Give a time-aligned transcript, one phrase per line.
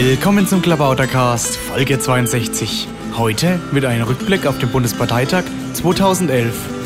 [0.00, 2.86] Willkommen zum Klabautercast, Folge 62.
[3.16, 5.42] Heute mit einem Rückblick auf den Bundesparteitag
[5.72, 6.77] 2011.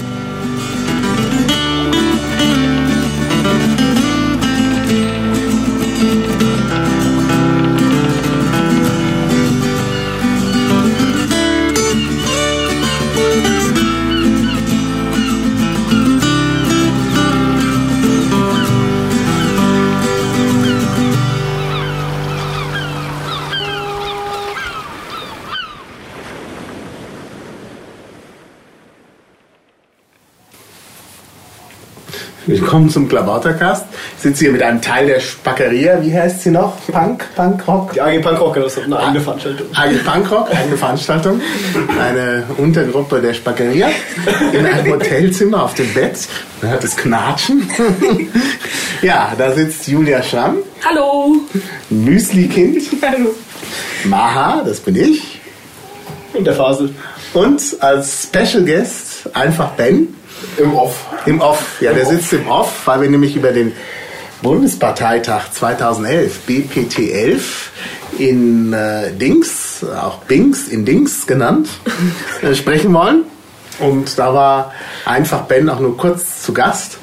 [32.73, 33.85] Willkommen zum Klabautercast.
[34.17, 36.01] Ich sitze hier mit einem Teil der Spackeria.
[36.01, 36.79] Wie heißt sie noch?
[36.91, 37.23] Punk?
[37.37, 37.93] Punkrock?
[37.93, 39.67] Die AG Punkrock, das ist eine eigene Veranstaltung.
[39.75, 41.43] AG Punkrock, eigene Veranstaltung.
[42.01, 43.91] Eine Untergruppe der Spackeria.
[44.55, 46.27] In einem Hotelzimmer auf dem Bett.
[46.63, 47.69] Man hört es knatschen.
[49.03, 50.57] Ja, da sitzt Julia Schramm.
[50.83, 51.37] Hallo.
[51.91, 52.85] Müsli-Kind.
[53.03, 53.35] Hallo.
[54.05, 55.41] Maha, das bin ich.
[56.33, 56.95] Und der Fasel.
[57.35, 60.15] Und als Special Guest einfach Ben.
[60.59, 61.07] Im Off.
[61.27, 61.81] Im Off.
[61.81, 63.73] Ja, der sitzt im Off, weil wir nämlich über den
[64.43, 67.71] Bundesparteitag 2011, BPT 11,
[68.19, 71.69] in äh, Dings, auch Bings, in Dings genannt,
[72.43, 73.25] äh, sprechen wollen.
[73.79, 74.73] Und da war
[75.05, 76.99] einfach Ben auch nur kurz zu Gast.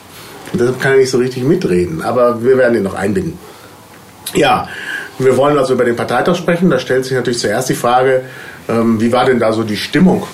[0.52, 2.02] Und deshalb kann er nicht so richtig mitreden.
[2.02, 3.38] Aber wir werden ihn noch einbinden.
[4.34, 4.68] Ja,
[5.18, 6.70] wir wollen also über den Parteitag sprechen.
[6.70, 8.24] Da stellt sich natürlich zuerst die Frage,
[8.68, 10.28] ähm, wie war denn da so die Stimmung?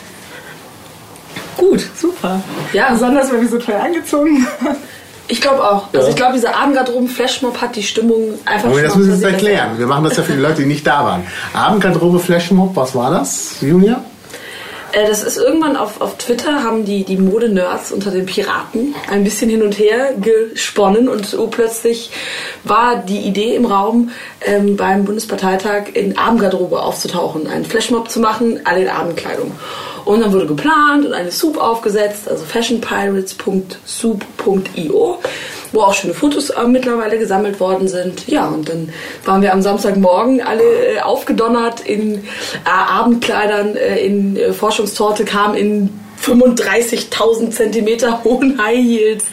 [1.58, 2.42] Gut, super.
[2.74, 4.76] Ja, besonders, weil wir so toll angezogen waren.
[5.28, 5.88] Ich glaube auch.
[5.94, 9.34] Also ich glaube, dieser Abendgarderoben-Flashmob hat die Stimmung einfach Aber schon das müssen wir jetzt
[9.34, 9.78] erklären.
[9.78, 11.24] Wir machen das ja für die Leute, die nicht da waren.
[11.54, 14.04] Abendgarderobe Flashmob, was war das, Julia?
[14.92, 19.24] Äh, das ist irgendwann auf, auf Twitter haben die, die Mode-Nerds unter den Piraten ein
[19.24, 22.12] bisschen hin und her gesponnen und so plötzlich
[22.64, 24.12] war die Idee im Raum,
[24.42, 29.52] ähm, beim Bundesparteitag in Abendgarderobe aufzutauchen, einen Flashmob zu machen, alle in Abendkleidung.
[30.06, 35.18] Und dann wurde geplant und eine Soup aufgesetzt, also fashionpirates.soup.io,
[35.72, 38.28] wo auch schöne Fotos äh, mittlerweile gesammelt worden sind.
[38.28, 38.90] Ja, und dann
[39.26, 42.28] waren wir am Samstagmorgen alle äh, aufgedonnert in äh,
[42.66, 45.90] Abendkleidern, äh, in äh, Forschungstorte, kamen in
[46.26, 49.24] 35.000 Zentimeter hohen High Heels,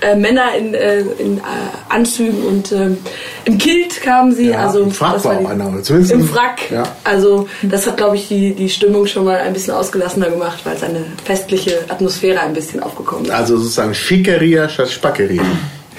[0.00, 1.40] äh, Männer in, äh, in äh,
[1.88, 2.98] Anzügen und ähm,
[3.44, 4.50] im Kilt kamen sie.
[4.50, 6.70] Ja, also im Frack das war die- auch einer, zumindest im Frack.
[6.70, 6.82] ja.
[7.04, 10.76] Also das hat, glaube ich, die, die Stimmung schon mal ein bisschen ausgelassener gemacht, weil
[10.76, 13.30] es eine festliche Atmosphäre ein bisschen aufgekommen ist.
[13.30, 15.42] Also sozusagen Schickeria statt Spackeria.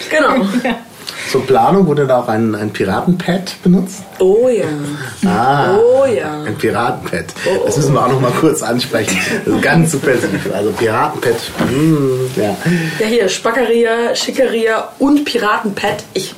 [0.10, 0.46] Genau.
[1.32, 4.04] Zur Planung wurde da auch ein, ein Piratenpad benutzt.
[4.20, 4.66] Oh ja.
[5.26, 6.44] Ah, Oh ja.
[6.44, 7.24] ein Piratenpad.
[7.46, 9.18] Oh, Das müssen wir auch noch mal kurz ansprechen.
[9.62, 10.50] Ganz subversiv.
[10.54, 11.36] Also Piratenpad,
[11.72, 12.58] mm, ja.
[13.00, 16.04] Ja, hier, Spackeria, Schickeria und Piratenpad.
[16.14, 16.36] Ich.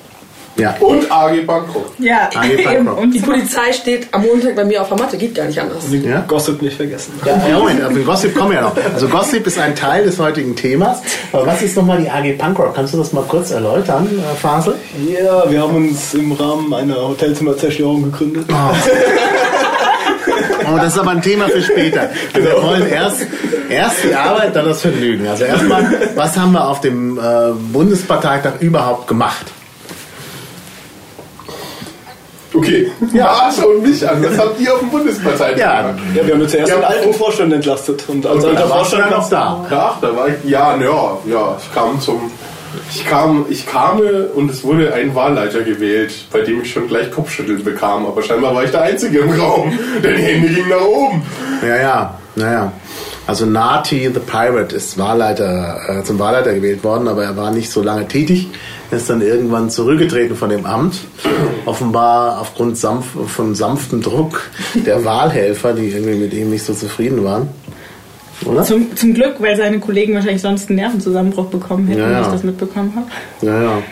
[0.57, 0.75] Ja.
[0.79, 1.93] Und AG Bangkok.
[1.97, 2.63] Ja, AG.
[2.63, 2.97] Punkrock.
[3.01, 5.83] Und Die Polizei steht am Montag bei mir auf der Matte, geht gar nicht anders.
[5.91, 6.23] Ja?
[6.27, 7.13] Gossip nicht vergessen.
[7.25, 8.75] Ja, ja, Moment, auf den Gossip kommen wir ja noch.
[8.93, 11.01] Also Gossip ist ein Teil des heutigen Themas.
[11.31, 12.75] Aber was ist nochmal die AG Punkrock?
[12.75, 14.75] Kannst du das mal kurz erläutern, äh, Fasel?
[15.07, 18.45] Ja, wir haben uns im Rahmen einer Hotelzimmerzerstörung gegründet.
[20.65, 22.09] Oh, das ist aber ein Thema für später.
[22.33, 23.27] Also Wir wollen erst,
[23.69, 25.27] erst die Arbeit, dann das Vergnügen.
[25.27, 27.21] Also erstmal, was haben wir auf dem äh,
[27.71, 29.47] Bundesparteitag überhaupt gemacht?
[32.53, 32.91] Okay.
[33.13, 34.23] Ja, schau mich an.
[34.23, 35.99] Was habt ihr auf dem Bundesparteitag Ja, gemacht?
[36.15, 37.13] Ja, wir haben jetzt erst Ja, den alten.
[37.13, 38.03] Vorstand entlastet.
[38.07, 39.65] Und als Und alter Vorstand noch da.
[39.69, 42.31] Ach, da war ich, ja, ja, ja, ich kam zum,
[42.91, 44.01] ich kam, ich kam
[44.35, 48.53] und es wurde ein Wahlleiter gewählt, bei dem ich schon gleich Kopfschütteln bekam, aber scheinbar
[48.55, 51.21] war ich der Einzige im Raum, denn die Hände gingen nach oben.
[51.67, 52.71] Ja, ja, naja.
[53.25, 57.71] Also Nati the Pirate ist Wahlleiter, äh, zum Wahlleiter gewählt worden, aber er war nicht
[57.71, 58.49] so lange tätig.
[58.93, 60.99] Er ist dann irgendwann zurückgetreten von dem Amt.
[61.65, 64.51] Offenbar aufgrund sanf von sanftem Druck
[64.85, 67.47] der Wahlhelfer, die irgendwie mit ihm nicht so zufrieden waren.
[68.45, 68.61] Oder?
[68.61, 72.21] zum, zum Glück, weil seine Kollegen wahrscheinlich sonst einen Nervenzusammenbruch bekommen hätten, Ja, wenn ja.
[72.21, 73.07] ich das mitbekommen habe.
[73.41, 73.83] Ja, ja.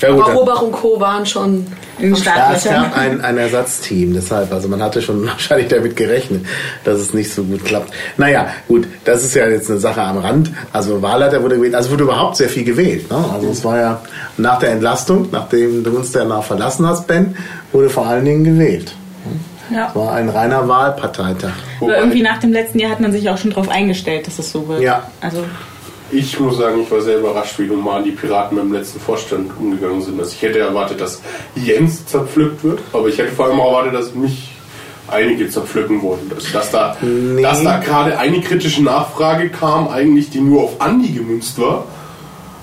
[0.00, 1.00] Ja, gut, Aber Robach und Co.
[1.00, 1.66] waren schon.
[1.98, 4.52] In den Ja, es gab ein, ein Ersatzteam, deshalb.
[4.52, 6.46] Also man hatte schon wahrscheinlich damit gerechnet,
[6.84, 7.92] dass es nicht so gut klappt.
[8.16, 10.50] Naja, gut, das ist ja jetzt eine Sache am Rand.
[10.72, 13.10] Also Wahlleiter wurde gewählt, also wurde überhaupt sehr viel gewählt.
[13.10, 13.24] Ne?
[13.32, 14.00] Also es war ja
[14.36, 17.36] nach der Entlastung, nachdem du uns danach verlassen hast, Ben,
[17.72, 18.94] wurde vor allen Dingen gewählt.
[19.70, 19.88] Ja.
[19.88, 21.52] Es war ein reiner Wahlparteitag.
[21.80, 24.50] Aber irgendwie nach dem letzten Jahr hat man sich auch schon darauf eingestellt, dass es
[24.50, 24.80] so wird.
[24.80, 25.10] Ja.
[25.20, 25.44] Also,
[26.10, 29.50] Ich muss sagen, ich war sehr überrascht, wie human die Piraten mit dem letzten Vorstand
[29.58, 30.18] umgegangen sind.
[30.18, 31.20] Also ich hätte erwartet, dass
[31.54, 34.50] Jens zerpflückt wird, aber ich hätte vor allem auch erwartet, dass mich
[35.08, 36.30] einige zerpflücken wurden.
[36.34, 37.42] Also dass da, Nee.
[37.42, 41.84] dass da gerade eine kritische Nachfrage kam, eigentlich die nur auf Andi gemünzt war.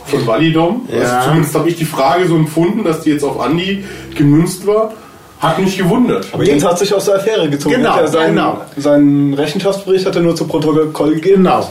[0.06, 0.88] Von Validom.
[0.91, 1.00] Ja.
[1.00, 3.83] Also zumindest habe ich die Frage so empfunden, dass die jetzt auf Andi
[4.15, 4.94] gemünzt war.
[5.39, 6.27] Hat mich gewundert.
[6.31, 7.75] Aber Jens hat sich aus der Affäre gezogen.
[7.75, 8.62] Genau, seinen, genau.
[8.77, 11.44] seinen Rechenschaftsbericht hat er nur zu Protokoll gegeben.
[11.44, 11.69] Genau.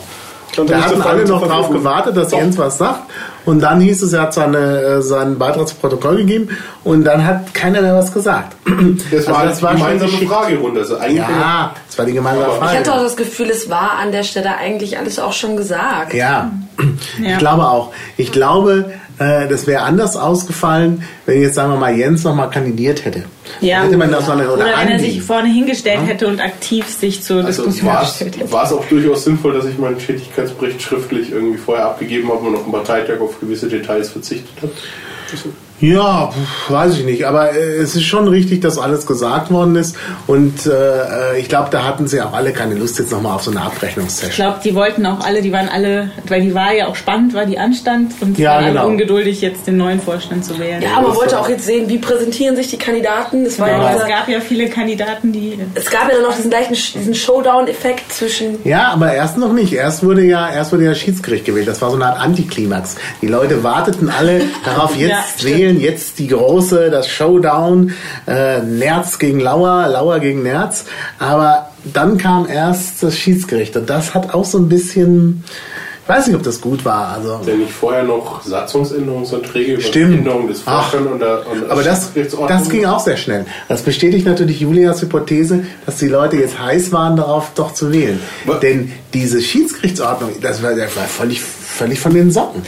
[0.59, 3.01] Er Da hatten alle Frage noch drauf gewartet, dass Jens was sagt.
[3.45, 6.49] Und dann hieß es, er hat seine, äh, seinen Beitrag zu Protokoll gegeben.
[6.83, 8.57] Und dann hat keiner mehr was gesagt.
[9.11, 10.33] Das war, Also eine gemeinsame schon geschickt.
[10.33, 10.81] Fragerunde.
[10.81, 12.79] Also eigentlich Ja, das war die gemeinsame Aber- Ich Frage.
[12.79, 16.15] hatte auch das Gefühl, es war an der Stelle eigentlich alles auch schon gesagt.
[16.15, 16.51] Ja,
[17.23, 17.33] Ja.
[17.33, 17.93] ich glaube auch.
[18.17, 23.25] Ich glaube, das wäre anders ausgefallen, wenn jetzt, sagen wir mal, Jens nochmal kandidiert hätte.
[23.61, 23.83] Ja.
[23.83, 27.45] Hätte man das Oder oder wenn er sich vorne hingestellt hätte und aktiv sich zur
[27.45, 28.47] Also Diskussion war gestellt hätte.
[28.47, 32.47] es, war es auch durchaus sinnvoll, dass ich meinen Tätigkeitsbericht schriftlich irgendwie vorher abgegeben habe
[32.47, 34.73] und auf dem Parteitag auf gewisse Details verzichtet habe.
[35.81, 36.31] Ja,
[36.69, 37.27] weiß ich nicht.
[37.27, 39.97] Aber äh, es ist schon richtig, dass alles gesagt worden ist.
[40.27, 43.51] Und äh, ich glaube, da hatten sie auch alle keine Lust jetzt nochmal auf so
[43.51, 44.31] eine Ich Abrechnungssession.
[44.35, 47.45] glaube, die wollten auch alle, die waren alle, weil die war ja auch spannend, war
[47.45, 48.87] die anstand und Ja, waren genau.
[48.87, 50.81] ungeduldig, jetzt den neuen Vorstand zu wählen.
[50.81, 53.45] Ja, man wollte auch jetzt sehen, wie präsentieren sich die Kandidaten.
[53.45, 56.23] Es, war Weil ja es dieser, gab ja viele Kandidaten, die es gab ja dann
[56.23, 59.73] noch diesen gleichen diesen Showdown-Effekt zwischen Ja, aber erst noch nicht.
[59.73, 61.67] Erst wurde ja, erst wurde ja Schiedsgericht gewählt.
[61.69, 62.97] Das war so eine Art Antiklimax.
[63.21, 65.64] Die Leute warteten alle darauf, jetzt Ja, stimmt.
[65.65, 67.93] Wählen, jetzt die große, das Showdown,
[68.27, 70.85] äh, Nerz gegen Lauer, Lauer gegen Nerz.
[71.19, 75.45] Aber dann kam erst das Schiedsgericht und das hat auch so ein bisschen,
[76.03, 77.09] ich weiß nicht, ob das gut war.
[77.09, 82.13] Also Denn nicht vorher noch Satzungsänderungsanträge über Änderung des Vorstands und der, und Aber das,
[82.49, 83.47] das ging auch sehr schnell.
[83.69, 88.21] Das bestätigt natürlich Julias Hypothese, dass die Leute jetzt heiß waren, darauf doch zu wählen.
[88.45, 88.61] Was?
[88.61, 91.41] Denn diese Schiedsgerichtsordnung, das war, das war völlig,
[91.75, 92.63] völlig von den Socken.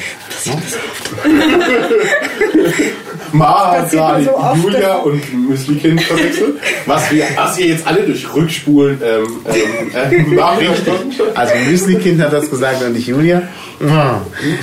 [3.33, 6.57] Ma hat gerade so oft, Julia und Müslikind verwechselt.
[6.87, 10.93] Was, wir, was ihr jetzt alle durch Rückspulen ähm, ähm, äh, nachrichten.
[11.35, 13.43] Also Müsli-Kind hat das gesagt und nicht Julia.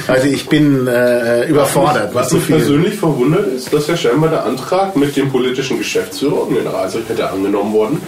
[0.08, 2.14] Also ich bin äh, überfordert.
[2.16, 2.56] Was mich so viel.
[2.58, 7.74] persönlich verwundert ist, dass ja scheinbar der Antrag mit dem politischen Geschäftsführer und Generalsekretär angenommen
[7.74, 8.02] worden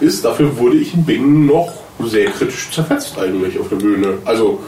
[0.00, 0.24] ist.
[0.24, 1.72] Dafür wurde ich in Bingen noch
[2.04, 4.18] sehr kritisch zerfetzt eigentlich auf der Bühne.
[4.24, 4.60] Also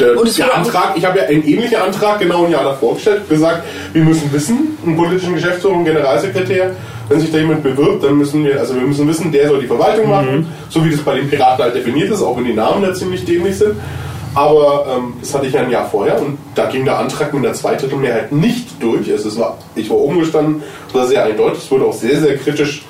[0.00, 2.64] der, Und es der auch- Antrag, ich habe ja einen ähnlichen Antrag genau ein Jahr
[2.64, 3.62] davor gestellt, gesagt,
[3.92, 6.70] wir müssen wissen, einen politischen Geschäftsführer und Generalsekretär,
[7.08, 9.66] wenn sich da jemand bewirbt, dann müssen wir, also wir müssen wissen, der soll die
[9.66, 12.82] Verwaltung machen, so wie das bei den Piraten halt definiert ist, auch wenn die Namen
[12.82, 13.74] da ziemlich dämlich sind.
[14.34, 17.44] Aber ähm, das hatte ich ja ein Jahr vorher und da ging der Antrag mit
[17.44, 19.10] einer Zweidrittelmehrheit nicht durch.
[19.10, 22.36] Also es war, ich war umgestanden, es war sehr eindeutig, es wurde auch sehr, sehr
[22.36, 22.82] kritisch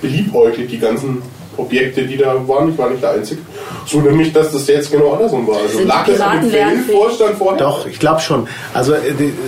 [0.00, 1.20] beliebäugelt, die ganzen
[1.58, 2.70] Objekte, die da waren.
[2.70, 3.42] Ich war nicht der Einzige.
[3.86, 5.58] So nämlich, dass das jetzt genau andersrum war.
[5.58, 6.96] Also Sind lag die das an dem Piraten lernfähig?
[6.96, 7.58] Vorstand vorher?
[7.58, 8.48] Doch, ich glaube schon.
[8.74, 8.98] Also, äh,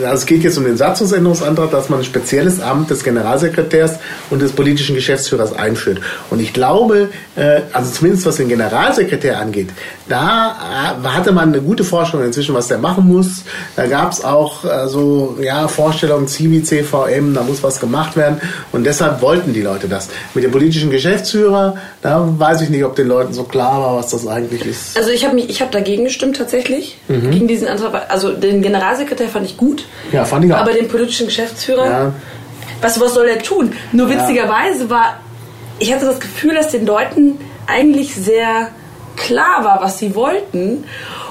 [0.02, 3.98] also es geht jetzt um den Satzungsänderungsantrag, dass man ein spezielles Amt des Generalsekretärs
[4.30, 6.00] und des politischen Geschäftsführers einführt.
[6.30, 9.70] Und ich glaube, äh, also zumindest was den Generalsekretär angeht,
[10.08, 10.56] da
[11.02, 13.42] äh, hatte man eine gute Vorstellung inzwischen, was der machen muss.
[13.76, 18.40] Da gab es auch so ja, Vorstellungen, Zivi, CVM, da muss was gemacht werden.
[18.72, 20.08] Und deshalb wollten die Leute das.
[20.34, 24.07] Mit dem politischen Geschäftsführer, da weiß ich nicht, ob den Leuten so klar war, was
[24.10, 24.96] das eigentlich ist.
[24.96, 27.30] Also ich habe mich, ich habe dagegen gestimmt tatsächlich Mhm.
[27.30, 28.10] gegen diesen Antrag.
[28.10, 30.58] Also den Generalsekretär fand ich gut, Ja, fand ich auch.
[30.58, 32.12] aber den politischen Geschäftsführer, Ja.
[32.80, 33.72] was was soll er tun?
[33.92, 35.20] Nur witzigerweise war,
[35.78, 38.68] ich hatte das Gefühl, dass den Leuten eigentlich sehr
[39.16, 40.84] klar war, was sie wollten.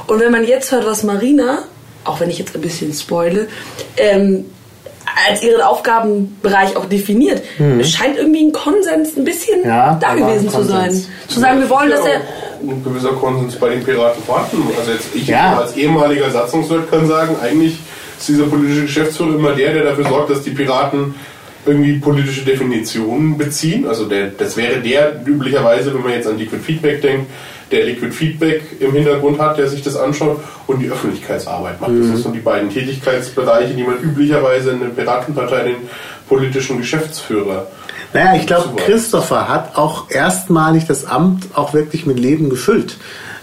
[0.07, 1.59] Und wenn man jetzt hört, was Marina,
[2.05, 3.47] auch wenn ich jetzt ein bisschen spoile,
[3.97, 4.45] ähm,
[5.29, 7.41] als ihren Aufgabenbereich auch definiert,
[7.83, 9.67] scheint irgendwie ein Konsens ein bisschen Mhm.
[9.67, 10.91] Ja, da gewesen zu sein.
[11.27, 12.21] Zu sagen, wir wollen, dass er
[12.61, 14.63] ein gewisser Konsens bei den Piraten vorhanden.
[14.77, 15.59] Also jetzt ich Ja.
[15.59, 17.77] als ehemaliger Satzungswirt kann sagen, eigentlich
[18.17, 21.15] ist dieser politische Geschäftsführer immer der, der dafür sorgt, dass die Piraten
[21.65, 23.85] irgendwie politische Definitionen beziehen.
[23.87, 27.29] Also der, das wäre der üblicherweise, wenn man jetzt an Liquid Feedback denkt,
[27.71, 31.91] der Liquid Feedback im Hintergrund hat, der sich das anschaut und die Öffentlichkeitsarbeit macht.
[32.13, 35.75] Das sind die beiden Tätigkeitsbereiche, die man üblicherweise in der Piratenpartei den
[36.29, 37.67] politischen Geschäftsführer
[38.13, 38.75] Naja, ich glaube.
[38.77, 42.97] Christopher hat auch erstmalig das Amt auch wirklich mit Leben gefüllt.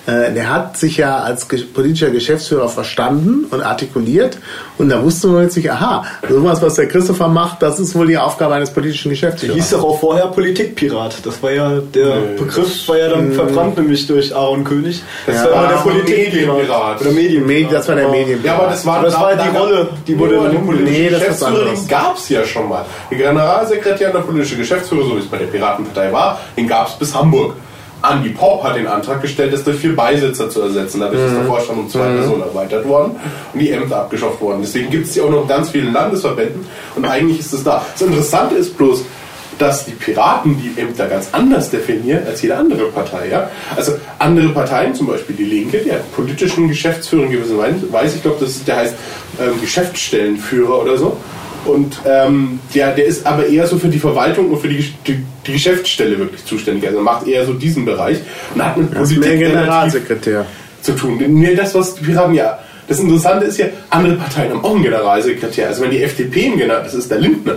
[0.06, 4.36] Äh, Der hat sich ja als ge- politischer Geschäftsführer verstanden und artikuliert
[4.76, 8.06] und da wusste man jetzt nicht, aha, sowas, was der Christopher macht, das ist wohl
[8.08, 9.70] die Aufgabe eines politischen Der hieß Geschäftsführers.
[9.70, 11.14] doch auch vorher Politikpirat.
[11.24, 15.02] Das war ja, der Nee, Begriff war ja dann verbrannt, nämlich durch Aaron König.
[15.26, 16.32] Das Ja, war immer der Politikpirat.
[16.56, 17.00] Medienpirat.
[17.00, 17.48] Oder Medienpirat.
[17.64, 18.16] Medi- das war der Genau.
[18.18, 18.40] Medien.
[18.44, 21.22] Ja, aber das war, Aber das war ja die Rolle, die wurde dann Nee, das
[21.22, 21.80] ist was Geschäftsführer, anderes.
[21.80, 22.84] den gab es ja schon mal.
[23.10, 26.88] Der Generalsekretär und der politische Geschäftsführer, so wie es bei der Piratenpartei war, den gab
[26.88, 27.54] es bis Hamburg.
[28.04, 31.00] Andi Popp hat den Antrag gestellt, das durch vier Beisitzer zu ersetzen.
[31.00, 33.16] Dadurch ist der Vorstand um zwei Personen erweitert worden
[33.52, 34.60] und die Ämter abgeschafft worden.
[34.62, 37.84] Deswegen gibt es die auch noch in ganz vielen Landesverbänden und eigentlich ist es da.
[37.92, 39.04] Das Interessante ist bloß,
[39.58, 43.28] dass die Piraten die Ämter ganz anders definieren als jede andere Partei.
[43.30, 43.50] Ja?
[43.76, 48.16] Also andere Parteien, zum Beispiel die Linke, die hat politischen Geschäftsführer in gewisser Weise.
[48.16, 48.94] Ich glaube, das ist, der heißt
[49.40, 51.16] ähm, Geschäftsstellenführer oder so.
[51.66, 55.24] Und ähm, der, der ist aber eher so für die Verwaltung und für die, die,
[55.46, 56.86] die Geschäftsstelle wirklich zuständig.
[56.86, 58.18] Also macht eher so diesen Bereich
[58.54, 60.46] und hat mit Das ist mehr Generalsekretär.
[60.82, 61.22] zu tun.
[61.26, 62.58] Nee, das, was die Piraten ja.
[62.86, 65.68] Das Interessante ist ja, andere Parteien haben auch einen Generalsekretär.
[65.68, 67.54] Also wenn die FDP einen General, das ist der Lindner.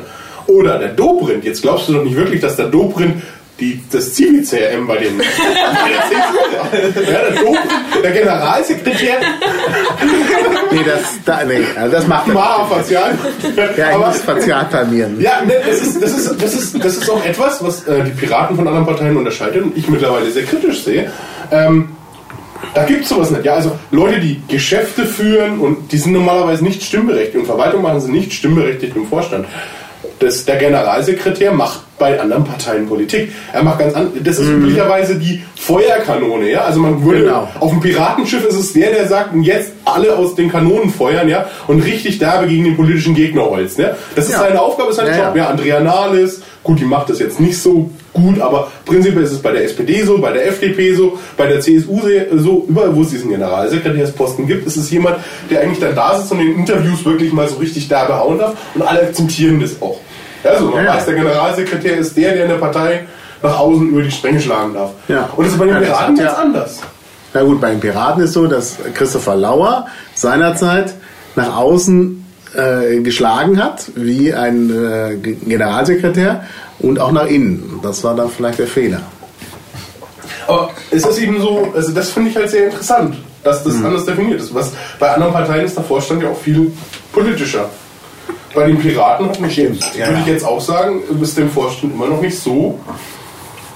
[0.47, 1.43] Oder der Dobrindt.
[1.43, 3.21] Jetzt glaubst du doch nicht wirklich, dass der Dobrindt
[3.59, 7.59] die, das Zivi-CRM bei den ja, der Dobrindt,
[8.03, 9.15] der Generalsekretär,
[10.71, 12.33] Nee, das, da, nee, also das macht er.
[12.33, 13.17] Mara Facial.
[13.55, 15.19] Ja, ich Aber- muss Fazialplanieren.
[15.21, 18.11] Ja, ne, das, ist, das, ist, das, ist, das ist auch etwas, was äh, die
[18.11, 21.11] Piraten von anderen Parteien unterscheidet und ich mittlerweile sehr kritisch sehe.
[21.51, 21.89] Ähm,
[22.73, 23.45] da gibt es sowas nicht.
[23.45, 28.01] Ja, also Leute, die Geschäfte führen und die sind normalerweise nicht stimmberechtigt und Verwaltung machen
[28.01, 29.45] sie nicht stimmberechtigt im Vorstand.
[30.19, 33.31] Das, der Generalsekretär macht bei anderen Parteien Politik.
[33.53, 36.61] Er macht ganz an, das ist üblicherweise die Feuerkanone, ja.
[36.61, 37.47] Also man würde Genau.
[37.59, 41.45] auf dem Piratenschiff ist es der, der sagt, jetzt alle aus den Kanonen feuern, ja,
[41.67, 43.95] und richtig derbe gegen den politischen Gegner holzen, ja.
[44.15, 44.39] Das ist Ja.
[44.39, 45.35] seine Aufgabe, ist sein Ja, Job.
[45.35, 45.43] ja.
[45.43, 49.39] Ja, Andrea Nahles, gut, die macht das jetzt nicht so gut, aber prinzipiell ist es
[49.41, 51.99] bei der SPD so, bei der FDP so, bei der CSU
[52.35, 55.17] so, überall wo es diesen Generalsekretärsposten gibt, ist es jemand,
[55.49, 58.53] der eigentlich dann da sitzt und in Interviews wirklich mal so richtig derbe hauen darf
[58.75, 59.99] und alle akzeptieren das auch.
[60.43, 60.95] Also man Ja.
[60.95, 63.05] weiß, der Generalsekretär ist der, der in der Partei
[63.41, 64.91] nach außen über die Stränge schlagen darf.
[65.07, 65.29] Ja.
[65.35, 66.79] Und das ist bei den Ja, das Piraten ganz anders.
[67.33, 70.93] Na gut, bei den Piraten ist so, dass Christopher Lauer seinerzeit
[71.35, 72.25] nach außen
[72.55, 76.43] äh, geschlagen hat, wie ein äh, Generalsekretär
[76.79, 77.79] und auch nach innen.
[77.83, 79.01] Das war dann vielleicht der Fehler.
[80.47, 84.05] Aber es ist eben so, also das finde ich halt sehr interessant, dass das anders
[84.05, 84.53] definiert ist.
[84.55, 86.71] Was bei anderen Parteien ist der Vorstand ja auch viel
[87.11, 87.69] politischer.
[88.53, 92.07] Bei den Piraten hat mich ja, würde ich jetzt auch sagen, ist dem Vorstand immer
[92.07, 92.79] noch nicht so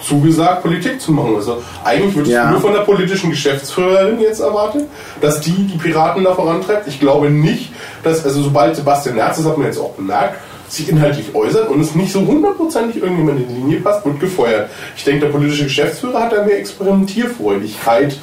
[0.04, 1.36] zugesagt, Politik zu machen.
[1.36, 2.50] Also eigentlich wird es Ja.
[2.50, 4.86] nur von der politischen Geschäftsführerin jetzt erwartet,
[5.22, 6.88] dass die die Piraten da vorantreibt.
[6.88, 7.72] Ich glaube nicht,
[8.04, 10.36] dass, also sobald Sebastian Merz, das hat man jetzt auch bemerkt,
[10.68, 14.70] sich inhaltlich äußert und es nicht so hundertprozentig irgendjemand in die Linie passt, wird gefeuert.
[14.96, 18.18] Ich denke, der politische Geschäftsführer hat da mehr Experimentierfreudigkeit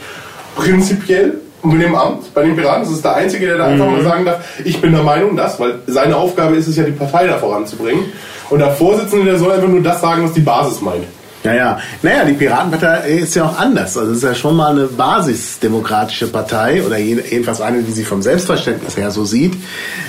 [0.57, 2.33] prinzipiell mit dem Amt.
[2.35, 4.93] Bei den Piraten ist es der Einzige, der da einfach mal sagen darf, ich bin
[4.93, 8.05] der Meinung, dass, weil seine Aufgabe ist es ja, die Partei da voranzubringen.
[8.51, 11.05] Und der Vorsitzende, der soll einfach nur das sagen, was die Basis meint.
[11.45, 11.79] Ja, ja.
[12.03, 13.97] Naja, die Piratenpartei ist ja auch anders.
[13.97, 18.07] Also es ist ja schon mal eine basisdemokratische Partei oder je- jedenfalls eine, die sich
[18.07, 19.55] vom Selbstverständnis her so sieht,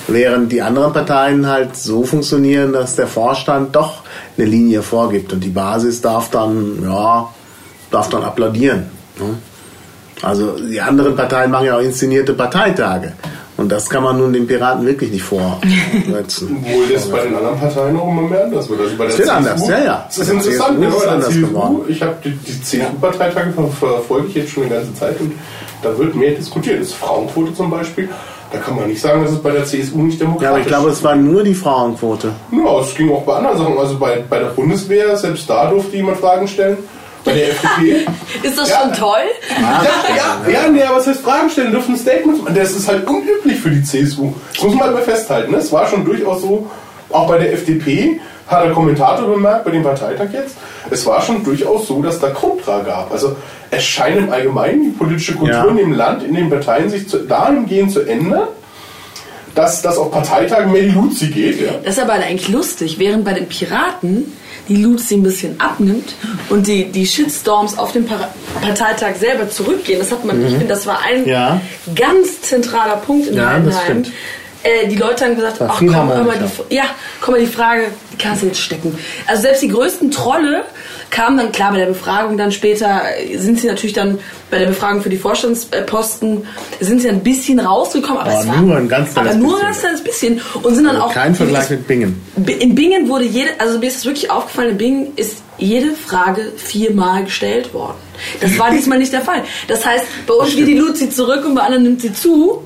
[0.07, 4.01] während die anderen Parteien halt so funktionieren, dass der Vorstand doch
[4.37, 7.29] eine Linie vorgibt und die Basis darf dann, ja,
[7.91, 8.85] darf dann applaudieren.
[9.19, 9.37] Ne?
[10.21, 13.13] Also die anderen Parteien machen ja auch inszenierte Parteitage.
[13.59, 16.63] Und das kann man nun den Piraten wirklich nicht vorsetzen.
[16.63, 18.79] Obwohl das bei den anderen Parteien auch immer mehr anders wird.
[18.79, 20.05] Also bei der wird anders, ja, ja.
[20.07, 21.81] Das ist interessant, CSU ja, ist der anders CSU, geworden.
[21.89, 25.33] ich habe die, die CSU-Parteitage ver verfolge ich jetzt schon eine ganze Zeit und
[25.81, 26.79] da wird mehr diskutiert.
[26.79, 28.07] Das ist Frauenquote zum Beispiel.
[28.51, 30.67] Da kann man nicht sagen, dass es bei der CSU nicht demokratisch Ja, aber ich
[30.67, 32.31] glaube, es war nur die Frauenquote.
[32.51, 33.77] Ja, es ging auch bei anderen Sachen.
[33.77, 36.77] Also bei, bei der Bundeswehr, selbst da durfte jemand Fragen stellen.
[37.25, 38.05] Bei der FDP.
[38.43, 38.81] Ist das Ja.
[38.81, 39.17] schon toll?
[39.59, 39.83] Ja,
[40.15, 42.55] ja, ja, nee, aber was heißt Fragen stellen, dürfen Statements machen.
[42.55, 44.33] Das ist halt unüblich für die CSU.
[44.53, 45.51] Das muss man mal festhalten.
[45.51, 45.57] Ne?
[45.57, 46.69] Es war schon durchaus so,
[47.09, 50.55] auch bei der FDP, hat der Kommentator bemerkt, bei dem Parteitag jetzt,
[50.89, 53.11] es war schon durchaus so, dass da Kontra gab.
[53.11, 53.35] Also
[53.69, 55.67] es scheint im Allgemeinen die politische Kultur Ja.
[55.67, 58.47] in dem Land, in den Parteien sich zu, dahingehend zu ändern,
[59.55, 61.61] dass, dass auf Parteitagen mehr die Luzi geht.
[61.61, 61.71] Ja?
[61.83, 64.31] Das ist aber eigentlich lustig, während bei den Piraten
[64.69, 66.13] die Luzi ein bisschen abnimmt
[66.49, 68.29] und die, die Shitstorms auf dem Para
[68.61, 69.99] Parteitag selber zurückgehen.
[69.99, 71.59] Das hat man, ich finde, das war ein Ja.
[71.95, 73.83] ganz zentraler Punkt in Ja, das Heidenheim.
[74.05, 74.11] stimmt.
[74.63, 76.37] Äh, die Leute haben gesagt, ach komm, hör mal
[76.69, 76.83] die, ja,
[77.21, 78.97] komm mal die Frage, die kannst du jetzt stecken.
[79.25, 80.63] Also selbst die größten Trolle
[81.11, 84.19] kamen dann, klar, bei der Befragung dann später, äh, sind sie natürlich dann
[84.51, 86.45] bei der Befragung für die Vorstandsposten,
[86.81, 89.53] sind sie ein bisschen rausgekommen, aber, Aber es war, nur ein ganz aber kleines nur
[89.53, 89.67] ein bisschen.
[89.67, 92.21] ganz kleines bisschen und sind dann auch Kein Vergleich mit Bingen.
[92.45, 96.51] in Bingen wurde jede, also mir ist es wirklich aufgefallen, in Bingen ist jede Frage
[96.57, 97.97] viermal gestellt worden.
[98.41, 99.43] Das war diesmal nicht der Fall.
[99.69, 102.63] Das heißt, bei uns geht die Luzi zurück und bei anderen nimmt sie zu.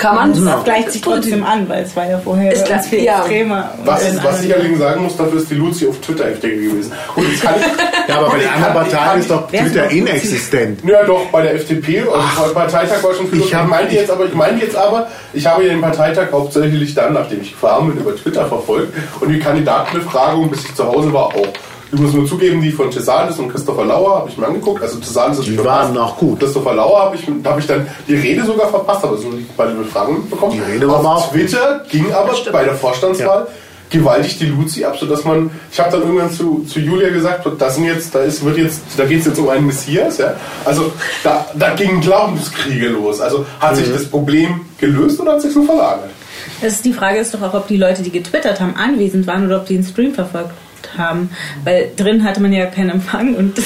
[0.00, 2.86] Kann man Das das gleicht sich trotzdem an, weil es war ja vorher Ist uns
[2.86, 3.18] viel ja.
[3.18, 3.70] extremer.
[3.84, 6.56] Was, Und ist, was ich allerdings sagen muss, dafür ist die Luzi auf Twitter heftiger
[6.56, 6.92] gewesen.
[7.14, 7.66] Und jetzt kann ich,
[8.08, 10.80] Ja, aber bei ich den anderen ich Parteien ist doch Twitter inexistent.
[10.84, 13.40] Ja, doch, bei der FDP, also beim Parteitag war schon viel.
[13.40, 16.94] ich Ich, meinte jetzt aber, ich meinte jetzt aber, ich habe ja den Parteitag hauptsächlich
[16.94, 21.12] dann, nachdem ich gefahren bin, über Twitter verfolgt und die Kandidatenbefragung, bis ich zu Hause
[21.12, 21.52] war, auch.
[21.92, 24.80] Ich muss nur zugeben, die von Tesalis und Christopher Lauer habe ich mir angeguckt.
[24.82, 26.38] Also Tesalis ist Die waren auch gut.
[26.38, 29.66] Christopher Lauer habe ich, da habe ich dann die Rede sogar verpasst, aber so bei
[29.66, 30.52] der Befragung bekommen.
[30.52, 33.48] Die Rede war Auf aber auch Twitter ging aber bei der Vorstandswahl
[33.90, 37.74] gewaltig die Luzi ab, sodass man, ich habe dann irgendwann zu, zu Julia gesagt, das
[37.74, 40.34] sind jetzt, da ist, wird jetzt, da geht es jetzt um einen Messias, ja.
[40.64, 40.92] Also
[41.24, 43.20] da, da gingen Glaubenskriege los.
[43.20, 43.76] Also hat Mhm.
[43.76, 46.10] sich das Problem gelöst oder hat sich nur verlagert?
[46.62, 49.44] Das ist die Frage ist doch auch, ob die Leute, die getwittert haben, anwesend waren
[49.46, 50.52] oder ob die den Stream verfolgt
[50.98, 51.30] haben.
[51.64, 53.58] Weil drin hatte man ja keinen Empfang und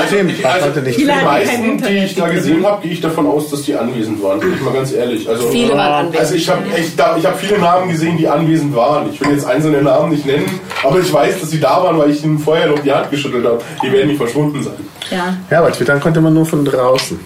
[0.00, 3.26] Also, Stimmt, ich, also nicht die meisten, die ich da gesehen habe, gehe ich davon
[3.26, 4.40] aus, dass die anwesend waren.
[4.40, 5.28] Bin ich mal ganz ehrlich.
[5.28, 6.20] Also, Viele waren anwesend.
[6.20, 9.08] Also ich habe echt, da- ich habe viele Namen gesehen, die anwesend waren.
[9.12, 10.48] Ich will jetzt einzelne Namen nicht nennen,
[10.82, 13.44] aber ich weiß, dass sie da waren, weil ich ihnen vorher noch die Hand geschüttelt
[13.44, 13.60] habe.
[13.82, 14.74] Die werden nicht verschwunden sein.
[15.10, 15.36] ja.
[15.50, 17.18] Ja, aber twittern konnte man nur von draußen.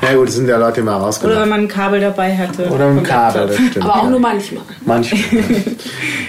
[0.00, 2.68] Na ja, gut, das sind ja Leute immer Oder wenn man ein Kabel dabei hatte.
[2.68, 3.84] Oder ein Kabel, das stimmt.
[3.84, 4.10] Aber auch ja.
[4.10, 4.62] nur manchmal.
[4.84, 5.20] Manchmal.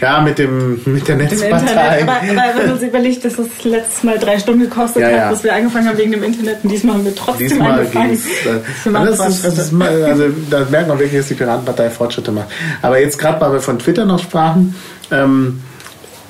[0.01, 1.51] ja, mit dem mit der Im Internet.
[1.51, 2.03] Netzpartei.
[2.03, 5.15] Aber, aber wenn man uns überlegt, dass das letztes Mal drei Stunden gekostet Ja, hat,
[5.15, 5.29] ja.
[5.31, 8.11] bis wir angefangen haben wegen dem Internet und diesmal haben wir trotzdem Diesmal angefangen.
[8.13, 12.31] Äh, machen das ist, das ist, also, da merkt man wirklich, dass die Piratenpartei Fortschritte
[12.31, 12.47] macht.
[12.81, 14.75] Aber jetzt gerade, weil wir von Twitter noch sprachen,
[15.11, 15.61] ähm,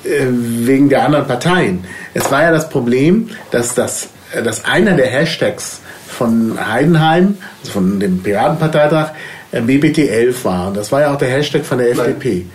[0.04, 1.84] äh, wegen der anderen Parteien.
[2.12, 5.80] Es war ja das Problem, dass, das, äh, dass einer der Hashtags
[6.14, 9.08] von Heidenheim, also von dem Piratenparteitag,
[9.52, 10.68] äh, BBT11 war.
[10.68, 12.46] Und das war ja auch der Hashtag von der FDP.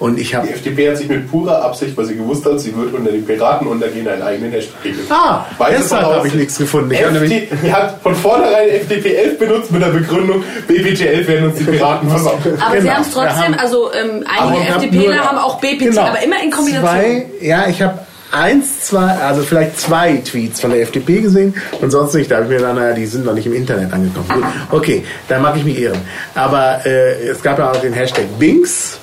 [0.00, 2.76] Und ich habe Die FDP hat sich mit purer Absicht, weil sie gewusst hat, sie
[2.76, 5.04] wird unter den Piraten untergehen, einen eigenen Hashtag gegeben.
[5.08, 6.90] Ah, deshalb habe ich nichts gefunden.
[6.90, 11.44] Ich FD, die hat von vornherein FDP 11 benutzt mit der Begründung, BBT 11 werden
[11.50, 12.38] uns die Piraten versauen.
[12.60, 12.92] Aber sie Genau.
[12.94, 16.02] haben es trotzdem, haben- also ähm, einige FDPler haben auch BPT, Genau.
[16.02, 16.90] aber immer in Kombination.
[16.90, 17.98] Zwei, ja, ich habe
[18.34, 22.30] eins, zwei, also vielleicht zwei Tweets von der FDP gesehen und sonst nicht.
[22.30, 24.28] Da habe ich mir dann, naja, die sind noch nicht im Internet angekommen.
[24.28, 26.00] Gut, okay, dann mag ich mich irren.
[26.34, 28.98] Aber äh, es gab ja auch den Hashtag Bings.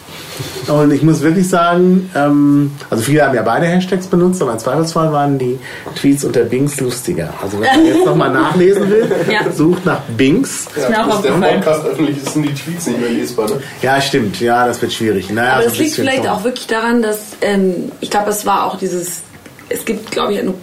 [0.67, 4.59] Und ich muss wirklich sagen, ähm, also viele haben ja beide Hashtags benutzt, aber im
[4.59, 5.59] Zweifelsfall waren die
[5.95, 7.33] Tweets unter Bings lustiger.
[7.41, 9.51] Also wenn man jetzt nochmal nachlesen will, Ja.
[9.51, 10.67] sucht nach Bings.
[10.75, 11.31] Ist mir auch der.
[11.31, 13.47] Podcast öffentlich ist, sind die Tweets nicht mehr lesbar.
[13.49, 13.59] Ne?
[13.81, 14.39] Ja, stimmt.
[14.39, 15.29] Ja, das wird schwierig.
[15.31, 16.27] Naja, Aber so das liegt vielleicht schon.
[16.27, 19.21] auch wirklich daran, dass ähm, ich glaube, es war auch dieses,
[19.69, 20.53] es gibt, glaube ich, eine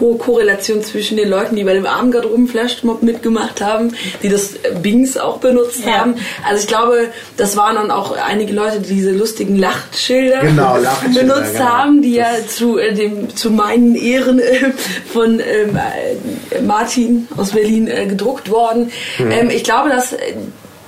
[0.00, 5.16] hohe Korrelation zwischen den Leuten, die bei dem Abendgarderoben-Flashmob mitgemacht haben, die das äh, Bings
[5.16, 5.98] auch benutzt Ja.
[5.98, 6.14] haben.
[6.48, 10.76] Also ich glaube, das waren dann auch einige Leute, die diese lustigen Lachtschilder Genau,
[11.14, 11.64] benutzt genau.
[11.64, 14.72] haben, die ja zu, äh, dem, zu meinen Ehren äh,
[15.12, 15.76] von ähm,
[16.50, 18.90] äh, Martin aus Berlin äh, gedruckt worden.
[19.18, 20.34] Ähm, ich glaube, dass äh,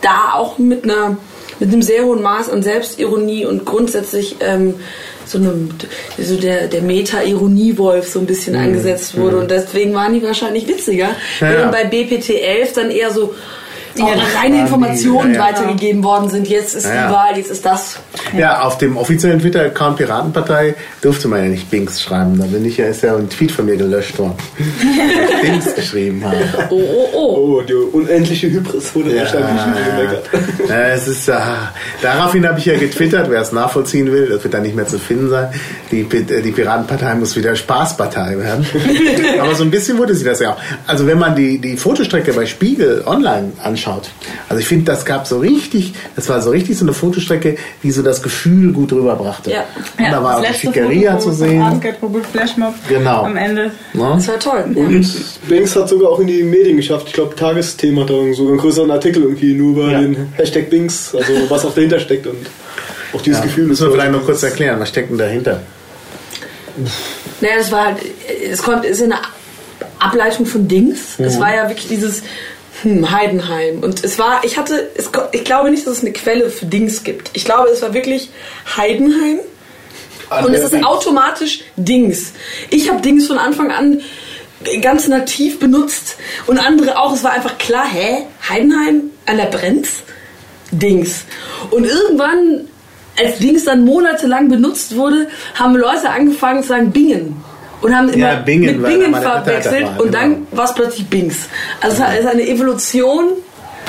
[0.01, 1.17] da auch mit einer
[1.61, 4.75] mit einem sehr hohen Maß an Selbstironie und grundsätzlich ähm,
[5.27, 5.71] so einem
[6.19, 9.39] so der der Meta-Ironie-Wolf so ein bisschen angesetzt wurde.
[9.39, 11.57] Und deswegen waren die wahrscheinlich witziger, Ja, ja.
[11.57, 13.35] während bei BPT 11 dann eher so
[13.97, 15.53] Ja, auch das reine Informationen die, ja, ja.
[15.53, 16.49] weitergegeben worden sind.
[16.49, 17.13] Jetzt ist Ja, die ja.
[17.13, 17.99] Wahl, jetzt ist das.
[18.37, 22.39] Ja, auf dem offiziellen Twitter-Account Piratenpartei durfte man ja nicht Bings schreiben.
[22.39, 24.35] Da bin ich ja, ist ja ein Tweet von mir gelöscht worden.
[25.33, 26.37] Ich Bings geschrieben habe.
[26.71, 27.37] Oh, oh, oh.
[27.37, 30.31] Oh, die unendliche Hybris wurde wahrscheinlich nicht gemeckert.
[30.69, 31.35] ja, es ist, äh,
[32.01, 34.99] daraufhin habe ich ja getwittert, wer es nachvollziehen will, das wird dann nicht mehr zu
[34.99, 35.49] finden sein.
[35.91, 38.67] Die, äh, die Piratenpartei muss wieder Spaßpartei werden.
[39.41, 40.57] Aber so ein bisschen wurde sie das ja auch.
[40.87, 43.82] Also wenn man die, die Fotostrecke bei Spiegel online anschaut,
[44.49, 47.91] also ich finde, das gab so richtig, das war so richtig so eine Fotostrecke, die
[47.91, 49.51] so das Gefühl gut rüberbrachte.
[49.51, 49.65] Ja.
[49.99, 51.81] Und da war auch die Schickeria Foto zu sehen.
[52.33, 53.23] Flashmob Genau.
[53.25, 53.71] am Ende.
[53.93, 54.13] Ne?
[54.15, 54.65] Das war toll.
[54.75, 54.83] Ja.
[54.83, 55.07] Und
[55.49, 57.07] Banks hat sogar auch in die Medien geschafft.
[57.09, 60.01] Ich glaube, Tagesthema hat da sogar einen größeren Artikel irgendwie nur über Ja.
[60.01, 62.37] den Hashtag Bings, also was auch dahinter steckt und
[63.13, 63.45] auch dieses Ja.
[63.47, 63.67] Gefühl.
[63.67, 65.61] Müssen wir vielleicht noch kurz erklären, was steckt denn dahinter?
[67.41, 67.99] Naja, das war halt,
[68.51, 69.17] es kommt, ist eine
[69.99, 71.19] Ableitung von Dings.
[71.19, 72.23] Es war ja wirklich dieses
[72.83, 73.81] hm, Heidenheim.
[73.81, 77.05] Und es war, ich hatte, es, ich glaube nicht, dass es eine Quelle für Dings
[77.05, 77.31] gibt.
[77.35, 78.31] Ich glaube, es war wirklich
[78.77, 79.41] Heidenheim.
[80.47, 82.33] Und es ist automatisch Dings.
[82.71, 84.01] Ich habe Dings von Anfang an
[84.81, 86.17] ganz nativ benutzt
[86.47, 87.13] und andere auch.
[87.13, 88.25] Es war einfach klar, hä?
[88.49, 89.89] Heidenheim an der Brenz?
[90.71, 91.25] Dings.
[91.71, 92.67] Und irgendwann,
[93.19, 97.45] als Dings dann monatelang benutzt wurde, haben Leute angefangen zu sagen Bingen.
[97.83, 100.13] Und haben immer Ja, Bingen, mit Bingen verwechselt war, und genau.
[100.13, 101.37] dann war es plötzlich Bings.
[101.81, 103.25] Also es ist eine Evolution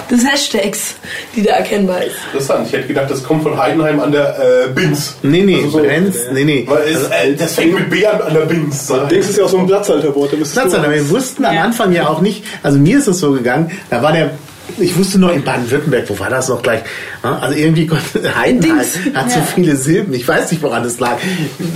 [0.10, 0.96] des Hashtags,
[1.36, 2.16] die da erkennbar ist.
[2.34, 2.68] Interessant.
[2.68, 5.16] Ich hätte gedacht, das kommt von Heidenheim an der äh, Bings.
[5.22, 6.66] Nee, nee, Also so- Brenz, nee, nee.
[6.68, 8.92] Weil es, äh, das fängt mit B an, an der Bings.
[9.10, 10.34] Dings ist ja auch so ein Platzhalterwort.
[10.34, 11.62] Da müsstest Platz du- aber wir wussten am Ja.
[11.64, 14.32] Anfang ja auch nicht, also mir ist es so gegangen, da war der,
[14.78, 16.82] ich wusste noch in Baden-Württemberg, wo war das noch gleich?
[17.22, 18.98] Also irgendwie konnte Heidenheim Dings.
[19.14, 21.18] hat so viele Silben, ich weiß nicht, woran das lag.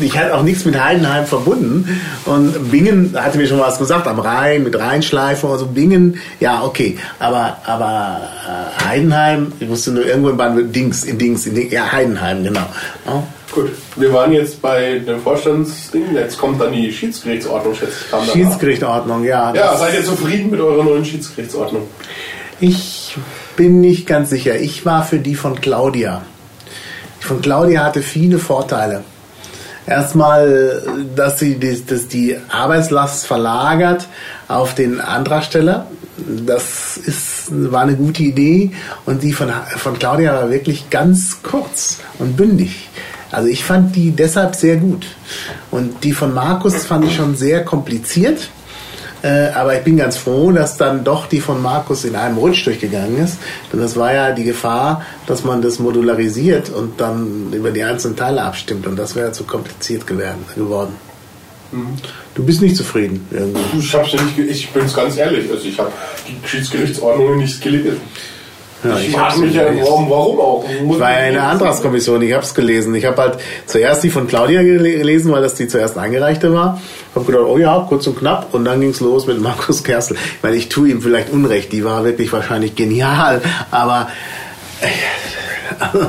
[0.02, 4.20] Ich hatte auch nichts mit Heidenheim verbunden und Bingen hatte mir schon was gesagt, am
[4.20, 10.06] Rhein, mit Rheinschleife und so, Bingen, ja, okay, aber, aber äh, Heidenheim, ich wusste nur
[10.06, 12.68] irgendwo in Baden-Württemberg, Dings, in Dings, in Dings, ja, Heidenheim, genau.
[13.52, 16.14] Gut, wir waren jetzt bei dem Vorstandsding.
[16.14, 17.94] Jetzt kommt dann die Schiedsgerichtsordnung, schätze
[18.26, 18.32] ich.
[18.32, 19.54] Schiedsgerichtordnung, ja.
[19.54, 21.84] Ja, seid ihr zufrieden mit eurer neuen Schiedsgerichtsordnung?
[22.60, 23.16] Ich
[23.56, 24.60] bin nicht ganz sicher.
[24.60, 26.24] Ich war für die von Claudia.
[27.22, 29.04] Die von Claudia hatte viele Vorteile.
[29.86, 30.82] Erstmal,
[31.16, 34.08] dass sie die, dass die Arbeitslast verlagert
[34.48, 35.88] auf den Antragsteller.
[36.18, 38.72] Das ist, war eine gute Idee
[39.06, 42.90] und die von, von Claudia war wirklich ganz kurz und bündig.
[43.32, 45.06] Also ich fand die deshalb sehr gut.
[45.72, 48.50] Und die von Markus fand ich schon sehr kompliziert.
[49.24, 52.66] Äh, aber ich bin ganz froh, dass dann doch die von Markus in einem Rutsch
[52.66, 53.38] durchgegangen ist.
[53.72, 58.16] Denn das war ja die Gefahr, dass man das modularisiert und dann über die einzelnen
[58.16, 58.86] Teile abstimmt.
[58.88, 60.46] Und das wäre zu kompliziert geworden.
[60.56, 60.94] geworden.
[62.34, 63.28] Du bist nicht zufrieden.
[63.32, 63.80] Irgendwie.
[63.80, 65.92] Ich, hab's ja nicht, ich bin's ganz ehrlich, also ich habe
[66.28, 68.00] die Schiedsgerichtsordnung nicht gelesen.
[68.84, 69.86] Ja, ich ich frage mich ja, gelesen.
[69.88, 70.66] warum, warum auch?
[70.84, 72.94] Muss Ich war ja in der Antragskommission, ich habe es gelesen.
[72.96, 76.80] Ich habe halt zuerst die von Claudia gele- gelesen, weil das die zuerst eingereichte war.
[77.16, 78.54] Habe gedacht, oh ja, kurz und knapp.
[78.54, 80.16] Und dann ging es los mit Markus Kerstel.
[80.18, 81.72] Ich meine, ich tue ihm vielleicht Unrecht.
[81.74, 83.42] Die war wirklich wahrscheinlich genial.
[83.72, 84.10] Aber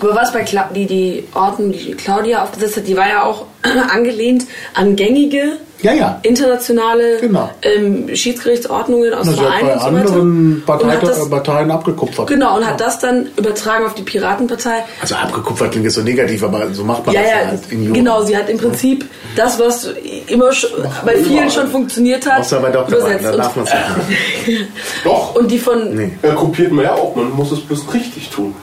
[0.00, 3.46] Aber was bei Cla die, die Ordnung, die Claudia aufgesetzt hat, die war ja auch
[3.94, 6.20] angelehnt an gängige ja, ja.
[6.22, 7.48] internationale Genau.
[7.62, 11.70] ähm, Schiedsgerichtsordnungen aus Sie hat Vereinen bei und so anderen Und Parteien, hat das, Parteien
[11.70, 12.26] abgekupfert.
[12.26, 14.84] genau, und hat das dann übertragen auf die Piratenpartei.
[15.00, 17.84] Also abgekupfert klingt jetzt so negativ, aber so macht man Ja, das ja, halt in
[17.84, 17.94] Jura.
[17.96, 19.88] genau, sie hat im Prinzip das, was
[20.26, 20.70] immer schon,
[21.06, 22.98] bei vielen schon funktioniert hat, Außer bei Dr.
[22.98, 23.24] Übersetzt.
[23.24, 24.08] da darf man es Und,
[24.48, 24.66] nicht.
[25.04, 26.10] Doch, und die von, Nee.
[26.34, 28.54] kopiert man ja auch, man muss es bloß richtig tun.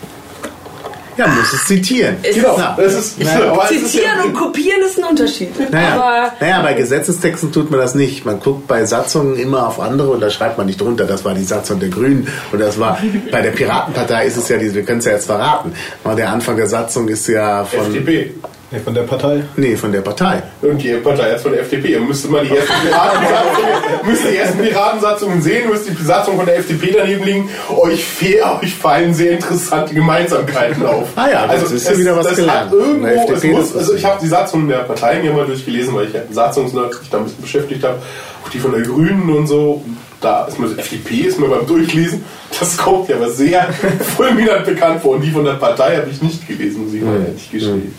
[1.18, 2.18] Ja, muss es zitieren.
[2.24, 3.64] Es Genau, das ist, Naja.
[3.70, 5.72] ist Zitieren ja, und Kopieren ist ein Unterschied.
[5.72, 8.26] Naja, Aber naja, bei Gesetzestexten tut man das nicht.
[8.26, 11.34] Man guckt bei Satzungen immer auf andere und da schreibt man nicht drunter, das war
[11.34, 13.00] die Satzung der Grünen und das war
[13.32, 15.74] bei der Piratenpartei ist es ja, diese- wir können es ja jetzt verraten.
[16.04, 18.34] Aber der Anfang der Satzung ist ja von FDP.
[18.70, 19.44] Nee, von der Partei.
[19.56, 20.44] nee von der Partei.
[20.62, 21.94] Und die Partei jetzt von der FDP.
[21.94, 23.70] Ihr müsst mal die ersten Piratensatzungen,
[24.06, 27.50] müsst die ersten Piratensatzungen sehen, müsst die Satzung von der FDP daneben liegen.
[27.70, 31.08] Euch, fehl, euch fallen sehr interessante Gemeinsamkeiten auf.
[31.16, 32.72] Ah ja, das ist ja es- wieder was das gelernt.
[32.72, 36.08] Hat irgendwo, FDP muss, also ich habe die Satzungen der Parteien hier mal durchgelesen, weil
[36.08, 38.00] ich ja Satzungsnerd mich da ein bisschen beschäftigt habe.
[38.46, 39.82] Auch die von der Grünen und so.
[40.20, 42.26] Da ist mir FDP ist mir beim Durchlesen,
[42.60, 43.72] das kommt ja aber sehr
[44.16, 45.16] fulminant bekannt vor.
[45.16, 47.94] Und die von der Partei habe ich nicht gelesen, muss ich mal ehrlich gestehen.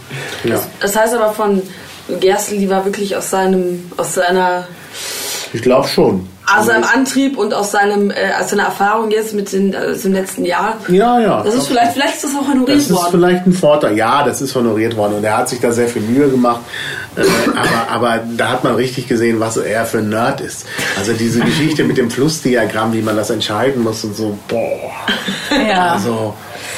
[0.45, 0.61] Ja.
[0.81, 1.63] das heißt aber von
[2.21, 4.67] Gerstl, die war wirklich aus seinem, aus seiner
[5.53, 6.29] Ich glaube schon.
[6.57, 10.15] Aus seinem Antrieb und aus seinem, äh, aus seiner Erfahrung jetzt mit den, also im
[10.15, 10.77] letzten Jahr.
[10.89, 11.43] Ja, ja.
[11.43, 13.09] Das ist vielleicht, vielleicht ist das auch honoriert Das ist worden.
[13.11, 13.97] vielleicht ein Vorteil.
[13.97, 16.61] Ja, das ist honoriert worden und er hat sich da sehr viel Mühe gemacht.
[17.17, 17.23] Äh,
[17.91, 20.67] aber, aber da hat man richtig gesehen, was er für ein Nerd ist.
[20.99, 24.91] Also diese Geschichte mit dem Flussdiagramm, wie man das entscheiden muss und so, boah.
[25.51, 25.93] Ja.
[25.93, 26.35] Also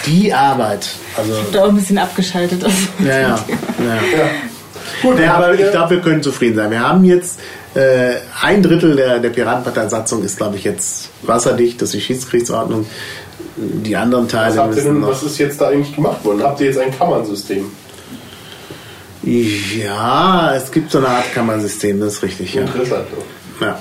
[0.06, 0.88] die Arbeit.
[1.16, 2.64] Also, Da auch ein bisschen abgeschaltet.
[2.64, 2.76] Also.
[3.04, 3.28] ja, ja.
[3.78, 4.30] ja.
[5.02, 6.70] Gut, Ja, aber ich glaube, wir können zufrieden sein.
[6.70, 7.38] Wir haben jetzt
[7.74, 11.80] äh, ein Drittel der, der Piratenpartei-Satzung ist, glaube ich, jetzt wasserdicht.
[11.80, 12.86] Das ist die Schiedsgerichtsordnung.
[13.56, 16.42] Die anderen Teile Was, habt ihr müssen denn, was ist jetzt da eigentlich gemacht worden?
[16.42, 17.66] Habt ihr jetzt ein Kammernsystem?
[19.22, 22.62] Ja, es gibt so eine Art Kammersystem, das ist richtig, ja.
[22.62, 23.06] Interessant.
[23.60, 23.78] ja.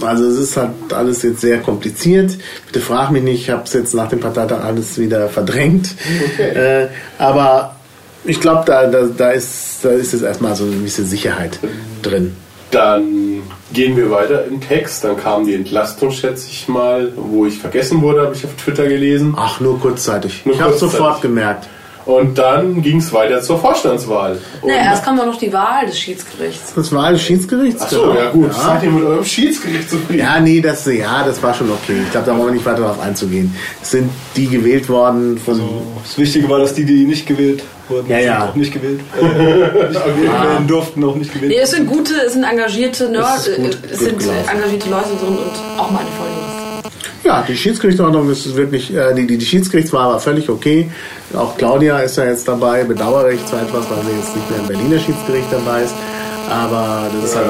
[0.00, 2.38] Also es ist halt alles jetzt sehr kompliziert.
[2.66, 5.94] Bitte frag mich nicht, ich habe es jetzt nach dem Parteitag alles wieder verdrängt.
[6.32, 6.50] Okay.
[6.60, 7.76] Äh, aber
[8.24, 11.58] ich glaube, da, da, da, ist, da ist jetzt erstmal so eine gewisse Sicherheit
[12.02, 12.34] drin.
[12.70, 15.04] Dann gehen wir weiter im Text.
[15.04, 18.86] Dann kam die Entlastung, schätze ich mal, wo ich vergessen wurde, habe ich auf Twitter
[18.86, 19.34] gelesen.
[19.36, 20.42] Ach, nur kurzzeitig.
[20.44, 21.68] Nur ich habe sofort gemerkt.
[22.06, 24.38] Und dann ging es weiter zur Vorstandswahl.
[24.62, 26.72] Und Naja, erst kommt doch noch die Wahl des Schiedsgerichts.
[26.74, 27.82] Das war alles Schiedsgerichts.
[27.84, 28.52] Ach so, ja gut.
[28.54, 30.20] Seid ihr mit eurem Schiedsgericht zufrieden?
[30.20, 32.00] Ja, nee, das, ja, das war schon okay.
[32.04, 33.54] Ich glaube, da wollen wir nicht weiter darauf einzugehen.
[33.82, 35.60] Es sind die gewählt worden von.
[36.02, 38.48] Das Wichtige war, dass die, die nicht gewählt wurden, Ja, ja.
[38.48, 39.00] auch nicht gewählt.
[39.20, 43.08] Äh, nicht gewählt werden durften, auch nicht gewählt Nee, es sind gute, es sind engagierte
[43.10, 44.48] Nerds, gut- äh, gut es sind gelaufen.
[44.52, 46.60] engagierte Leute drin und auch meine Volljuristen.
[47.22, 50.90] Ja, die Schiedsgerichtsordnung ist wirklich, äh, die, die, die Schiedsgerichtswahl war völlig okay.
[51.34, 54.60] Auch Claudia ist ja jetzt dabei, bedauere ich zwar etwas, weil sie jetzt nicht mehr
[54.60, 55.94] im Berliner Schiedsgericht dabei ist.
[56.50, 57.46] Aber das ist halt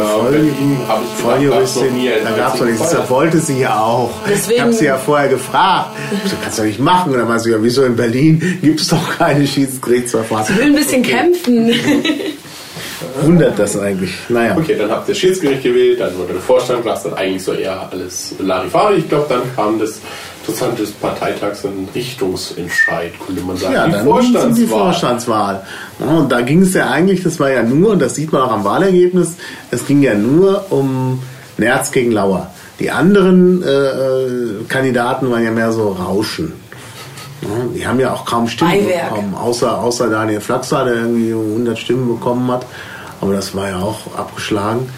[1.22, 1.88] Volljuristin.
[2.24, 2.90] Da gab es doch nichts.
[2.90, 4.10] Das wollte sie ja auch.
[4.28, 5.90] Deswegen- ich habe sie ja vorher gefragt.
[6.26, 7.12] So kannst du doch nicht machen.
[7.12, 10.46] Und dann war sie ja, wieso in Berlin gibt es doch keine Schiedsgerichtsverfahren.
[10.50, 11.70] Ich will ein bisschen kämpfen.
[13.22, 14.12] Wundert das eigentlich.
[14.28, 14.56] Naja.
[14.56, 17.88] Okay, dann habt ihr Schiedsgericht gewählt, dann wurde der Vorstand, was dann eigentlich so eher
[17.90, 18.96] alles Larifari.
[18.96, 20.00] Ich glaube, dann kam das
[20.40, 23.74] Interessante des Parteitags ein Richtungsentscheid, könnte man sagen.
[23.74, 24.66] Ja, die dann die Vorstandswahl.
[24.68, 25.62] Vorstandswahl.
[26.00, 28.42] Ja, und da ging es ja eigentlich, das war ja nur, und das sieht man
[28.42, 29.36] auch am Wahlergebnis,
[29.70, 31.22] es ging ja nur um
[31.58, 32.50] Nerz gegen Lauer.
[32.80, 36.52] Die anderen äh, äh, Kandidaten waren ja mehr so Rauschen.
[37.74, 39.10] Die haben ja auch kaum Stimmen Beiwerk.
[39.10, 42.66] bekommen, außer, außer Daniel Flaxer, der irgendwie 100 Stimmen bekommen hat.
[43.20, 44.88] Aber das war ja auch abgeschlagen.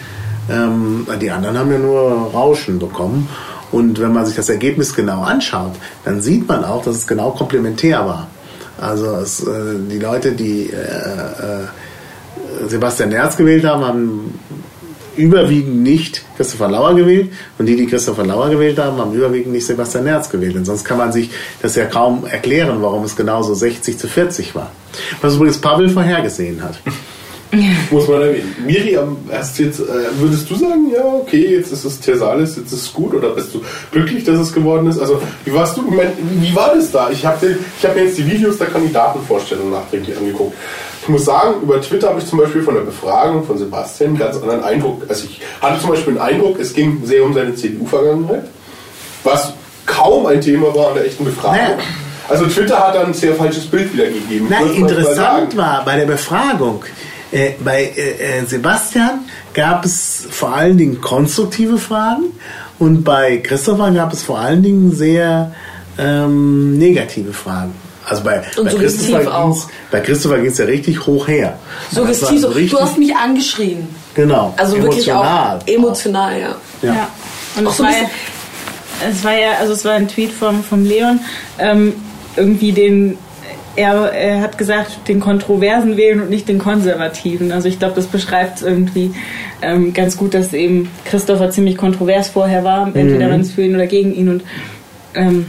[0.50, 3.28] Ähm, die anderen haben ja nur Rauschen bekommen.
[3.70, 5.72] Und wenn man sich das Ergebnis genau anschaut,
[6.04, 8.28] dann sieht man auch, dass es genau komplementär war.
[8.80, 14.40] Also es, äh, die Leute, die äh, äh, Sebastian Nerz gewählt haben, haben
[15.16, 19.66] überwiegend nicht Christopher Lauer gewählt und die, die Christopher Lauer gewählt haben, haben überwiegend nicht
[19.66, 20.54] Sebastian Nerz gewählt.
[20.54, 21.30] Denn sonst kann man sich
[21.60, 24.70] das ja kaum erklären, warum es genauso 60 zu 40 war.
[25.20, 26.80] Was übrigens Pavel vorhergesehen hat.
[27.90, 28.54] Muss man erwähnen.
[28.64, 29.84] Miriam, hast jetzt, äh,
[30.18, 33.54] würdest du sagen, ja, okay, jetzt ist es Tersalis, jetzt ist es gut oder bist
[33.54, 33.60] du
[33.90, 34.98] glücklich, dass es geworden ist?
[34.98, 37.10] Also, wie warst du, mein, wie war das da?
[37.10, 40.56] Ich habe hab mir jetzt die Videos der Kandidatenvorstellung nachträglich angeguckt.
[41.02, 44.18] Ich muss sagen, über Twitter habe ich zum Beispiel von der Befragung von Sebastian einen
[44.18, 45.02] ganz anderen Eindruck.
[45.08, 48.44] Also, ich hatte zum Beispiel den Eindruck, es ging sehr um seine CDU-Vergangenheit,
[49.24, 49.52] was
[49.84, 51.58] kaum ein Thema war an der echten Befragung.
[51.58, 51.76] Naja.
[52.30, 54.48] Also, Twitter hat dann ein sehr falsches Bild wiedergegeben.
[54.48, 56.82] Nein, interessant war bei der Befragung,
[57.32, 59.20] äh, bei äh, äh, Sebastian
[59.54, 62.24] gab es vor allen Dingen konstruktive Fragen
[62.78, 65.52] und bei Christopher gab es vor allen Dingen sehr
[65.98, 67.72] ähm, negative Fragen.
[68.04, 69.48] Also bei, Und bei suggestiv Christopher auch.
[69.54, 71.58] ging's- bei Christopher ging es ja richtig hoch her.
[71.92, 73.86] Suggestiv, Das war so, richtig- du hast mich angeschrien.
[74.14, 75.58] genau, Also wirklich emotional.
[75.58, 76.54] auch emotional, ja.
[76.82, 76.94] Ja.
[76.94, 77.08] Ja.
[77.56, 78.08] Und Auch es so ein war, ja,
[79.10, 81.20] es war ja, also es war ein Tweet vom, vom Leon,
[81.58, 81.92] ähm,
[82.36, 83.18] irgendwie den,
[83.76, 87.52] er, er hat gesagt, den Kontroversen wählen und nicht den Konservativen.
[87.52, 89.14] Also ich glaube, das beschreibt es irgendwie
[89.62, 93.74] ähm, ganz gut, dass eben Christopher ziemlich kontrovers vorher war, entweder wenn es für ihn
[93.74, 94.28] oder gegen ihn.
[94.28, 94.42] Und
[95.14, 95.46] ähm,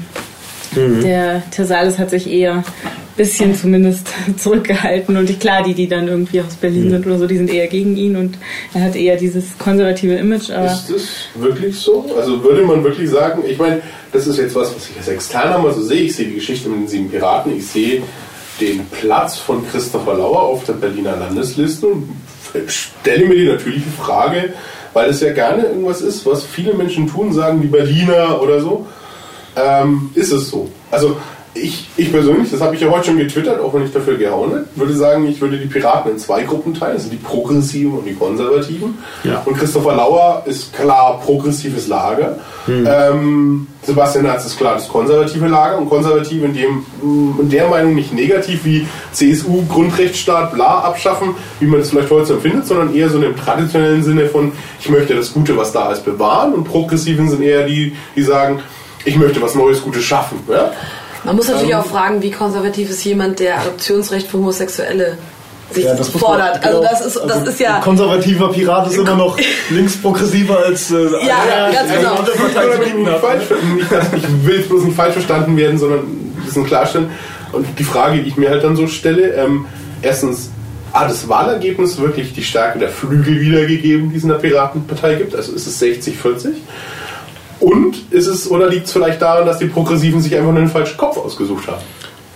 [0.75, 2.63] der Tersalis hat sich eher
[3.15, 7.37] bisschen zumindest zurückgehalten und klar, die, die dann irgendwie aus Berlin sind oder so, die
[7.37, 8.37] sind eher gegen ihn und
[8.73, 11.03] er hat eher dieses konservative Image, aber Ist das
[11.35, 12.13] wirklich so?
[12.17, 15.57] Also würde man wirklich sagen, ich meine, das ist jetzt was, was ich als Externer
[15.57, 16.01] mal so sehe.
[16.01, 18.01] Ich sehe die Geschichte mit den sieben Piraten, ich sehe
[18.59, 22.07] den Platz von Christopher Lauer auf der Berliner Landesliste und
[22.67, 24.53] stelle mir die natürliche Frage,
[24.93, 28.85] weil es ja gerne irgendwas ist, was viele Menschen tun, sagen die Berliner oder so.
[29.55, 30.69] Ähm, ist es so?
[30.89, 31.17] Also
[31.55, 34.65] ich, ich persönlich, das habe ich ja heute schon getwittert, auch wenn ich dafür gehauen
[34.75, 36.95] würde sagen, ich würde die Piraten in zwei Gruppen teilen.
[36.95, 38.97] Das sind die Progressiven und die Konservativen.
[39.23, 39.41] Ja.
[39.45, 42.37] Und Christopher Lauer ist klar progressives Lager.
[42.67, 46.85] Ähm, Sebastian Herz ist klar das konservative Lager und konservativ in, dem,
[47.39, 52.27] in der Meinung nicht negativ wie CSU, Grundrechtsstaat, bla abschaffen, wie man es vielleicht heute
[52.27, 55.71] so empfindet, sondern eher so in dem traditionellen Sinne von, ich möchte das Gute, was
[55.71, 58.59] da ist, bewahren und Progressiven sind eher die, die sagen,
[59.05, 60.39] ich möchte was Neues, Gutes schaffen.
[60.49, 60.71] Ja?
[61.23, 65.17] Man muss natürlich Ähm, auch fragen, wie konservativ ist jemand, der Adoptionsrecht für Homosexuelle
[65.71, 66.63] sich Ja, das muss man- fordert.
[66.65, 66.91] Also genau.
[66.91, 67.75] das ist, das Also ist ja...
[67.77, 69.37] Ein konservativer Pirat ist immer noch
[69.69, 72.19] linksprogressiver als äh, Ja, ganz eine genau.
[72.85, 73.21] Ich nicht hat.
[73.21, 73.43] falsch,
[73.75, 77.09] nicht, dass- ich will es bloß nicht falsch verstanden werden, sondern ein bisschen klarstellen.
[77.53, 79.65] Und die Frage, die ich mir halt dann so stelle, ähm,
[80.01, 80.49] erstens,
[80.91, 85.33] hat das Wahlergebnis wirklich die Stärke der Flügel wiedergegeben, die es in der Piratenpartei gibt?
[85.35, 86.49] Also ist es 60-40?
[87.63, 90.69] Und ist es, oder liegt es vielleicht daran, dass die Progressiven sich einfach nur den
[90.69, 91.81] falschen Kopf ausgesucht haben?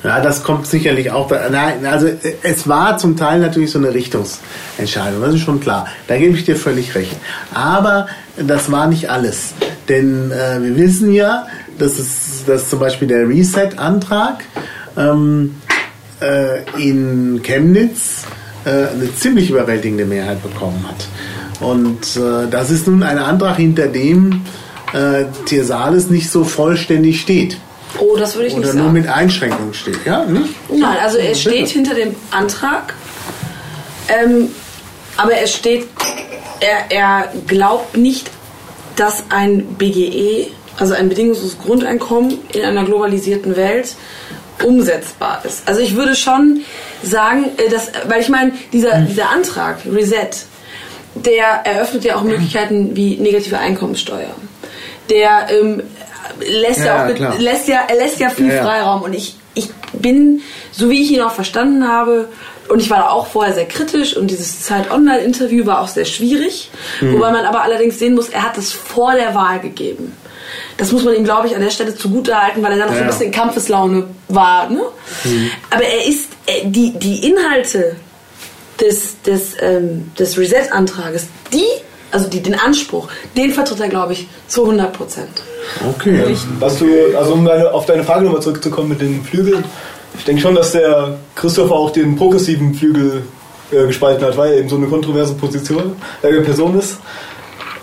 [0.01, 1.29] Ja, das kommt sicherlich auch.
[1.51, 2.07] Nein, also
[2.43, 5.87] es war zum Teil natürlich so eine Richtungsentscheidung, das ist schon klar.
[6.07, 7.17] Da gebe ich dir völlig recht.
[7.53, 9.53] Aber das war nicht alles.
[9.89, 14.45] Denn äh, wir wissen ja, dass, es, dass zum Beispiel der Reset-Antrag
[14.95, 15.55] ähm,
[16.21, 18.23] äh, in Chemnitz
[18.63, 21.05] äh, eine ziemlich überwältigende Mehrheit bekommen hat.
[21.59, 24.43] Und äh, das ist nun ein Antrag, hinter dem
[24.93, 27.57] äh, Tirsales nicht so vollständig steht.
[27.99, 28.93] Oh, das würde ich nicht Oder nur sagen.
[28.93, 30.05] mit Einschränkungen steht.
[30.05, 30.53] Ja, nicht?
[30.69, 32.93] Nein, also er steht hinter dem Antrag,
[34.07, 34.49] ähm,
[35.15, 35.87] aber er steht,
[36.59, 38.29] er, er glaubt nicht,
[38.95, 40.47] dass ein BGE,
[40.77, 43.95] also ein bedingungsloses Grundeinkommen in einer globalisierten Welt
[44.63, 45.67] umsetzbar ist.
[45.67, 46.61] Also ich würde schon
[47.03, 50.29] sagen, äh, dass, weil ich meine, dieser, dieser Antrag, Reset,
[51.15, 54.35] der eröffnet ja auch Möglichkeiten wie negative Einkommenssteuer.
[55.09, 55.83] Der ähm,
[56.39, 57.35] lässt ja, Ja, auch klar.
[57.39, 58.63] lässt ja, er lässt ja viel Ja, ja.
[58.63, 60.41] Freiraum und ich, ich bin,
[60.71, 62.27] so wie ich ihn auch verstanden habe,
[62.69, 65.87] und ich war da auch vorher sehr kritisch und dieses Zeit Online Interview war auch
[65.87, 67.13] sehr schwierig, Mhm.
[67.13, 70.11] wobei man aber allerdings sehen muss, er hat es vor der Wahl gegeben.
[70.77, 72.99] Das muss man ihm, glaube ich, an der Stelle zugutehalten, weil er dann noch so
[72.99, 73.11] ein Ja.
[73.11, 74.69] bisschen in Kampfeslaune war.
[74.69, 74.81] Ne?
[75.69, 77.95] Aber er ist, äh, die, die Inhalte
[78.81, 81.63] des, des, ähm, des Reset-Antrages, die,
[82.11, 85.43] also die, den Anspruch, den vertritt er, glaube ich, zu 100 Prozent.
[85.89, 86.35] Okay.
[86.59, 86.85] Was du,
[87.17, 89.63] also um deine, auf deine Frage nochmal zurückzukommen mit den Flügeln,
[90.17, 93.23] ich denke schon, dass der Christopher auch den progressiven Flügel
[93.71, 96.97] äh, gespalten hat, weil er eben so eine kontroverse Position, äh, Person ist.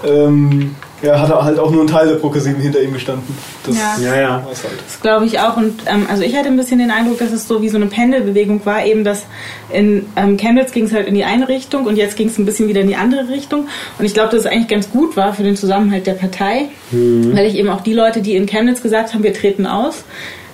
[0.04, 3.36] Ähm, ja, hat er halt auch nur ein Teil der Progressiven hinter ihm gestanden.
[3.64, 3.96] Das Ja.
[4.00, 4.30] Ja, ja.
[4.44, 4.56] halt.
[4.84, 5.56] Das glaube ich auch.
[5.56, 7.86] Und ähm, also ich hatte ein bisschen den Eindruck, dass es so wie so eine
[7.86, 9.26] Pendelbewegung war, eben dass
[9.72, 12.44] in ähm, Chemnitz ging es halt in die eine Richtung und jetzt ging es ein
[12.44, 13.68] bisschen wieder in die andere Richtung.
[13.98, 17.46] Und ich glaube, dass es eigentlich ganz gut war für den Zusammenhalt der Partei, weil
[17.46, 20.04] ich eben auch die Leute, die in Chemnitz gesagt haben, wir treten aus,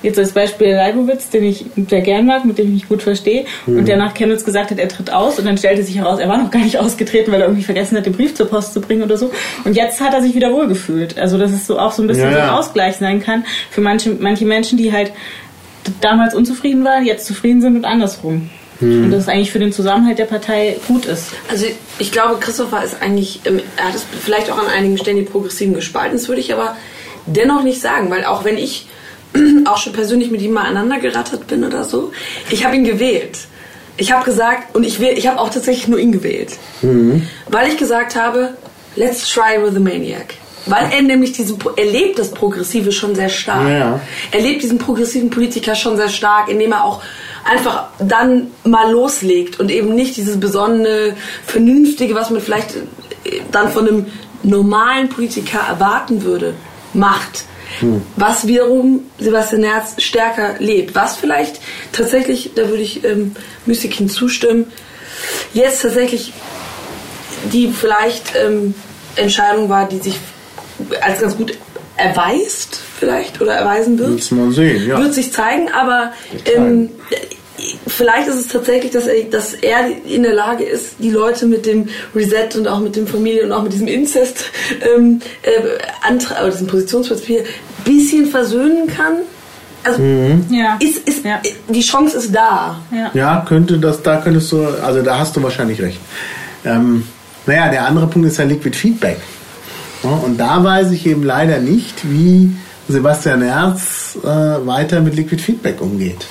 [0.03, 3.45] jetzt als Beispiel Leibowitz, den ich sehr gern mag, mit dem ich mich gut verstehe,
[3.67, 3.79] Mhm.
[3.79, 6.29] und der nach Chemnitz gesagt hat, er tritt aus und dann stellte sich heraus, er
[6.29, 8.81] war noch gar nicht ausgetreten, weil er irgendwie vergessen hat, den Brief zur Post zu
[8.81, 9.31] bringen oder so.
[9.65, 11.19] Und jetzt hat er sich wieder wohlgefühlt.
[11.19, 12.59] Also dass es so auch so ein bisschen Ja, so ein ja.
[12.59, 15.13] Ausgleich sein kann für manche, manche Menschen, die halt
[16.01, 18.51] damals unzufrieden waren, jetzt zufrieden sind und andersrum.
[18.81, 19.05] Mhm.
[19.05, 21.33] Und das eigentlich für den Zusammenhalt der Partei gut ist.
[21.51, 21.67] Also
[21.99, 25.23] ich glaube, Christopher ist eigentlich, ähm, er hat es vielleicht auch an einigen Stellen die
[25.25, 26.77] Progressiven gespalten, das würde ich aber
[27.27, 28.87] dennoch nicht sagen, weil auch wenn ich
[29.65, 32.13] auch schon persönlich mit ihm mal aneinander gerattert bin oder so,
[32.51, 33.39] ich habe ihn gewählt.
[33.97, 36.53] Ich habe gesagt, und ich, ich habe auch tatsächlich nur ihn gewählt,
[37.49, 38.55] weil ich gesagt habe,
[38.97, 40.35] let's try with the maniac.
[40.67, 43.69] Weil er nämlich diesen, er lebt das Progressive schon sehr stark.
[43.69, 44.01] Ja.
[44.31, 47.03] Er lebt diesen progressiven Politiker schon sehr stark, indem er auch
[47.45, 52.75] einfach dann mal loslegt und eben nicht dieses besonnene, vernünftige, was man vielleicht
[53.51, 54.07] dann von einem
[54.43, 56.55] normalen Politiker erwarten würde,
[56.93, 57.45] macht.
[58.17, 60.95] Was wiederum Sebastian Nerz stärker lebt.
[60.95, 61.61] Was vielleicht
[61.93, 63.35] tatsächlich, da würde ich ähm,
[63.67, 64.67] Mystikin zustimmen,
[65.55, 66.33] jetzt tatsächlich
[67.53, 68.75] die vielleicht ähm,
[69.17, 70.19] Entscheidung war, die sich
[71.01, 71.57] als ganz gut
[71.97, 74.11] erweist, vielleicht, oder erweisen wird.
[74.11, 74.99] Muss man sehen, ja.
[74.99, 76.13] Wird sich zeigen, aber
[76.55, 76.91] ähm,
[77.87, 81.67] vielleicht ist es tatsächlich, dass er, dass er in der Lage ist, die Leute mit
[81.67, 84.45] dem Reset und auch mit dem Familie und auch mit diesem Inzest
[84.95, 85.51] ähm, äh,
[86.07, 89.19] Antrag, oder diesem Positionspapier ein bisschen versöhnen kann.
[89.83, 90.03] Also
[90.51, 90.77] Ja.
[90.81, 91.41] ist, ist, Ja.
[91.69, 92.79] die Chance ist da.
[92.93, 93.11] Ja.
[93.15, 95.99] Ja, könnte das, da könntest du, also da hast du wahrscheinlich recht.
[96.65, 97.05] Ähm,
[97.47, 99.17] naja, der andere Punkt ist ja Liquid Feedback.
[100.03, 102.55] Und da weiß ich eben leider nicht, wie
[102.91, 106.25] Sebastian Erz äh, weiter mit Liquid Feedback umgeht.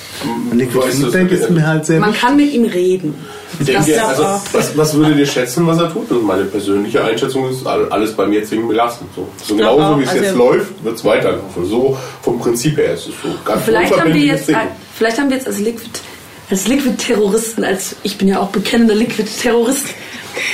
[0.50, 2.22] Und Liquid Weißt Feedback ist mir halt sehr Man wichtig.
[2.26, 3.14] kann mit ihm reden.
[3.58, 6.10] Denke, also, was, was würdet ihr schätzen, was er tut?
[6.10, 9.06] Und meine persönliche Einschätzung ist all- alles beim jetzigen belassen.
[9.14, 11.66] So, so genauso auch, wie es also- jetzt läuft, wird es weiterlaufen.
[11.66, 13.28] So vom Prinzip her ist es so.
[13.44, 14.56] Ganz Vielleicht haben wir jetzt, Ding.
[14.96, 15.90] vielleicht haben wir jetzt als Liquid,
[16.50, 19.86] als Liquid-Terroristen, als ich bin ja auch bekennender Liquid-Terrorist,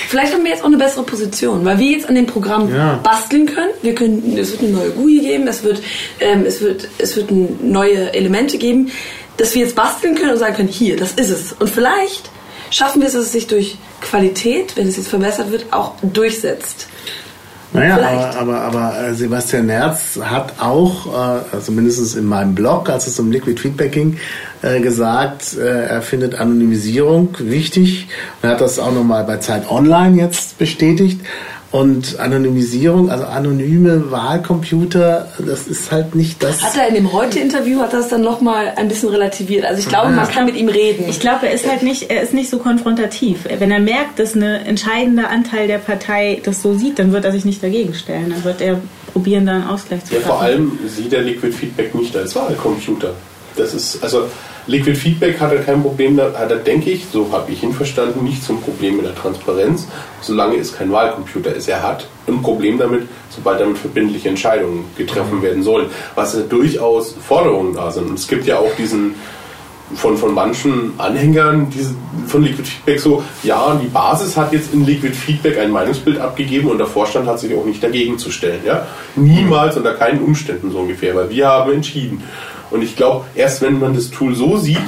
[0.09, 3.01] vielleicht haben wir jetzt auch eine bessere Position, weil wir jetzt an dem Programm Ja.
[3.03, 3.71] basteln können.
[3.83, 5.83] Wir können, es wird eine neue GUI geben, es wird,
[6.21, 8.91] ähm, es wird, es wird neue Elemente geben,
[9.37, 11.53] dass wir jetzt basteln können und sagen können, hier, das ist es.
[11.53, 12.31] Und vielleicht
[12.71, 16.89] schaffen wir es, dass es sich durch Qualität, wenn es jetzt verbessert wird, auch durchsetzt.
[17.73, 18.37] Naja, Vielleicht.
[18.39, 23.07] aber, aber, aber äh, Sebastian Nerz hat auch, äh, also mindestens in meinem Blog, als
[23.07, 24.19] es um Liquid Feedback ging,
[24.63, 28.09] äh, gesagt, äh, er findet Anonymisierung wichtig
[28.43, 31.21] und hat das auch nochmal bei Zeit Online jetzt bestätigt.
[31.77, 36.63] Und Anonymisierung, also anonyme Wahlcomputer, das ist halt nicht das.
[36.63, 39.65] Hat er in dem Heute-Interview, hat er es dann nochmal ein bisschen relativiert.
[39.67, 41.05] Also ich glaube, man kann mit ihm reden.
[41.09, 43.41] Ich glaube, er ist halt nicht, er ist nicht so konfrontativ.
[43.59, 47.33] Wenn er merkt, dass ein entscheidender Anteil der Partei das so sieht, dann wird er
[47.33, 48.31] sich nicht dagegen stellen.
[48.31, 48.79] Dann wird er
[49.13, 50.33] probieren, da einen Ausgleich zu Ja, schaffen.
[50.33, 53.13] vor allem sieht er Liquid Feedback nicht als Wahlcomputer.
[53.57, 54.29] Das ist, also
[54.67, 57.73] Liquid Feedback hat er kein Problem, da hat er, denke ich, so habe ich ihn
[57.73, 59.87] verstanden, nicht ein Problem mit der Transparenz,
[60.21, 61.69] solange es kein Wahlcomputer ist.
[61.69, 67.15] Er hat ein Problem damit, sobald damit verbindliche Entscheidungen getroffen werden sollen, was ja durchaus
[67.27, 68.09] Forderungen da sind.
[68.09, 69.15] Und es gibt ja auch diesen
[69.95, 71.95] von, von manchen Anhängern diese,
[72.27, 76.69] von Liquid Feedback so, ja, die Basis hat jetzt in Liquid Feedback ein Meinungsbild abgegeben
[76.69, 78.61] und der Vorstand hat sich auch nicht dagegen zu stellen.
[78.65, 78.87] Ja?
[79.15, 82.23] Niemals unter keinen Umständen so ungefähr, weil wir haben entschieden.
[82.71, 84.79] Und ich glaube, erst wenn man das Tool so sieht,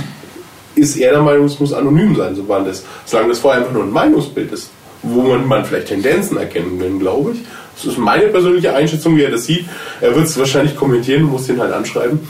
[0.74, 3.84] ist er der Meinung, es muss anonym sein, sobald das, solange das vorher einfach nur
[3.84, 4.70] ein Meinungsbild ist,
[5.02, 7.38] wo man, man vielleicht Tendenzen erkennen will, glaube ich.
[7.76, 9.66] Das ist meine persönliche Einschätzung, wie er das sieht.
[10.00, 12.20] Er wird es wahrscheinlich kommentieren, muss ihn halt anschreiben.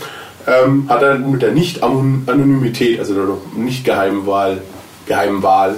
[0.46, 3.24] Ähm, hat er mit der Nicht-Anonymität, also der
[3.56, 4.62] Nicht-Geheimwahl,
[5.06, 5.76] Geheimwahl,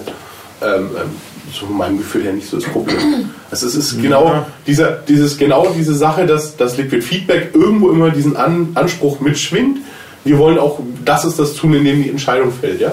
[0.63, 1.11] ähm, ähm,
[1.53, 3.31] so meinem Gefühl her nicht so das Problem.
[3.51, 8.11] Also es ist genau dieser, dieses, genau diese Sache, dass das Liquid Feedback irgendwo immer
[8.11, 9.79] diesen An Anspruch mitschwingt.
[10.25, 12.93] Wir wollen auch, das ist das tun, in dem die Entscheidung fällt, ja.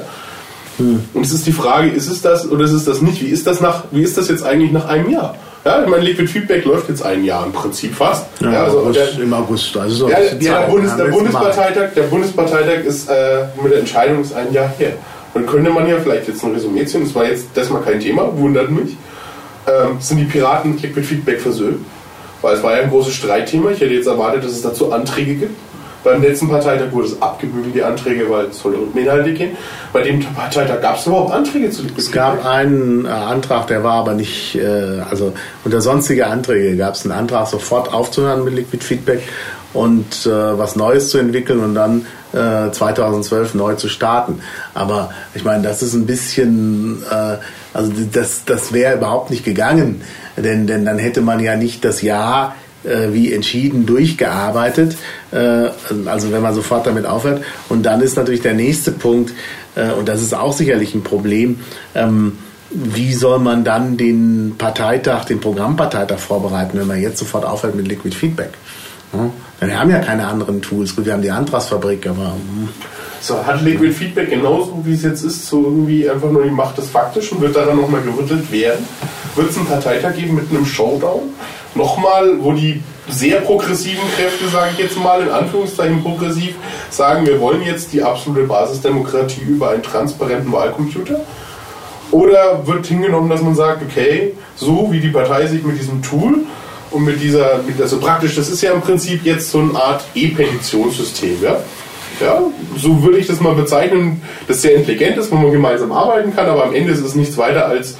[0.79, 3.21] Und es ist die Frage, ist es das oder ist es das nicht?
[3.21, 5.35] Wie ist das nach, wie ist das jetzt eigentlich nach einem Jahr?
[5.65, 8.25] Ja, ich meine, Liquid Feedback läuft jetzt ein Jahr im Prinzip fast.
[8.39, 9.77] Ja, Ja, also, August, der, Im August.
[9.77, 10.61] Also so ja, der.
[10.69, 11.11] Bundes, Ja, der.
[11.11, 14.93] Bundesparteitag, der Bundesparteitag ist äh, mit der Entscheidung ist ein Jahr her.
[15.33, 17.99] Dann könnte man ja vielleicht jetzt ein Resümee ziehen, das war jetzt das mal kein
[17.99, 18.97] Thema, wundert mich.
[19.67, 21.79] Ähm, sind die Piraten mit Liquid Feedback versöhnt?
[22.41, 23.71] Weil es war ja ein großes Streitthema.
[23.71, 25.55] Ich hätte jetzt erwartet, dass es dazu Anträge gibt.
[26.03, 29.57] Beim letzten Parteitag wurde es abgebügelt, die Anträge, weil es sollte um Inhalte gehen.
[29.91, 33.83] Bei dem Parteitag gab es überhaupt Anträge zu Liquid Es gab einen äh, Antrag, der
[33.83, 35.33] war aber nicht, äh, also
[35.65, 39.21] unter sonstige Anträge gab es einen Antrag, sofort aufzuhören mit Liquid Feedback
[39.77, 44.39] und äh, was Neues zu entwickeln und dann äh, 2012 neu zu starten.
[44.73, 47.37] Aber ich meine, das ist ein bisschen, äh,
[47.73, 50.01] also das, das wäre überhaupt nicht gegangen,
[50.35, 54.97] denn, denn dann hätte man ja nicht das Jahr äh, wie entschieden durchgearbeitet.
[55.31, 55.69] Äh,
[56.05, 57.43] also wenn man sofort damit aufhört.
[57.69, 59.33] Und dann ist natürlich der nächste Punkt,
[59.75, 61.59] äh, und das ist auch sicherlich ein Problem,
[61.93, 67.75] ähm, wie soll man dann den Parteitag, den Programmparteitag vorbereiten, wenn man jetzt sofort aufhört
[67.75, 68.49] mit Liquid Feedback?
[69.59, 70.95] Wir haben ja keine anderen Tools.
[70.95, 72.33] Gut, wir haben die Antragsfabrik, aber.
[72.33, 72.69] Hm.
[73.19, 76.77] So, hat Liquid Feedback genauso wie es jetzt ist, so irgendwie einfach nur die Macht
[76.77, 77.41] des Faktischen?
[77.41, 78.87] Wird da dann nochmal gerüttelt werden?
[79.35, 81.23] Wird es einen Parteitag geben mit einem Showdown?
[81.73, 86.55] Nochmal, wo die sehr progressiven Kräfte, sage ich jetzt mal, in Anführungszeichen progressiv,
[86.89, 91.21] sagen, wir wollen jetzt die absolute Basisdemokratie über einen transparenten Wahlcomputer?
[92.11, 96.45] Oder wird hingenommen, dass man sagt, okay, so wie die Partei sich mit diesem Tool
[96.91, 100.03] und mit dieser, mit, also praktisch, das ist ja im Prinzip jetzt so eine Art
[100.15, 101.57] E-Petitionssystem, ja?
[102.19, 102.41] Ja,
[102.75, 106.47] so würde ich das mal bezeichnen, das sehr intelligent ist, wo man gemeinsam arbeiten kann,
[106.47, 107.95] aber am Ende ist es nichts weiter als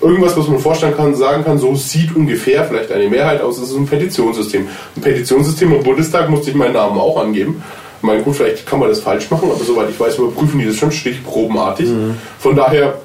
[0.00, 3.60] irgendwas, was man vorstellen kann, sagen kann, so sieht ungefähr vielleicht eine Mehrheit aus.
[3.60, 4.68] Das ist ein Petitionssystem.
[4.96, 7.62] Ein Petitionssystem im Bundestag musste ich meinen Namen auch angeben.
[7.98, 10.66] Ich meine, gut, vielleicht kann man das falsch machen, aber soweit ich weiß, überprüfen die
[10.66, 11.88] das schon stichprobenartig.
[11.88, 12.16] Mhm.
[12.38, 12.98] Von daher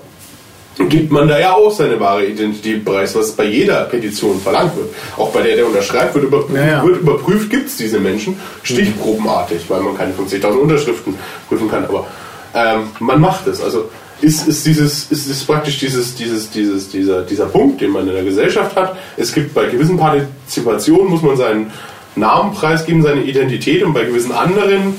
[0.87, 4.89] gibt man da ja auch seine wahre Identität preis, was bei jeder Petition verlangt wird.
[5.17, 6.83] Auch bei der, der unterschreibt, wird überprüft, ja, ja.
[6.83, 11.15] Wird überprüft gibt es diese Menschen, stichprobenartig, weil man keine 50.000 Unterschriften
[11.49, 11.85] prüfen kann.
[11.85, 12.07] Aber
[12.53, 13.61] ähm, man macht es.
[13.61, 13.89] Also
[14.21, 18.13] ist, ist, dieses, ist, ist praktisch dieses, dieses, dieses, dieser, dieser Punkt, den man in
[18.13, 18.97] der Gesellschaft hat.
[19.17, 21.71] Es gibt bei gewissen Partizipationen, muss man seinen
[22.15, 24.95] Namen preisgeben, seine Identität und bei gewissen anderen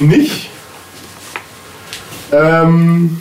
[0.00, 0.50] nicht.
[2.30, 3.20] Ähm,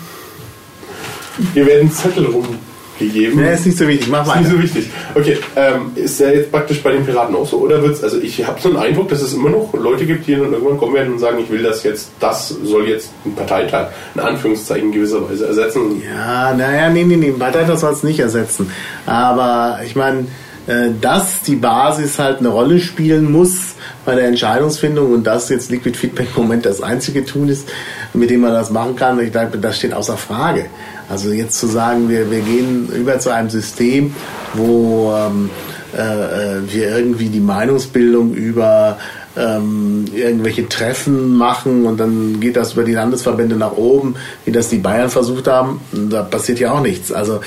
[1.53, 3.41] hier werden Zettel rumgegeben.
[3.41, 4.41] Nee, ist nicht so wichtig, mach mal.
[4.41, 4.89] Ist nicht so wichtig.
[5.15, 7.57] Okay, ähm, ist der jetzt praktisch bei den Piraten auch so?
[7.57, 10.35] Oder wird's, also ich habe so einen Eindruck, dass es immer noch Leute gibt, die
[10.35, 13.89] dann irgendwann kommen werden und sagen, ich will das jetzt, das soll jetzt ein Parteitag
[14.15, 16.01] in Anführungszeichen gewisserweise ersetzen.
[16.03, 18.71] Ja, naja, nee, nee, nee, ein Parteitag soll es nicht ersetzen.
[19.05, 20.25] Aber ich meine,
[20.67, 23.75] äh, dass die Basis halt eine Rolle spielen muss
[24.05, 27.69] bei der Entscheidungsfindung und dass jetzt Liquid Feedback im Moment das einzige Tool ist,
[28.13, 30.65] mit dem man das machen kann, ich glaube, das steht außer Frage.
[31.09, 34.13] Also jetzt zu sagen, wir, wir gehen über zu einem System,
[34.53, 35.49] wo ähm,
[35.95, 38.97] äh, äh, wir irgendwie die Meinungsbildung über
[39.37, 44.69] ähm, irgendwelche Treffen machen und dann geht das über die Landesverbände nach oben, wie das
[44.69, 45.79] die Bayern versucht haben.
[46.09, 47.11] Da passiert ja auch nichts.
[47.11, 47.39] Also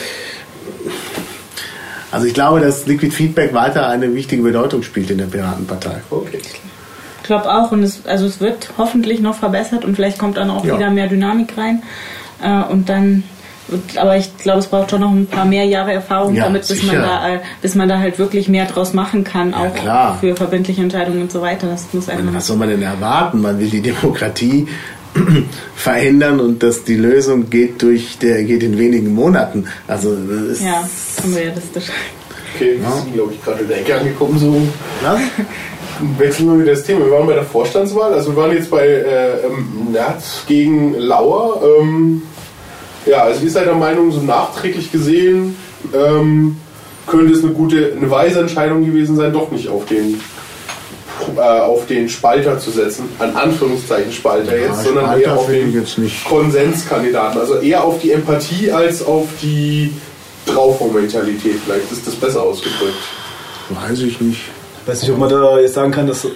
[2.12, 6.00] also ich glaube, dass Liquid Feedback weiter eine wichtige Bedeutung spielt in der Piratenpartei.
[6.10, 6.40] Okay.
[6.42, 10.50] Ich glaube auch und es, also es wird hoffentlich noch verbessert und vielleicht kommt dann
[10.50, 10.76] auch ja.
[10.76, 11.82] wieder mehr Dynamik rein
[12.42, 13.22] äh, und dann
[13.96, 16.82] aber ich glaube, es braucht schon noch ein paar mehr Jahre Erfahrung ja, damit, bis
[16.82, 20.34] man, da, äh, bis man da halt wirklich mehr draus machen kann, auch ja, für
[20.36, 21.68] verbindliche Entscheidungen und so weiter.
[21.68, 23.40] Das muss einfach was soll man denn erwarten?
[23.40, 24.66] Man will die Demokratie
[25.74, 29.66] verändern und dass die Lösung geht durch der geht in wenigen Monaten.
[29.86, 30.88] Also das ist ja,
[31.24, 31.86] unrealistisch.
[32.54, 34.60] Okay, wir sind glaube ich gerade in der Ecke angekommen so.
[36.18, 37.04] Wechseln wir wieder das Thema.
[37.04, 41.62] Wir waren bei der Vorstandswahl, also wir waren jetzt bei äh, ähm, Nerz gegen Lauer.
[41.62, 42.22] Ähm,
[43.06, 45.56] ja, also ihr seid der Meinung, so nachträglich gesehen
[45.94, 46.56] ähm,
[47.06, 50.20] könnte es eine gute, eine weise Entscheidung gewesen sein, doch nicht auf den
[51.36, 55.46] äh, auf den Spalter zu setzen, an Anführungszeichen Spalter ja, jetzt, sondern Spalter eher auf
[55.46, 55.86] den
[56.24, 57.40] Konsenskandidaten.
[57.40, 59.92] Also eher auf die Empathie als auf die
[60.46, 61.56] Draufbau-Mentalität.
[61.64, 62.96] Vielleicht ist das besser ausgedrückt.
[63.68, 64.40] Weiß ich nicht.
[64.82, 66.26] Ich weiß nicht, ob man da jetzt sagen kann, dass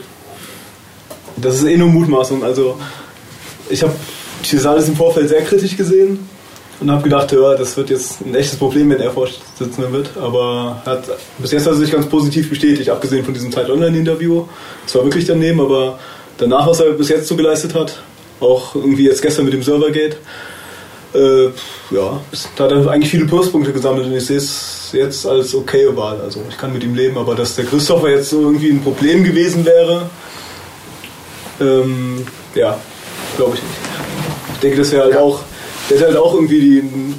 [1.37, 2.45] das ist eh nur Mutmaßung.
[2.45, 2.79] Also
[3.71, 3.95] ich habe
[4.53, 6.29] das alles im Vorfeld sehr kritisch gesehen
[6.85, 10.11] und habe gedacht, ja, das wird jetzt ein echtes Problem, wenn er Vorsitzender wird.
[10.21, 11.05] Aber hat,
[11.39, 14.45] bis jetzt hat er sich ganz positiv bestätigt, abgesehen von diesem Zeit Online-Interview.
[14.87, 15.99] Es war wirklich daneben, aber
[16.37, 18.03] danach, was er bis jetzt so geleistet hat,
[18.41, 20.17] auch irgendwie jetzt gestern mit dem Servergate,
[21.15, 21.45] äh,
[21.91, 22.21] ja,
[22.57, 26.21] da hat er eigentlich viele Pluspunkte gesammelt und ich sehe es jetzt als okaye Wahl.
[26.21, 29.25] Also ich kann mit ihm leben, aber dass der Christopher jetzt so irgendwie ein Problem
[29.25, 30.11] gewesen wäre,
[31.63, 32.79] ähm, ja,
[33.39, 33.75] glaube ich nicht.
[34.55, 35.21] Ich denke, das wäre halt ja.
[35.21, 35.41] auch
[35.91, 37.15] der hat halt auch irgendwie den,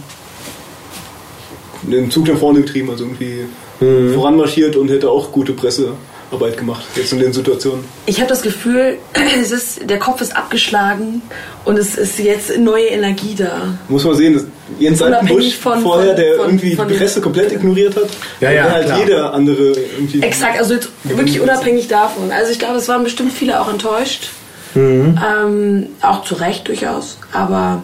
[1.83, 3.45] den Zug nach vorne getrieben, also irgendwie
[3.79, 4.13] mhm.
[4.13, 7.85] voranmarschiert und hätte auch gute Pressearbeit gemacht, jetzt in den Situationen.
[8.05, 8.97] Ich habe das Gefühl,
[9.41, 11.21] es ist, der Kopf ist abgeschlagen
[11.63, 13.77] und es ist jetzt neue Energie da.
[13.87, 14.45] Muss man sehen, dass
[14.79, 18.09] Jens Altenbusch von, vorher, der von, irgendwie von, die Presse komplett ignoriert hat,
[18.41, 18.99] ja, ja, halt klar.
[18.99, 20.21] jeder andere irgendwie.
[20.21, 22.31] Exakt, also jetzt wirklich unabhängig davon.
[22.31, 24.29] Also ich glaube, es waren bestimmt viele auch enttäuscht.
[24.73, 25.17] Mhm.
[25.25, 27.81] Ähm, auch zu Recht durchaus, aber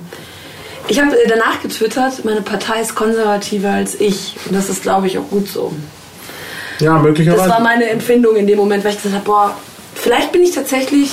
[0.91, 4.35] ich habe äh, danach getwittert, meine Partei ist konservativer als ich.
[4.45, 5.71] Und das ist, glaube ich, auch gut so.
[6.79, 7.43] Ja, möglicherweise.
[7.43, 9.57] Das war meine Empfindung in dem Moment, weil ich gesagt habe, boah,
[9.95, 11.11] vielleicht bin ich tatsächlich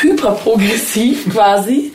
[0.00, 1.92] hyperprogressiv quasi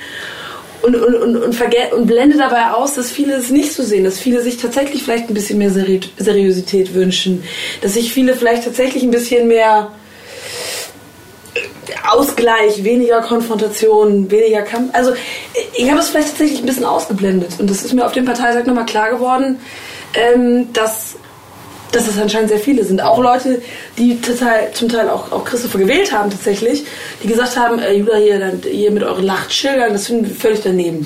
[0.83, 4.19] und, und, und, und, und blende dabei aus, dass viele es nicht so sehen, dass
[4.19, 7.43] viele sich tatsächlich vielleicht ein bisschen mehr Seri Seriosität wünschen,
[7.81, 9.91] dass sich viele vielleicht tatsächlich ein bisschen mehr
[12.09, 14.93] Ausgleich, weniger Konfrontation, weniger Kampf.
[14.93, 15.13] Also
[15.75, 18.65] ich habe es vielleicht tatsächlich ein bisschen ausgeblendet und das ist mir auf dem Parteitag
[18.65, 19.59] nochmal klar geworden,
[20.15, 21.15] ähm, dass
[21.93, 23.01] dass es anscheinend sehr viele sind.
[23.01, 23.61] Auch Leute,
[23.97, 26.85] die total, zum Teil auch, auch Christopher gewählt haben tatsächlich,
[27.21, 31.05] die gesagt haben, äh, Julia, hier, hier mit euren Lachtschildern, das finden wir völlig daneben.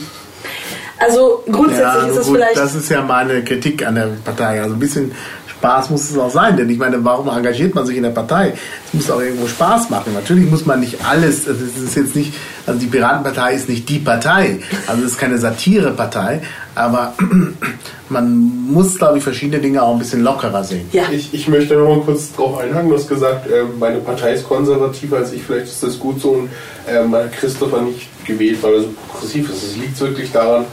[0.99, 2.57] Also grundsätzlich Ja, ist nun das gut, vielleicht...
[2.57, 4.61] das ist ja meine Kritik an der Partei.
[4.61, 5.11] Also ein bisschen
[5.57, 8.53] Spaß muss es auch sein, denn ich meine, warum engagiert man sich in der Partei?
[8.87, 10.13] Es muss auch irgendwo Spaß machen.
[10.13, 12.33] Natürlich muss man nicht alles, also es ist jetzt nicht,
[12.67, 16.41] also die Piratenpartei ist nicht die Partei, also es ist keine Satirepartei,
[16.75, 17.15] aber
[18.09, 20.87] man muss, glaube ich, verschiedene Dinge auch ein bisschen lockerer sehen.
[20.91, 21.03] ja.
[21.11, 22.89] Ich, ich möchte noch mal kurz drauf einhaken.
[22.89, 25.41] Du hast gesagt, äh, meine Partei ist konservativer als ich.
[25.41, 26.29] Vielleicht ist das gut so.
[26.31, 26.49] Und
[26.87, 29.63] äh, hat Christopher nicht gewählt, weil er so progressiv ist.
[29.63, 30.65] Es liegt wirklich daran,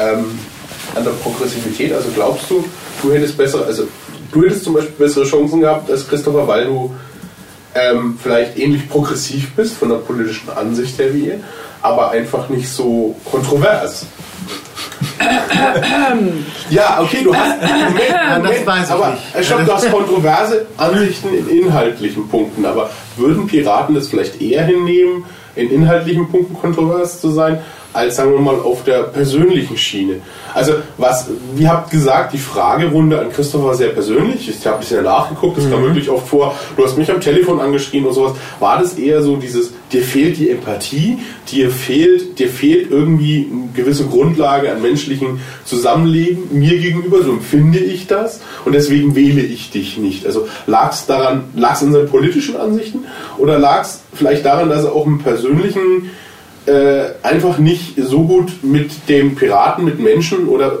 [0.00, 0.24] ähm,
[0.94, 1.92] an der Progressivität.
[1.92, 2.64] Also glaubst du,
[3.02, 3.84] du hättest bessere, also
[4.32, 6.94] du hättest zum Beispiel bessere Chancen gehabt als Christopher, weil du
[7.74, 11.40] ähm, vielleicht ähnlich progressiv bist von der politischen Ansicht her wie ihr,
[11.80, 14.06] aber einfach nicht so kontrovers.
[16.70, 17.60] ja, okay, du hast.
[17.62, 19.46] Moment, das weiß ich aber, nicht.
[19.46, 25.24] Stopp, du hast kontroverse Ansichten in inhaltlichen Punkten, aber würden Piraten das vielleicht eher hinnehmen,
[25.54, 27.60] in inhaltlichen Punkten kontrovers zu sein,
[27.92, 30.16] als sagen wir mal auf der persönlichen Schiene?
[30.54, 34.48] Also, was, wie habt gesagt, die Fragerunde an Christopher war sehr persönlich.
[34.48, 36.54] Ich habe ein bisschen nachgeguckt, das kam wirklich oft vor.
[36.76, 38.32] Du hast mich am Telefon angeschrien und sowas.
[38.60, 41.18] War das eher so dieses, dir fehlt die Empathie,
[41.50, 47.78] dir fehlt, dir fehlt irgendwie eine gewisse Grundlage an menschlichen Zusammenleben mir gegenüber, so empfinde
[47.78, 50.26] ich das und deswegen wähle ich dich nicht.
[50.26, 53.04] Also lag es daran, lag es an seinen politischen Ansichten
[53.38, 56.10] oder lag es vielleicht daran, dass er auch im persönlichen
[56.66, 60.78] äh, einfach nicht so gut mit dem Piraten, mit Menschen oder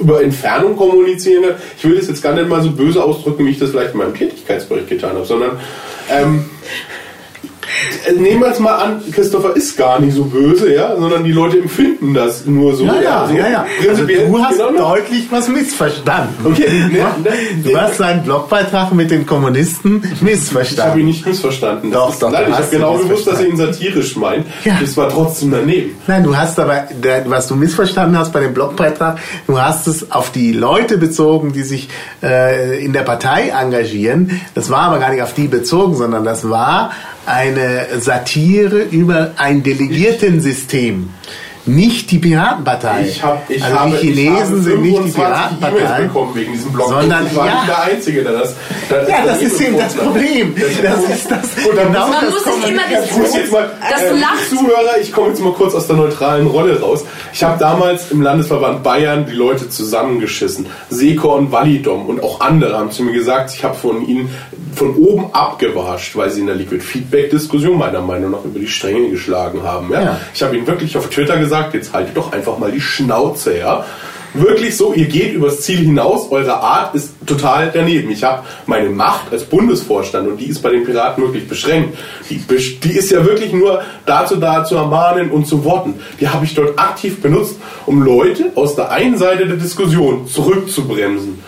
[0.00, 1.44] über Entfernung kommunizieren.
[1.76, 3.98] Ich will das jetzt gar nicht mal so böse ausdrücken, wie ich das vielleicht in
[3.98, 5.58] meinem Tätigkeitsbericht getan habe, sondern
[6.10, 7.03] ähm, äh,
[8.16, 11.58] nehmen wir jetzt mal an, Christopher ist gar nicht so böse, ja, sondern die Leute
[11.58, 12.84] empfinden das nur so.
[12.84, 13.66] Ja, ja, ja, ja.
[13.88, 14.78] Also du hast genau, ne?
[14.78, 16.34] deutlich was missverstanden.
[16.44, 17.30] Okay, ne, ne,
[17.62, 17.80] Du ne.
[17.80, 21.04] hast seinen Blogbeitrag mit den Kommunisten Ich habe ihn missverstanden.
[21.06, 21.90] nicht missverstanden.
[21.90, 23.74] Das Doch, ist, doch, nein, ich habe genau gewusst, dass er ihn missverstanden.
[23.90, 24.46] satirisch meint.
[24.64, 24.78] Ja.
[24.80, 25.90] Das war trotzdem daneben.
[26.06, 26.84] Nein, du hast aber,
[27.26, 31.62] was du missverstanden hast bei dem Blogbeitrag, du hast es auf die Leute bezogen, die
[31.62, 31.88] sich
[32.22, 34.40] äh, in der Partei engagieren.
[34.54, 36.92] Das war aber gar nicht auf die bezogen, sondern das war
[37.26, 41.10] eine Satire über ein Delegiertensystem.
[41.66, 43.06] Nicht die Piratenpartei.
[43.08, 46.02] Ich, hab, ich also habe, die Chinesen ich habe sind nicht die 25 E-Mails Piratenpartei.
[46.02, 46.88] bekommen wegen diesem Blog.
[46.90, 47.54] Sondern- ich war ja.
[47.54, 48.54] nicht der Einzige, der das.
[48.90, 49.94] der Ja, das daneben ist eben das.
[49.94, 50.54] Problem.
[50.82, 54.02] Das ist das Und dann genau Man das muss sich immer das, jetzt mal, das
[54.02, 54.50] äh, Lacht.
[54.50, 57.06] Zuhörer, ich komme jetzt mal kurz aus der neutralen Rolle raus.
[57.32, 60.66] Ich habe damals im Landesverband Bayern die Leute zusammengeschissen.
[60.90, 64.28] Sekon, Validom und auch andere haben zu mir gesagt, ich habe von ihnen
[64.74, 68.68] von oben abgewascht, weil sie in der Liquid Feedback Diskussion meiner Meinung nach über die
[68.68, 69.92] Stränge geschlagen haben.
[69.92, 70.02] Ja?
[70.02, 70.20] Ja.
[70.34, 73.84] Ich habe ihnen wirklich auf Twitter gesagt, jetzt haltet doch einfach mal die Schnauze, ja.
[74.36, 78.10] Wirklich so, ihr geht übers Ziel hinaus, eure Art ist total daneben.
[78.10, 81.96] Ich habe meine Macht als Bundesvorstand und die ist bei den Piraten wirklich beschränkt.
[82.28, 82.38] Die,
[82.82, 85.94] die ist ja wirklich nur dazu da zu ermahnen und zu worten.
[86.18, 87.54] Die habe ich dort aktiv benutzt,
[87.86, 91.38] um Leute aus der einen Seite der Diskussion zurückzubremsen.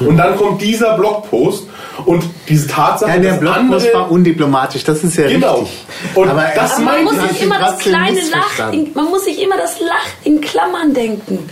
[0.00, 1.66] Und dann kommt dieser Blogpost
[2.06, 5.60] und diese Tatsache, Ja, der dass Blogpost andere war undiplomatisch, das ist ja Genau.
[5.60, 5.78] richtig.
[6.14, 9.40] Und aber das er- man muss sich immer das kleine Lach, in, man muss sich
[9.42, 11.48] immer das Lach in Klammern denken.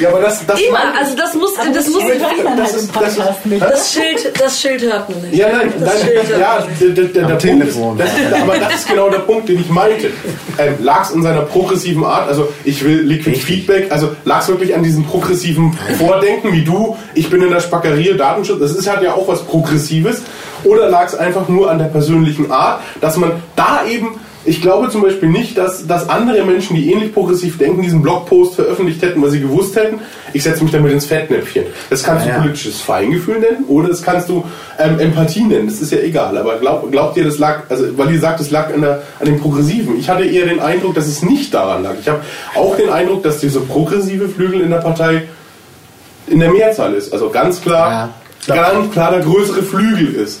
[0.00, 2.90] Ja, aber das, das Immer, also das muss, das muss, hört man das halt ist-
[2.96, 3.62] das ist- nicht.
[3.62, 5.34] das Schild, das Schild hört man nicht.
[5.34, 7.98] Ja, nein, das nein, Schild ja, der, der, der, Am der Punkt Telefon.
[7.98, 10.10] ist, das ist, aber das ist genau der Punkt, den ich meinte.
[10.58, 14.48] Ähm, lag es in seiner progressiven Art, also ich will Liquid Feedback, also lag es
[14.48, 18.88] wirklich an diesem progressiven Vordenken wie du, ich bin in der Spackerie, Datenschutz, das ist
[18.88, 20.22] halt ja auch was Progressives,
[20.64, 24.18] oder lag es einfach nur an der persönlichen Art, dass man da eben
[24.48, 28.54] ich glaube zum Beispiel nicht, dass, dass andere Menschen, die ähnlich progressiv denken, diesen Blogpost
[28.54, 30.00] veröffentlicht hätten, weil sie gewusst hätten,
[30.32, 31.64] ich setze mich damit ins Fettnäpfchen.
[31.90, 34.44] Das kannst Ja, du politisches Feingefühl nennen oder das kannst du
[34.78, 35.66] ähm, Empathie nennen.
[35.68, 36.36] Das ist ja egal.
[36.38, 39.26] Aber glaub, glaubt ihr, das lag, also weil ihr sagt, es lag an, der, an
[39.26, 39.98] dem Progressiven.
[39.98, 41.94] Ich hatte eher den Eindruck, dass es nicht daran lag.
[42.00, 42.20] Ich habe
[42.54, 45.24] auch den Eindruck, dass dieser progressive Flügel in der Partei
[46.26, 47.12] in der Mehrzahl ist.
[47.12, 48.10] Also ganz klar,
[48.46, 48.54] Ja.
[48.54, 50.40] ganz klar der größere Flügel ist.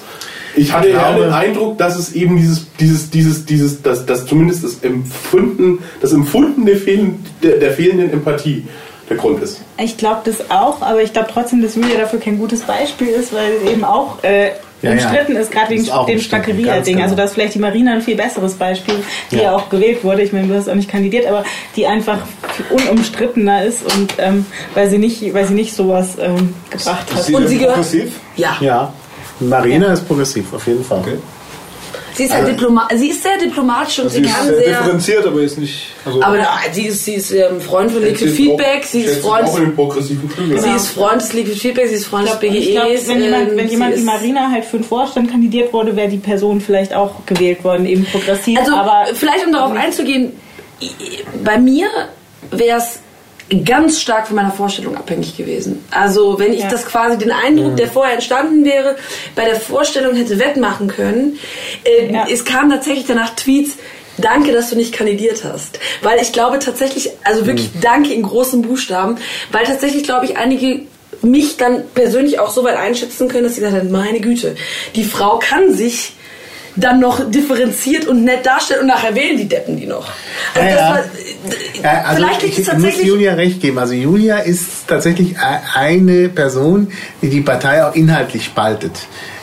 [0.58, 4.64] Ich hatte eher den Eindruck, dass es eben dieses, dieses, dieses, dieses, das, das zumindest
[4.64, 8.64] das Empfunden, das Empfunden der, fehlen, der, der fehlenden Empathie
[9.08, 9.60] der Grund ist.
[9.78, 13.32] Ich glaube das auch, aber ich glaube trotzdem, dass Julia dafür kein gutes Beispiel ist,
[13.32, 14.50] weil eben auch äh,
[14.82, 15.40] Ja, umstritten ja.
[15.40, 16.20] ist, gerade wegen dem
[16.66, 17.14] ganz Also genau.
[17.16, 18.96] da ist vielleicht die Marina ein viel besseres Beispiel,
[19.30, 19.56] die ja, Ja.
[19.56, 20.22] auch gewählt wurde.
[20.22, 21.42] Ich meine, du hast auch nicht kandidiert, aber
[21.74, 22.18] die einfach
[22.70, 24.44] unumstrittener ist und ähm,
[24.74, 27.24] weil sie nicht, weil sie nicht sowas ähm, gebracht Ist hat.
[27.24, 27.78] sie Und sie gehört-?
[28.36, 28.56] Ja.
[28.60, 28.92] Ja.
[29.40, 30.98] Marina ist progressiv, auf jeden Fall.
[31.00, 31.18] Okay.
[32.14, 34.56] Sie ist halt Diploma sie ist sehr diplomatisch und Also sie sie ist kann sehr
[34.58, 34.78] sehr.
[34.78, 35.86] differenziert, aber ist nicht.
[36.04, 39.46] Also Aber na, sie ist, sie ist ähm, Freund von Liquid Feedback, sie ist Freund,
[39.46, 40.58] auch in progressiven Flügel.
[40.58, 43.08] sie ist Freund des Liquid Feedback, sie ist Freund Ich des glaub, ich glaub, BGEs.
[43.08, 46.08] wenn jemand, ähm, wenn sie jemand wie Marina halt für den Vorstand kandidiert wurde, wäre
[46.08, 48.58] die Person vielleicht auch gewählt worden, eben progressiv.
[48.58, 50.32] Also aber vielleicht um darauf einzugehen,
[51.44, 51.86] bei mir
[52.50, 52.98] wäre es
[53.64, 55.84] ganz stark von meiner Vorstellung abhängig gewesen.
[55.90, 56.68] Also wenn ich Ja.
[56.68, 58.96] das quasi den Eindruck, der vorher entstanden wäre,
[59.34, 61.38] bei der Vorstellung hätte wettmachen können,
[61.84, 62.26] äh, Ja.
[62.30, 63.72] es kamen tatsächlich danach Tweets,
[64.20, 65.78] Danke, dass du nicht kandidiert hast.
[66.02, 69.16] Weil ich glaube tatsächlich, also wirklich Danke in großen Buchstaben,
[69.52, 70.80] weil tatsächlich, glaube ich, einige
[71.22, 74.56] mich dann persönlich auch so weit einschätzen können, dass sie gesagt haben, meine Güte,
[74.96, 76.14] die Frau kann sich
[76.74, 80.08] dann noch differenziert und nett darstellen und nachher wählen die Deppen die noch.
[80.54, 81.04] Also Ja, das war,
[81.82, 83.02] Ja, also vielleicht liegt ich es muss.
[83.02, 83.78] Julia recht geben.
[83.78, 85.36] Also Julia ist tatsächlich e-
[85.74, 86.88] eine Person,
[87.22, 88.92] die die Partei auch inhaltlich spaltet.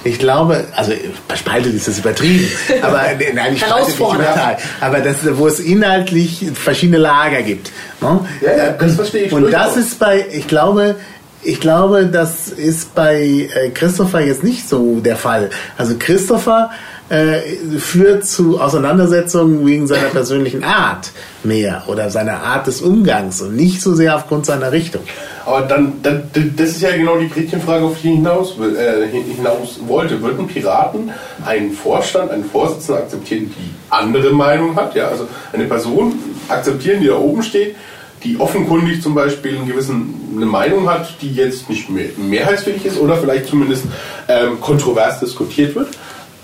[0.03, 0.91] Ich glaube, also
[1.35, 2.47] spaltet ist das übertrieben,
[2.81, 3.97] aber äh, nein, ich spalte nicht.
[3.99, 4.57] Partei.
[4.81, 7.71] Aber das, wo es inhaltlich verschiedene Lager gibt.
[8.01, 8.19] Ne?
[8.41, 9.77] Ja, ja, das verstehe ich Und das durchaus.
[9.77, 10.95] ist bei, ich glaube,
[11.41, 15.49] ich glaube, das ist bei äh, Christopher jetzt nicht so der Fall.
[15.77, 16.71] Also Christopher
[17.09, 17.41] äh,
[17.77, 21.11] führt zu Auseinandersetzungen wegen seiner persönlichen Art
[21.43, 25.03] mehr oder seiner Art des Umgangs und nicht so sehr aufgrund seiner Richtung.
[25.45, 29.79] Aber dann, dann, das ist ja genau die Gretchenfrage, auf die ich hinaus, äh, hinaus
[29.85, 30.19] wollte.
[30.21, 31.11] Würden Piraten
[31.45, 34.95] einen Vorstand, einen Vorsitzenden akzeptieren, die andere Meinung hat?
[34.95, 36.13] Ja, also eine Person
[36.49, 37.75] akzeptieren, die da oben steht,
[38.23, 42.99] die offenkundig zum Beispiel einen gewissen, eine Meinung hat, die jetzt nicht mehr, mehrheitsfähig ist
[42.99, 43.83] oder vielleicht zumindest
[44.27, 45.89] ähm, kontrovers diskutiert wird,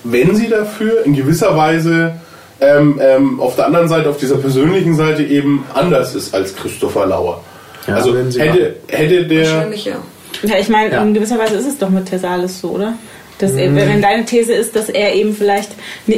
[0.03, 2.13] wenn sie dafür in gewisser Weise
[2.59, 7.05] ähm, ähm, auf der anderen Seite, auf dieser persönlichen Seite eben anders ist als Christopher
[7.07, 7.43] Lauer.
[7.87, 9.95] Ja, also hätte, hätte der Wahrscheinlich ja.
[10.43, 11.01] Ja, ich meine, Ja.
[11.01, 12.93] in gewisser Weise ist es doch mit Thesalis so, oder?
[13.41, 13.77] Dass Mhm.
[13.77, 15.71] er, wenn deine These ist, dass er eben vielleicht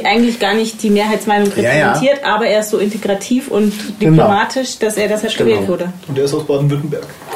[0.03, 1.69] eigentlich gar nicht die Mehrheitsmeinung Ja, ja.
[1.87, 4.11] repräsentiert, aber er ist so integrativ und Genau.
[4.23, 5.49] diplomatisch, dass er deshalb Genau.
[5.49, 5.93] gewählt wurde.
[6.07, 7.03] Und der ist aus Baden-Württemberg.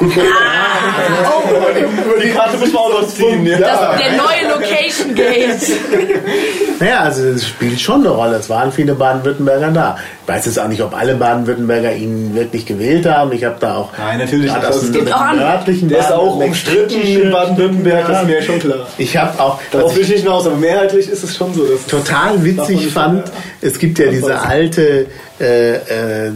[1.50, 3.46] über Die Karte müssen wir auch noch ziehen.
[3.46, 3.58] Ja.
[3.58, 5.58] Das, der neue Location Gate.
[6.80, 8.36] Naja, also das spielt schon eine Rolle.
[8.36, 9.96] Es waren viele Baden-Württemberger da.
[10.22, 13.32] Ich weiß jetzt auch nicht, ob alle Baden-Württemberger ihn wirklich gewählt haben.
[13.32, 18.20] Ich habe da auch Nein, natürlich es nördlichen Der ist auch umstritten in Baden-Württemberg, das
[18.20, 18.86] ist mir ja schon klar.
[18.96, 21.64] Ich habe auch Darauf will ich ich nicht hinaus, aber mehrheitlich ist es schon so.
[21.64, 25.06] Dass total witzig fand, mehr- es gibt ja diese alte,
[25.40, 26.30] äh, äh,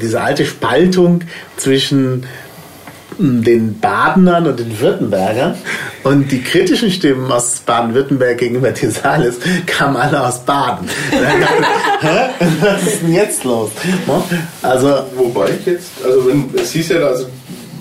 [0.00, 1.20] diese alte Spaltung
[1.56, 2.24] zwischen
[3.18, 5.54] mm, den Badenern und den Württembergern
[6.04, 9.36] und die kritischen Stimmen aus Baden-Württemberg gegenüber Thesalis
[9.66, 10.88] kamen alle aus Baden.
[11.10, 12.30] Dachte?
[12.60, 13.70] Was ist denn jetzt los?
[14.62, 17.26] Also Wobei ich jetzt, also wenn es hieß ja, also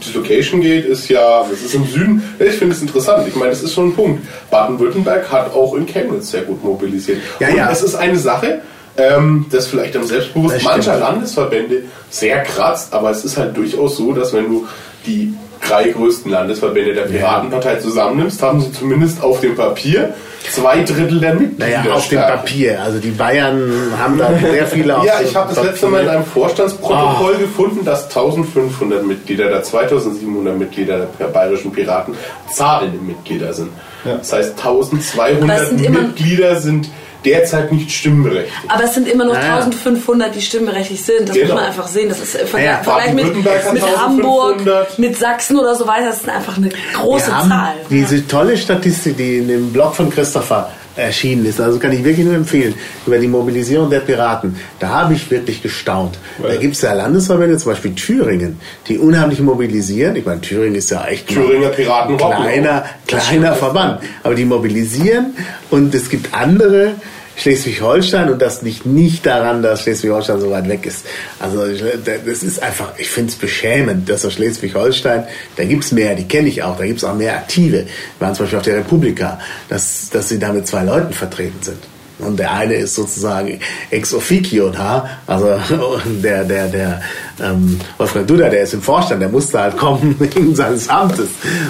[0.06, 2.24] die Location geht, ist ja, das ist im Süden.
[2.40, 3.28] Ich finde es interessant.
[3.28, 4.26] Ich meine, das ist schon ein Punkt.
[4.50, 7.20] Baden-Württemberg hat auch in Chemnitz sehr gut mobilisiert.
[7.40, 7.72] Ja, Und ja.
[7.72, 8.62] es ist eine Sache,
[8.98, 10.64] ähm, das vielleicht am stimmt.
[10.64, 14.68] mancher Landesverbände sehr kratzt, aber es ist halt durchaus so, dass wenn du
[15.06, 15.34] die
[15.68, 20.14] drei größten Landesverbände der Piratenpartei zusammennimmst, haben sie zumindest auf dem Papier
[20.52, 21.84] zwei Drittel der Mitglieder.
[21.84, 22.20] naja, auf dem.
[22.20, 22.82] Papier.
[22.82, 25.72] Also die Bayern haben da sehr viele auf Ja, ich habe das Papier.
[25.72, 26.26] letzte Mal in einem.
[26.26, 32.14] Vorstandsprotokoll gefunden, dass 1500 Mitglieder der 2700 Mitglieder der bayerischen Piraten
[32.52, 33.70] zahlende Mitglieder sind.
[34.06, 34.18] Ja.
[34.18, 36.90] Das heißt, Aber 1200 es sind immer- Mitglieder sind
[37.26, 38.54] derzeit nicht stimmberechtigt.
[38.68, 39.56] Aber es sind immer noch Naja.
[39.58, 41.30] 1500, die stimmberechtigt sind.
[41.30, 41.48] Das Genau.
[41.48, 42.10] muss man einfach sehen.
[42.10, 43.98] Das ist äh, Vergleich, Naja, Vergleich mit, mit 1500.
[44.00, 46.08] Hamburg, mit Sachsen oder so weiter.
[46.08, 47.74] Das ist einfach eine große Wir haben Zahl.
[47.90, 52.26] diese tolle Statistik, die in dem Blog von Christopher erschienen ist, also kann ich wirklich
[52.26, 52.74] nur empfehlen,
[53.06, 54.56] über die Mobilisierung der Piraten.
[54.80, 56.18] Da habe ich wirklich gestaunt.
[56.42, 60.16] Da gibt es ja Landesverbände, zum Beispiel Thüringen, die unheimlich mobilisieren.
[60.16, 64.02] Ich meine, Thüringen ist ja echt Thüringer Piraten ein kleiner, kleiner Verband.
[64.24, 65.36] Aber die mobilisieren
[65.70, 66.94] und es gibt andere,
[67.36, 71.06] Schleswig-Holstein und das liegt nicht daran, dass Schleswig-Holstein so weit weg ist.
[71.40, 75.26] Also das ist einfach, ich finde es beschämend, dass aus Schleswig-Holstein,
[75.56, 77.86] da gibt es mehr, die kenne ich auch, da gibt es auch mehr Aktive.
[77.86, 77.88] Wir
[78.20, 81.93] waren zum Beispiel auf der Republika, dass, dass sie da mit zwei Leuten vertreten sind.
[82.20, 83.60] Und der eine ist sozusagen
[83.90, 85.60] ex officio da, also
[86.24, 87.02] der, der, der
[87.42, 91.30] ähm, Wolfgang Duda, der ist im Vorstand, der musste halt kommen wegen seines Amtes.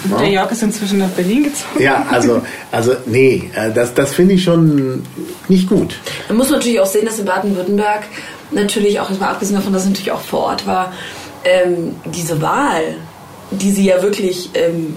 [0.09, 1.81] Und der Jörg ist inzwischen nach Berlin gezogen.
[1.81, 2.41] Ja, also,
[2.71, 5.03] also nee, äh, das, das finde ich schon
[5.47, 5.95] nicht gut.
[6.27, 8.03] Man muss natürlich auch sehen, dass in Baden-Württemberg
[8.51, 10.91] natürlich auch, jetzt mal abgesehen davon, dass es natürlich auch vor Ort war,
[11.45, 12.95] ähm, diese Wahl
[13.61, 14.95] die sie ja wirklich ähm,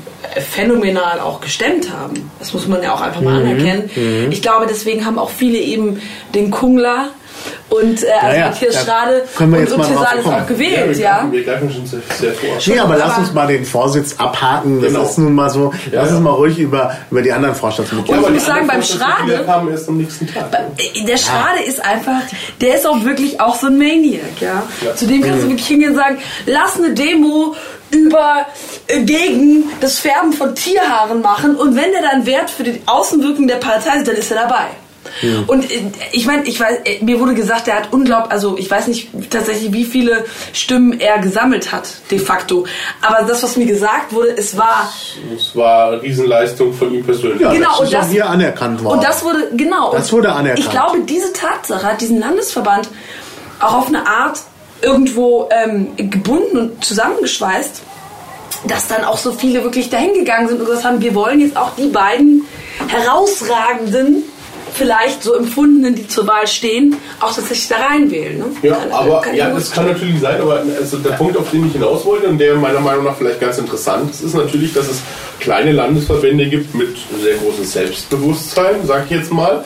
[0.50, 2.30] phänomenal auch gestemmt haben.
[2.38, 3.50] Das muss man ja auch einfach mal Mhm.
[3.50, 4.30] anerkennen.
[4.32, 6.00] Ich glaube, deswegen haben auch viele eben
[6.34, 7.10] den Kungler
[7.68, 10.96] und äh, also ja, Matthias da Schrade können wir und jetzt mal drauf auch gewählt,
[10.96, 11.14] wir, ja.
[11.18, 12.48] greifen, wir greifen schon sehr, sehr vor.
[12.66, 14.80] Nee, aber lass uns mal den Vorsitz abhaken.
[14.80, 15.04] Das Genau.
[15.04, 15.72] ist nun mal so.
[15.92, 16.16] Ja, lass ja.
[16.16, 18.18] uns mal ruhig über, über die anderen Vorstandsmitglieder.
[18.20, 20.46] Und ich muss sagen, beim Schrade- kamen erst am nächsten Tag.
[20.78, 22.20] Äh, Der Schrade ist einfach,
[22.60, 24.62] der ist auch wirklich auch so ein Maniac, ja.
[24.84, 24.94] Ja.
[24.96, 27.54] Zu dem kannst du wirklich hingehen und sagen, lass eine Demo
[27.90, 28.46] über
[28.88, 33.46] äh, gegen das Färben von Tierhaaren machen und wenn der dann Wert für die Außenwirkung
[33.46, 34.66] der Partei ist, dann ist er dabei.
[35.46, 35.82] Und äh,
[36.12, 39.08] ich meine, ich weiß, äh, mir wurde gesagt, er hat unglaublich, also ich weiß nicht
[39.30, 42.66] tatsächlich, wie viele Stimmen er gesammelt hat, de facto.
[43.02, 44.92] Aber das, was mir gesagt wurde, es war
[45.34, 47.40] Es war eine Riesenleistung von ihm persönlich.
[47.40, 48.98] Ja, genau, das und das- hier anerkannt worden.
[48.98, 49.92] Und das wurde, genau.
[49.92, 50.58] Das und wurde anerkannt.
[50.58, 52.88] Ich glaube, diese Tatsache hat diesen Landesverband
[53.60, 54.40] auch auf eine Art
[54.82, 57.82] irgendwo ähm, gebunden und zusammengeschweißt,
[58.68, 61.56] dass dann auch so viele wirklich dahin gegangen sind und gesagt haben, wir wollen jetzt
[61.56, 62.42] auch die beiden
[62.88, 64.24] herausragenden,
[64.74, 68.38] vielleicht so empfundenen, die zur Wahl stehen, auch tatsächlich da reinwählen.
[68.38, 68.44] Ne?
[68.62, 71.66] Ja, Kann- aber kann ja, das kann natürlich sein, aber also der Punkt, auf den
[71.66, 74.86] ich hinaus wollte und der meiner Meinung nach vielleicht ganz interessant ist, ist natürlich, dass
[74.88, 75.00] es
[75.40, 79.64] kleine Landesverbände gibt mit sehr großem Selbstbewusstsein, sag ich jetzt mal.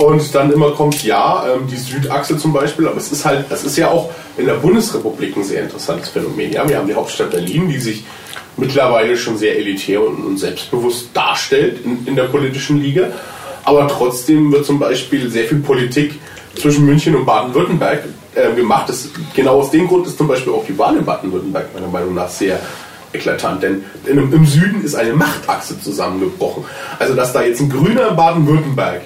[0.00, 3.64] Und dann immer kommt, ja, ähm, die Südachse zum Beispiel, aber es ist halt, es
[3.64, 6.52] ist ja auch in der Bundesrepublik ein sehr interessantes Phänomen.
[6.52, 8.02] Ja, wir haben die Hauptstadt Berlin, die sich
[8.56, 13.08] mittlerweile schon sehr elitär und, und selbstbewusst darstellt in, in der politischen Liga.
[13.64, 16.18] Aber trotzdem wird zum Beispiel sehr viel Politik
[16.54, 18.88] zwischen München und Baden-Württemberg äh, gemacht.
[18.88, 22.14] Das, genau aus dem Grund ist zum Beispiel auch die Wahl in Baden-Württemberg meiner Meinung
[22.14, 22.58] nach sehr
[23.12, 23.62] eklatant.
[23.62, 26.64] Denn in, im Süden ist eine Machtachse zusammengebrochen.
[26.98, 29.02] Also dass da jetzt ein Grüner in Baden-Württemberg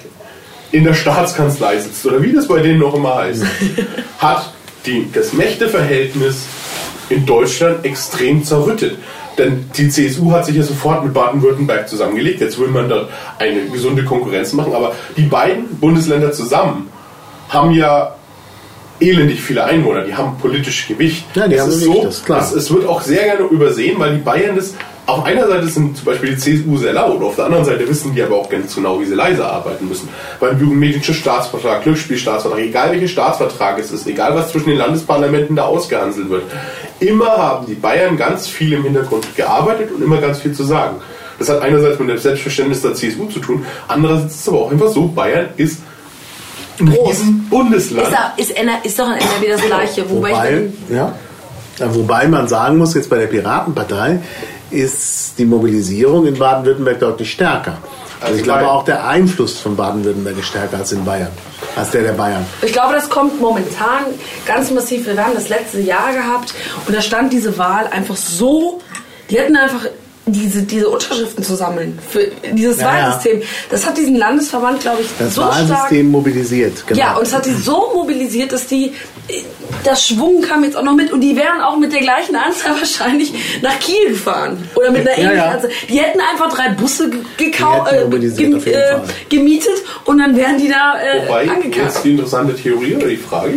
[0.75, 3.43] in der Staatskanzlei sitzt, oder wie das bei denen noch immer heißt,
[4.19, 4.51] hat
[4.85, 6.45] die, das Mächteverhältnis
[7.09, 8.97] in Deutschland extrem zerrüttet.
[9.37, 12.41] Denn die CSU hat sich ja sofort mit Baden-Württemberg zusammengelegt.
[12.41, 13.09] Jetzt will man dort
[13.39, 14.73] eine gesunde Konkurrenz machen.
[14.73, 16.89] Aber die beiden Bundesländer zusammen
[17.49, 18.15] haben ja
[18.99, 20.03] elendig viele Einwohner.
[20.03, 21.25] Die haben politisch Gewicht.
[21.35, 22.41] Ja, die Es haben ist Gewicht, so, das klar.
[22.41, 24.73] Es, es wird auch sehr gerne übersehen, weil die Bayern das
[25.07, 28.15] auf einer Seite sind zum Beispiel die CSU sehr laut, auf der anderen Seite wissen
[28.15, 30.09] die aber auch ganz genau, wie sie leise arbeiten müssen.
[30.39, 35.63] Beim biometrischer Staatsvertrag, Glücksspielstaatsvertrag, egal welcher Staatsvertrag es ist, egal was zwischen den Landesparlamenten da
[35.65, 36.43] ausgehandelt wird,
[36.99, 40.95] immer haben die Bayern ganz viel im Hintergrund gearbeitet und immer ganz viel zu sagen.
[41.37, 44.71] Das hat einerseits mit dem Selbstverständnis der CSU zu tun, andererseits ist es aber auch
[44.71, 45.81] einfach so, Bayern ist
[46.79, 47.09] ein Groß.
[47.09, 48.07] riesen Bundesland.
[48.07, 50.09] Ist, da- ist, ist doch in NRW das Gleiche.
[50.09, 51.13] Wobei, Wobei, Ja,
[51.93, 54.19] wobei man sagen muss, jetzt bei der Piratenpartei
[54.71, 57.77] ist die Mobilisierung in Baden-Württemberg deutlich stärker.
[58.21, 61.31] Also Also ich glaube auch der Einfluss von Baden-Württemberg ist stärker als in Bayern,
[61.75, 62.45] als der der Bayern.
[62.61, 64.05] Ich glaube, das kommt momentan
[64.45, 65.05] ganz massiv.
[65.05, 66.53] Wir haben das letzte Jahr gehabt
[66.87, 68.81] und da stand diese Wahl einfach so.
[69.29, 69.85] Die hätten einfach
[70.27, 72.87] diese, diese Unterschriften zu sammeln für dieses Ja.
[72.87, 73.43] Wahlsystem.
[73.69, 75.69] Das hat diesen Landesverband, glaube ich, Das so stark.
[75.69, 76.83] Wahlsystem mobilisiert.
[76.87, 76.99] Genau.
[76.99, 78.93] Ja, und es hat die so mobilisiert, dass die.
[79.83, 82.73] Das Schwung kam jetzt auch noch mit und die wären auch mit der gleichen Anzahl
[82.79, 84.57] wahrscheinlich nach Kiel gefahren.
[84.75, 85.51] Oder mit einer Ja, ähnlichen ja.
[85.51, 85.69] Anzahl.
[85.89, 88.95] Die hätten einfach drei Busse ge- Die gekau- hätten äh, gem- äh,
[89.29, 91.87] gemietet und dann wären die da äh, Wobei, angekarrt.
[91.93, 93.53] jetzt die interessante Theorie oder die Frage,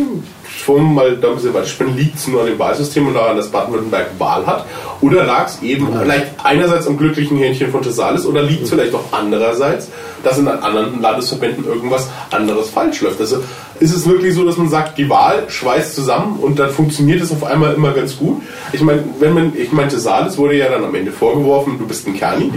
[0.65, 3.49] schon mal da ein bisschen weiterspinnen, liegt es nur an dem Wahlsystem und daran, dass
[3.49, 4.67] Baden-Württemberg Wahl hat?
[5.01, 8.95] Oder lag es eben vielleicht einerseits am glücklichen Hähnchen von Thessalus oder liegt es vielleicht
[8.95, 9.89] auch andererseits,
[10.25, 13.21] dass in anderen Landesverbänden irgendwas anderes falsch läuft?
[13.21, 13.43] Also
[13.81, 17.31] ist es wirklich so, dass man sagt, die Wahl schweißt zusammen und dann funktioniert es
[17.31, 18.43] auf einmal immer ganz gut?
[18.73, 22.07] Ich meine, wenn man, ich meine, Thessalus wurde ja dann am Ende vorgeworfen, du bist
[22.07, 22.53] ein Kerni.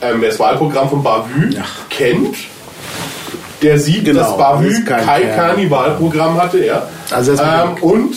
[0.00, 1.54] Ähm, wer das Wahlprogramm von Bavü
[1.90, 2.36] kennt,
[3.62, 5.36] der sieht, Genau, dass das Bavü kein kein Kern.
[5.36, 6.88] Karnivalprogramm hatte, ja.
[7.10, 8.14] Also das ähm, und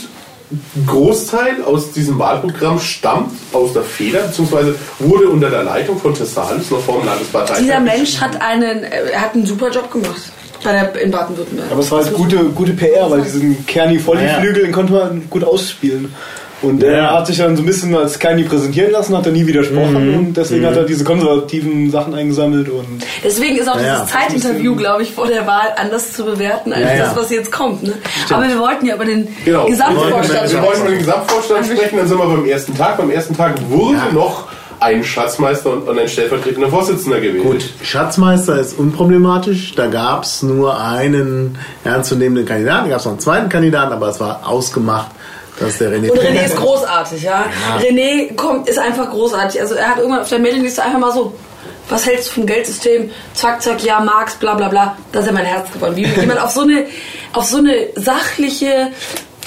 [0.52, 6.14] ein Großteil aus diesem Wahlprogramm stammt aus der Feder, beziehungsweise wurde unter der Leitung von
[6.14, 7.60] Thessalus noch vor dem Landesparteitag.
[7.60, 10.32] Dieser Mensch hat einen, äh, hat einen super Job gemacht
[10.64, 11.68] bei der, in Baden-Württemberg.
[11.72, 15.44] Aber es war halt gute, gute PR, weil diesen Kerni Volleyflügel, den konnte man gut
[15.44, 16.14] ausspielen.
[16.62, 19.46] Und er hat sich dann so ein bisschen als Kerni präsentieren lassen, hat er nie
[19.46, 24.00] widersprochen und deswegen hat er diese konservativen Sachen eingesammelt und Deswegen ist auch Ja, dieses
[24.00, 24.20] ja.
[24.20, 27.06] Zeitinterview, glaube ich, vor der Wahl anders zu bewerten als Ja, ja.
[27.06, 27.84] das, was jetzt kommt.
[27.84, 27.94] Ne?
[28.34, 29.66] Aber wir wollten ja über den Genau.
[29.68, 30.86] Gesamtvorstand Wir wollten über sprechen.
[30.92, 32.98] den Gesamtvorstand sprechen, dann sind wir beim ersten Tag.
[32.98, 34.48] Beim ersten Tag wurde noch
[34.86, 37.44] ein Schatzmeister und und ein stellvertretender Vorsitzender gewählt.
[37.44, 39.74] Gut, Schatzmeister ist unproblematisch.
[39.76, 42.86] Da gab es nur einen ernstzunehmenden Kandidaten.
[42.86, 45.08] Da gab es noch einen zweiten Kandidaten, aber es war ausgemacht,
[45.60, 47.46] dass der René Und René ist großartig, ja.
[47.80, 49.60] René kommt, ist einfach großartig.
[49.60, 51.34] Also er hat irgendwann auf der Mailingliste einfach mal so,
[51.90, 53.10] was hältst du vom Geldsystem?
[53.34, 54.98] Zack, zack, ja, Marx, bla bla bla.
[55.12, 55.96] Da ist er mein Herz gewonnen.
[55.96, 56.86] Wie jemand auf so eine,
[57.34, 58.92] auf so eine sachliche,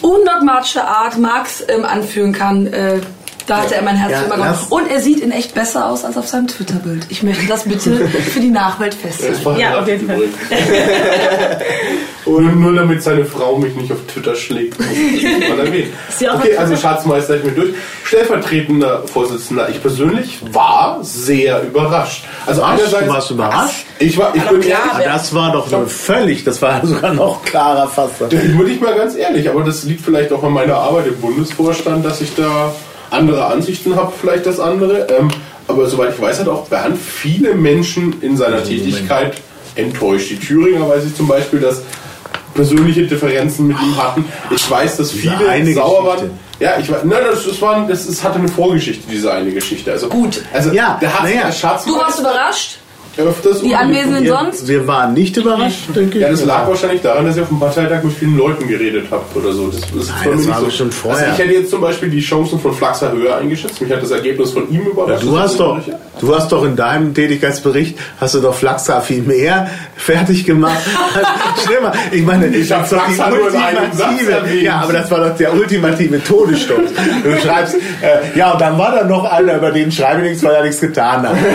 [0.03, 3.01] undogmatische Art Marx ähm, anführen kann, äh,
[3.47, 4.71] Da hatte er mein Herz Ja, immer gehabt.
[4.71, 7.07] Und er sieht in echt besser aus als auf seinem Twitter-Bild.
[7.09, 7.97] Ich möchte das bitte
[8.33, 9.59] für die Nachwelt festhalten.
[9.59, 10.21] Ja, auf jeden Fall.
[12.27, 14.79] Und nur damit seine Frau mich nicht auf Twitter schlägt.
[14.79, 15.93] muss ich mal erwähnen.
[16.11, 17.75] Ist ja auch Okay, was- also Schatzmeister ich mir durch.
[18.05, 19.69] Stellvertretender Vorsitzender.
[19.71, 22.25] Ich persönlich war sehr überrascht.
[22.47, 22.69] Also Was?
[22.71, 23.07] einerseits.
[23.07, 23.87] Du warst überrascht?
[23.99, 26.85] Ich war, ich Ja, bin klar, ehrlich, aber- Das war doch nur völlig, das war
[26.87, 28.21] sogar noch klarer fast.
[28.21, 31.17] Ich bin nicht mal ganz ehrlich, aber das liegt vielleicht auch an meiner Arbeit im
[31.21, 32.75] Bundesvorstand, dass ich da
[33.11, 35.07] andere Ansichten habe, vielleicht das andere.
[35.19, 35.29] Ähm,
[35.67, 39.35] aber soweit ich weiß, hat auch Bernd viele Menschen in seiner Tätigkeit
[39.75, 40.31] enttäuscht.
[40.31, 41.83] Die Thüringer weiß ich zum Beispiel, dass
[42.55, 44.25] persönliche Differenzen mit ihm hatten.
[44.51, 46.27] Ich weiß, dass Diese viele eine sauer Geschichte.
[46.29, 46.41] waren.
[46.61, 49.93] Ja, ich weiß, nein, das, das, war, das, das hatte eine Vorgeschichte, diese eine Geschichte.
[49.93, 50.43] Also, Gut.
[50.53, 51.43] Also, Ja, der hat naja.
[51.45, 52.79] als Du warst überrascht?
[53.19, 54.69] Öfters Die Anwesenden Wir, sonst?
[54.69, 56.23] wir waren nicht überrascht, denke ich.
[56.23, 59.37] Ja, das lag wahrscheinlich daran, dass ihr auf dem Parteitag mit vielen Leuten geredet habt
[59.37, 59.67] oder so.
[59.69, 61.29] Das, das, Nein, das war bestimmt vorher.
[61.29, 63.81] Also ich hätte jetzt zum Beispiel die Chancen von Flaxer höher eingeschätzt.
[63.81, 65.23] Mich hat das Ergebnis von ihm überrascht.
[65.23, 65.79] Du hast doch,
[66.21, 70.79] du hast doch in deinem Tätigkeitsbericht hast du doch Flaxa viel mehr fertig gemacht.
[71.83, 74.33] Mal, ich meine, Ich hab das ist doch die Flaxa nur in einem Satz ultimative,
[74.33, 74.63] erwähnt.
[74.63, 76.79] ja, aber das war doch der ultimative Todesstoß.
[77.23, 80.43] Du schreibst, äh, ja, und dann war da noch einer, über den schreibe ich nichts,
[80.45, 81.37] weil er nichts getan hat.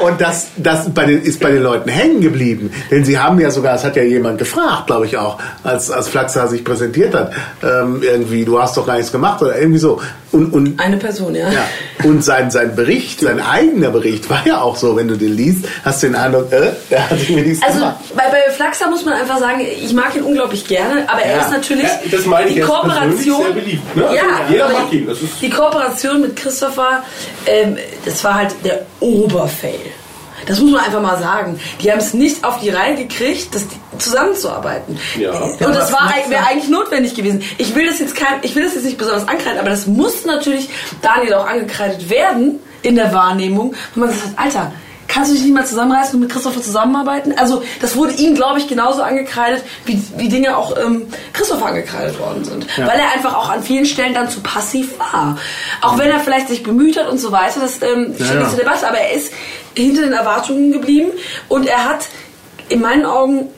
[0.00, 2.72] Und, und das, das bei den, ist bei den Leuten hängen geblieben.
[2.90, 6.08] Denn sie haben ja sogar, es hat ja jemand gefragt, glaube ich auch, als, als
[6.08, 7.32] Flaxa sich präsentiert hat,
[7.62, 10.00] ähm, irgendwie, du hast doch gar nichts gemacht oder irgendwie so.
[10.32, 11.48] Und, und Eine Person, ja.
[11.50, 11.64] ja.
[12.02, 15.66] Und sein, sein Bericht, sein eigener Bericht war ja auch so, wenn du den liest,
[15.84, 17.96] hast du den Eindruck, äh, der hat sich mir nichts Also gemacht.
[18.16, 21.42] bei, bei Flaxer muss man einfach sagen, ich mag ihn unglaublich gerne, aber er Ja.
[21.42, 23.42] ist natürlich Ja, das die er Kooperation.
[23.44, 24.04] sehr beliebt, ne?
[24.06, 27.04] Also Ja, jeder aber mag ihn, das ist- die Kooperation mit Christopher,
[27.46, 29.78] ähm, das war halt der Oberfail.
[30.46, 31.58] Das muss man einfach mal sagen.
[31.80, 33.66] Die haben es nicht auf die Reihe gekriegt, das
[33.98, 34.98] zusammenzuarbeiten.
[35.18, 35.32] Ja.
[35.32, 37.42] Und das war wäre eigentlich notwendig gewesen.
[37.58, 40.24] Ich will das jetzt kein, ich will das jetzt nicht besonders ankreiden, aber das muss
[40.24, 40.68] natürlich
[41.02, 44.72] Daniel auch angekreidet werden in der Wahrnehmung, wenn man gesagt hat, Alter,
[45.14, 47.34] kannst du dich nicht mal zusammenreißen und mit Christopher zusammenarbeiten?
[47.38, 51.02] Also das wurde ihm, glaube ich, genauso angekreidet, wie, wie Dinge auch ähm,
[51.32, 52.66] Christopher angekreidet worden sind.
[52.76, 55.38] Weil er einfach auch an vielen Stellen dann zu passiv war.
[55.82, 58.48] Auch wenn er vielleicht sich bemüht hat und so weiter, das ähm, steht ja.
[58.48, 59.32] zur Debatte, aber er ist
[59.76, 61.12] hinter den Erwartungen geblieben
[61.48, 62.06] und er hat
[62.68, 63.48] in meinen Augen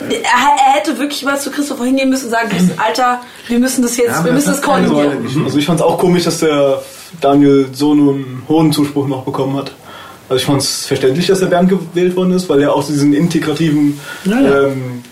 [0.00, 3.82] er, er hätte wirklich mal zu Christopher hingehen müssen und sagen müssen, Alter, wir müssen
[3.82, 5.44] das jetzt, Ja, wir müssen das koordinieren.
[5.44, 6.82] Also ich fand es auch komisch, dass der
[7.20, 9.72] Daniel so einen hohen Zuspruch noch bekommen hat.
[10.32, 13.12] Also ich fand es verständlich, dass der Bernd gewählt worden ist, weil er auch diesen
[13.12, 14.62] integrativen Ja, ja.
[14.62, 15.02] Ähm,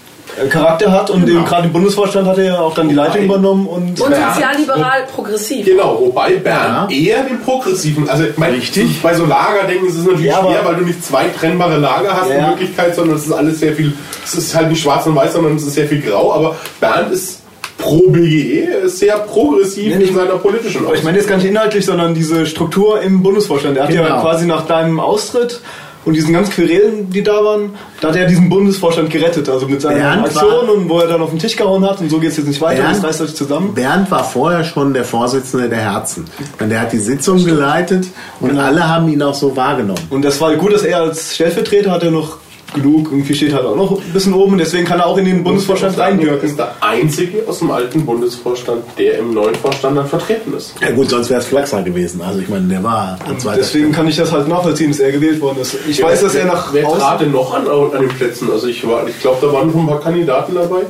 [0.42, 1.44] äh, Charakter hat und Genau.
[1.44, 4.32] gerade im Bundesvorstand hat er ja auch dann die Leitung übernommen und, Und Ja.
[4.32, 5.66] sozialliberal progressiv.
[5.66, 9.02] Genau, wobei Bern eher den progressiven, also ich meine, Richtig.
[9.02, 12.14] bei so Lagerdenken ist es natürlich Ja, aber- schwer, weil du nicht zwei trennbare Lager
[12.16, 12.48] hast in Ja.
[12.48, 13.92] Wirklichkeit, sondern es ist alles sehr viel,
[14.24, 17.12] es ist halt nicht schwarz und weiß, sondern es ist sehr viel grau, aber Bernd
[17.12, 17.39] ist
[17.80, 21.46] pro BGE, ist sehr progressiv Nee, in seiner politischen Aber ich meine jetzt gar nicht
[21.48, 23.76] inhaltlich, sondern diese Struktur im Bundesvorstand.
[23.76, 24.20] Er hat ja Genau.
[24.20, 25.60] quasi nach deinem Austritt
[26.06, 29.48] und diesen ganz Querelen, die da waren, da hat er diesen Bundesvorstand gerettet.
[29.50, 32.00] Also mit seiner Bernd Aktion war- und wo er dann auf den Tisch gehauen hat
[32.00, 33.74] und so geht es jetzt nicht weiter, Bernd- das reißt euch zusammen.
[33.74, 36.24] Bernd war vorher schon der Vorsitzende der Herzen.
[36.58, 38.06] Und der hat die Sitzung geleitet
[38.40, 40.00] und alle haben ihn auch so wahrgenommen.
[40.08, 42.38] Und das war gut, dass er als Stellvertreter hat er noch
[42.74, 45.42] genug, irgendwie steht halt auch noch ein bisschen oben, deswegen kann er auch in den
[45.44, 46.48] Bundesvorstand Er reinwirken.
[46.48, 50.74] ist der einzige aus dem alten Bundesvorstand, der im neuen Vorstand dann vertreten ist.
[50.80, 52.20] Ja gut, sonst wäre es Flaxer gewesen.
[52.22, 55.12] Also ich meine, der war an zweiter Deswegen kann ich das halt nachvollziehen, dass er
[55.12, 55.76] gewählt worden ist.
[55.88, 58.48] Ich weiß, dass er nach Wer außen- trat denn noch an, an den Plätzen?
[58.50, 60.82] Also ich war, ich glaube, da waren schon ein paar Kandidaten dabei.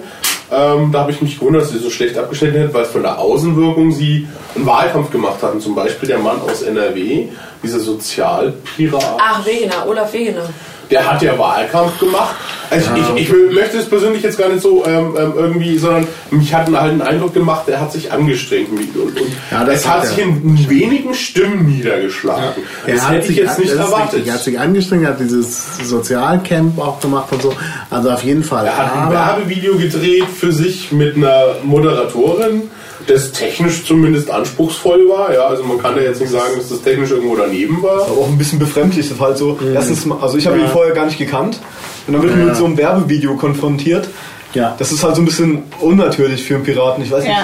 [0.53, 3.19] Ähm, da habe ich mich gewundert, dass sie so schlecht abgeschnitten hätten, weil von der
[3.21, 4.27] Außenwirkung sie
[4.57, 5.61] einen Wahlkampf gemacht hatten.
[5.61, 7.29] Zum Beispiel der Mann aus NRW,
[7.63, 9.17] dieser Sozialpirat.
[9.21, 10.49] Ach, Wegener, Olaf Wegener.
[10.91, 12.35] Der hat ja Wahlkampf gemacht.
[12.71, 16.07] Also ich, ich will, möchte es persönlich jetzt gar nicht so ähm, ähm, irgendwie, sondern
[16.31, 18.69] mich hat halt einen Eindruck gemacht, er hat sich angestrengt.
[18.71, 22.63] Und, und Ja, das es hat hat sich in wenigen Stimmen niedergeschlagen.
[22.87, 24.27] Er das hat hätte ich sich, jetzt nicht erwartet.
[24.27, 27.55] er hat sich angestrengt, hat dieses Sozialcamp auch gemacht und so.
[27.91, 28.67] Also auf jeden Fall.
[28.67, 32.71] Er hat ein Werbevideo gedreht für sich mit einer Moderatorin,
[33.07, 35.33] das technisch zumindest anspruchsvoll war.
[35.35, 38.03] Ja, also man kann ja jetzt nicht sagen, dass das technisch irgendwo daneben war.
[38.03, 39.09] aber auch ein bisschen befremdlich.
[39.09, 41.59] Das war halt so, erstens, mal- also ich habe ihn vorher gar nicht gekannt
[42.07, 44.09] und dann wird man mit so einem Werbevideo konfrontiert.
[44.55, 44.75] Ja.
[44.79, 47.31] Das ist halt so ein bisschen unnatürlich für einen Piraten, ich weiß Ja.
[47.31, 47.41] nicht.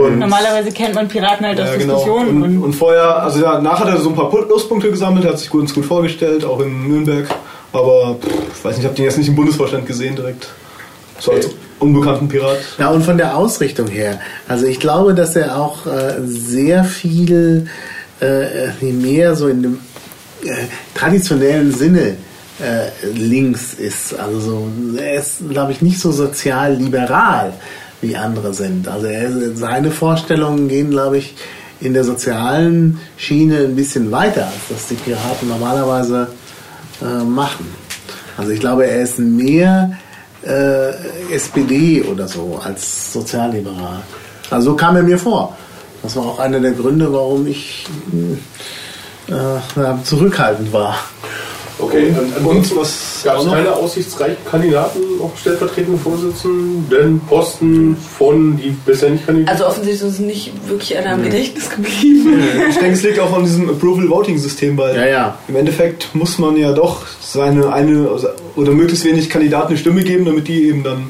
[0.00, 1.94] Und, Normalerweise kennt man Piraten halt aus ja, genau.
[1.94, 2.42] Diskussionen.
[2.42, 5.62] Und, und vorher, also danach hat er so ein paar Pluspunkte gesammelt, hat sich gut
[5.62, 7.28] ins gut vorgestellt, auch in Nürnberg.
[7.72, 8.26] Aber pff,
[8.58, 10.48] ich weiß nicht, ich habe den jetzt nicht im Bundesvorstand gesehen direkt.
[11.18, 11.48] So als
[11.78, 12.58] unbekannten Pirat.
[12.78, 14.20] Ja, und von der Ausrichtung her.
[14.46, 17.66] Also ich glaube, dass er auch äh, sehr viel
[18.20, 19.78] äh, mehr so in dem
[20.44, 20.54] äh,
[20.94, 22.16] traditionellen Sinne
[22.60, 24.18] äh, links ist.
[24.18, 27.52] Also so, er ist, glaube ich, nicht so sozial liberal
[28.00, 28.88] wie andere sind.
[28.88, 31.34] Also er, seine Vorstellungen gehen, glaube ich,
[31.80, 36.28] in der sozialen Schiene ein bisschen weiter, als das die Piraten normalerweise
[37.00, 37.66] äh, machen.
[38.36, 39.92] Also ich glaube, er ist mehr
[40.48, 44.02] äh, SPD oder so als sozialliberal.
[44.50, 45.56] Also so kam er mir vor.
[46.02, 47.86] Das war auch einer der Gründe, warum ich
[49.28, 50.96] äh, zurückhaltend war.
[51.80, 53.52] Okay, und, Und was gab auch es noch?
[53.54, 60.02] keine aussichtsreichen Kandidaten auf stellvertretende Vorsitzenden, Posten von, die bisher nicht kandidiert Also offensichtlich ist
[60.02, 62.42] uns nicht wirklich einer im Gedächtnis geblieben.
[62.68, 65.38] Ich denke, es liegt auch an diesem Approval-Voting-System, weil Ja, ja.
[65.46, 68.08] im Endeffekt muss man ja doch seine eine
[68.56, 71.08] oder möglichst wenig Kandidaten eine Stimme geben, damit die eben dann.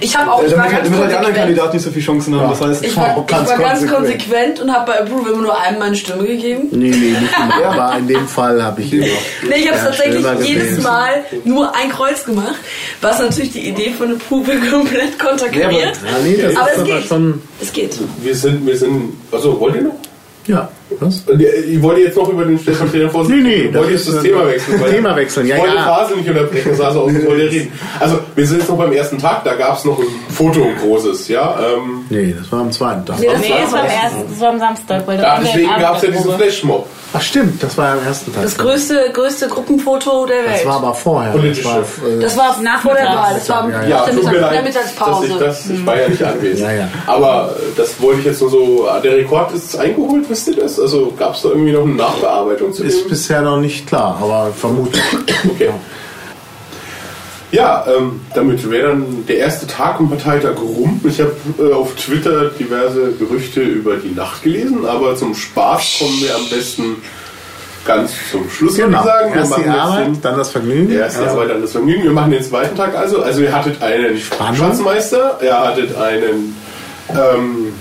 [0.00, 1.36] Ich habe auch, Äh, ich war damit, ganz damit halt die anderen konsequent.
[1.36, 2.42] Kandidaten nicht so viele Chancen haben.
[2.42, 2.48] Ja.
[2.50, 3.92] Das heißt, Ich war, ich Ganz war ganz konsequent.
[4.18, 6.68] konsequent und habe bei Approve immer nur einem meine Stimme gegeben.
[6.70, 7.64] Nee, nee, nicht immer.
[7.82, 8.98] Aber in dem Fall habe ich auch.
[8.98, 10.82] Nee, ich habe Ja, tatsächlich jedes.
[10.82, 12.54] Mal nur ein Kreuz gemacht,
[13.00, 15.96] was natürlich die Idee von Approval komplett konterkariert.
[16.04, 17.06] Ja, nee, das aber ist es aber geht.
[17.08, 17.42] schon.
[17.60, 17.98] Es geht.
[18.22, 19.94] Wir sind, wir sind, also wollt ihr noch?
[20.46, 20.68] Ja,
[21.00, 21.24] was?
[21.68, 23.44] Ich wollte jetzt noch über den stellvertretenden Vorsitzenden.
[23.48, 24.80] Nee, nee, ich wollte das jetzt das Thema wechseln.
[24.80, 25.82] weil- Thema wechseln, ja, Ich wollte ja.
[25.82, 27.72] Phase nicht unterbrechen, das sah so aus, als wollte reden.
[28.00, 30.76] Also, wir sind jetzt noch beim ersten Tag, da gab es noch ein Foto, ein
[30.80, 31.58] großes, ja.
[31.60, 33.18] Ähm, Nee, das war am zweiten Tag.
[33.18, 35.96] Nee, das Nee, es war am ersten, es war am Samstag, weil ja, deswegen gab
[35.96, 36.34] es ja diesen.
[36.36, 36.86] Flashmob.
[37.12, 38.42] Ach stimmt, das war am ersten Tag.
[38.42, 40.46] Das größte, größte Gruppenfoto der Welt.
[40.58, 41.32] Das war aber vorher.
[41.32, 41.62] Politische.
[41.62, 42.82] Das war, äh, Das war Nachmittags.
[42.82, 43.34] vor der Wahl.
[43.34, 43.88] Das war Ja, ja.
[43.88, 45.38] Ja, nach der, tut mir Mittag, der leid, dass ich, Mittagspause.
[45.38, 46.60] das, ich war ja nicht anwesend.
[46.60, 46.88] Ja, ja.
[47.06, 50.75] Aber äh, das wollte ich jetzt nur so, der Rekord ist eingeholt, wisst ihr das?
[50.78, 53.08] Also gab es da irgendwie noch eine Nachbearbeitung zu ist dem?
[53.10, 55.02] bisher noch nicht klar, aber vermutlich.
[55.50, 55.70] Okay.
[57.52, 61.00] Ja, ähm, damit wäre dann der erste Tag im Parteitag rum.
[61.08, 66.20] Ich habe äh, auf Twitter diverse Gerüchte über die Nacht gelesen, aber zum Spaß kommen
[66.20, 66.96] wir am besten
[67.86, 68.98] ganz zum Schluss, würde Genau.
[69.00, 69.32] ich sagen.
[69.32, 70.92] Wir Erst die Arbeit, den- dann das Vergnügen.
[70.92, 72.02] Erst die Also, Arbeit, dann das Vergnügen.
[72.02, 73.22] Wir machen den zweiten Tag also.
[73.22, 74.58] Also ihr hattet einen Spannend.
[74.58, 76.56] Schatzmeister, ihr hattet einen
[77.10, 77.72] ähm,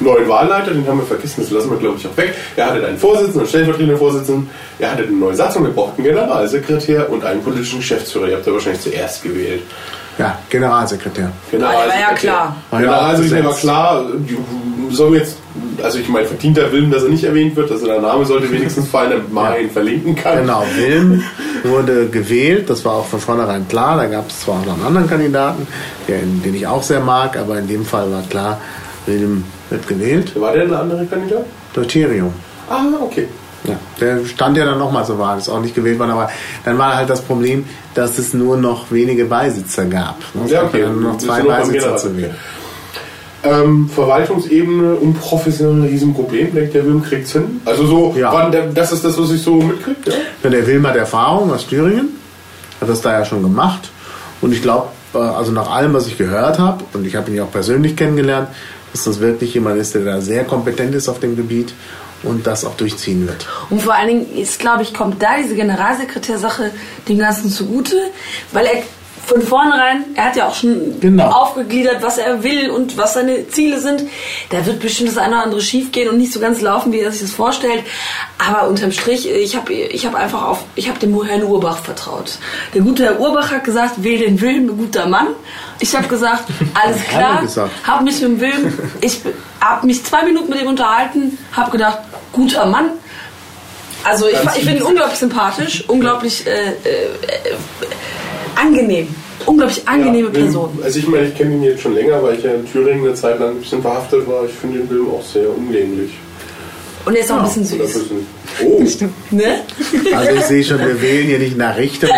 [0.00, 2.34] neuen Wahlleiter, den haben wir vergessen, das lassen wir glaube ich auch weg.
[2.56, 6.06] Ihr hattet einen Vorsitzenden, einen stellvertretenden Vorsitzenden, ihr hattet eine neue Satzung, ihr braucht einen
[6.06, 8.28] Generalsekretär und einen politischen Geschäftsführer.
[8.28, 9.62] Ihr habt ja wahrscheinlich zuerst gewählt.
[10.18, 11.30] Ja, Generalsekretär.
[11.52, 12.56] war ja klar.
[12.70, 14.06] Generalsekretär war klar,
[14.90, 15.36] soll jetzt,
[15.82, 18.50] also ich meine, verdient der Willen, dass er nicht erwähnt wird, also der Name sollte
[18.50, 20.38] wenigstens fallen, damit man ihn verlinken kann.
[20.38, 21.22] Genau, Wilm
[21.64, 23.96] wurde gewählt, das war auch von vornherein klar.
[23.96, 25.66] Da gab es zwar auch noch einen anderen Kandidaten,
[26.08, 28.60] den, den ich auch sehr mag, aber in dem Fall war klar,
[29.06, 30.38] Wilm wird gewählt.
[30.40, 31.44] War der eine andere Kandidat?
[31.74, 32.32] Deuterium.
[32.68, 33.28] Ah, okay.
[33.64, 36.30] Ja, der stand ja dann nochmal zur Wahl, ist auch nicht gewählt worden, aber
[36.64, 40.18] dann war halt das Problem, dass es nur noch wenige Beisitzer gab.
[40.34, 40.42] ne?
[40.44, 40.82] Es Ja, okay.
[40.82, 42.34] dann nur noch zwei Beisitzer zu wählen.
[43.42, 46.54] Ähm, Verwaltungsebene, unprofessionell, Riesenproblem.
[46.54, 47.60] Denkt der Wilm kriegt's hin?
[47.64, 48.32] Also so, Ja.
[48.32, 49.96] wann der, das ist das, was ich so mitkriege.
[50.06, 50.12] Ja?
[50.44, 52.08] Ja, der Wilm hat Erfahrung aus Thüringen,
[52.80, 53.90] hat das da ja schon gemacht.
[54.40, 57.44] Und ich glaube, also nach allem, was ich gehört habe, und ich habe ihn ja
[57.44, 58.48] auch persönlich kennengelernt,
[58.96, 61.74] dass das wirklich jemand ist, der da sehr kompetent ist auf dem Gebiet
[62.22, 63.46] und das auch durchziehen wird.
[63.68, 66.70] Und vor allen Dingen ist, glaube ich, kommt da diese Generalsekretärsache
[67.06, 67.96] dem Ganzen zugute,
[68.52, 68.82] weil er
[69.26, 71.26] von vornherein, er hat ja auch schon Genau.
[71.28, 74.02] aufgegliedert, was er will und was seine Ziele sind.
[74.50, 77.00] Da wird bestimmt das eine oder andere schief gehen und nicht so ganz laufen, wie
[77.00, 77.82] er sich das vorstellt.
[78.38, 82.38] Aber unterm Strich, ich habe ich hab einfach auf, ich habe dem Herrn Urbach vertraut.
[82.72, 85.26] Der gute Herr Urbach hat gesagt, wähl den Willen, ein guter Mann.
[85.80, 86.44] Ich habe gesagt,
[86.80, 87.42] alles klar,
[87.84, 89.22] habe mich mit dem Willen, ich
[89.60, 91.98] habe mich zwei Minuten mit ihm unterhalten, habe gedacht,
[92.32, 92.90] guter Mann.
[94.04, 97.56] Also ich, ich finde ihn unglaublich sympathisch, unglaublich äh, äh, äh,
[98.56, 99.08] angenehm,
[99.46, 100.78] unglaublich angenehme Ja, Wilm- Person.
[100.82, 103.14] Also ich meine, ich kenne ihn jetzt schon länger, weil ich ja in Thüringen eine
[103.14, 104.44] Zeit lang ein bisschen verhaftet war.
[104.46, 106.10] Ich finde den Wilm auch sehr umgänglich.
[107.04, 107.78] Und er ist auch ein bisschen süß.
[107.78, 108.26] bisschen,
[108.64, 108.82] oh,
[109.30, 109.60] Ne?
[110.12, 112.10] Also ich sehe schon, wir wählen hier nicht nach Richtung,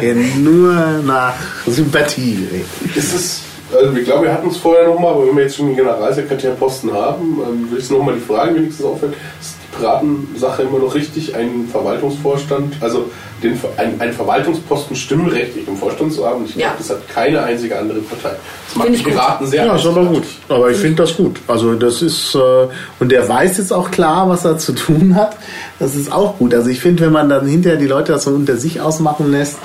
[0.00, 0.72] hier nur
[1.06, 1.34] nach
[1.66, 2.48] Sympathie.
[2.96, 3.40] ist es,
[3.72, 6.92] also ich glaube, wir hatten es vorher nochmal, aber wenn wir jetzt schon den Generalsekretärposten
[6.92, 9.12] haben, ähm, willst du nochmal die Frage wenigstens aufhören?
[9.40, 13.10] Ist Piratensache immer noch richtig, einen Verwaltungsvorstand, also
[13.42, 16.44] den, ein, einen Verwaltungsposten stimmrechtlich im Vorstand zu haben?
[16.44, 16.74] Ich glaube, Ja.
[16.76, 18.34] das hat keine einzige andere Partei.
[18.66, 19.12] Das macht die ich gut.
[19.12, 20.24] Piraten sehr Ja, ist aber gut.
[20.48, 21.36] Aber ich finde das gut.
[21.46, 22.38] Also das ist, äh,
[22.98, 25.36] und der weiß jetzt auch klar, was er zu tun hat.
[25.78, 26.54] Das ist auch gut.
[26.54, 29.58] Also ich finde, wenn man dann hinterher die Leute das so unter sich ausmachen lässt,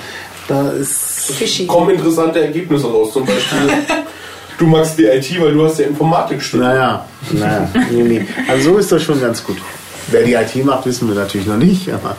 [0.46, 1.32] da ist...
[1.32, 1.66] Fishy.
[1.66, 3.12] kommen interessante Ergebnisse raus.
[3.14, 3.58] Zum Beispiel,
[4.58, 6.68] du magst die IT, weil du hast ja Informatik studiert.
[6.70, 8.26] Naja, naja, nee, nee.
[8.46, 9.56] Also so ist das schon ganz gut.
[10.08, 12.16] Wer die IT macht, wissen wir natürlich noch nicht, aber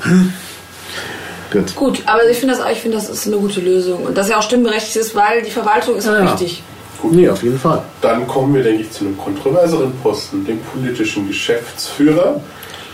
[1.51, 1.75] gut.
[1.75, 4.03] Gut, aber ich finde das, ich finde, das ist eine gute Lösung.
[4.03, 6.31] Und dass er auch stimmberechtigt ist, weil die Verwaltung ist Ja, ja.
[6.31, 6.63] wichtig.
[7.03, 7.83] Nee, auf jeden Fall.
[8.01, 12.41] Dann kommen wir, denke ich, zu einem kontroverseren Posten, dem politischen Geschäftsführer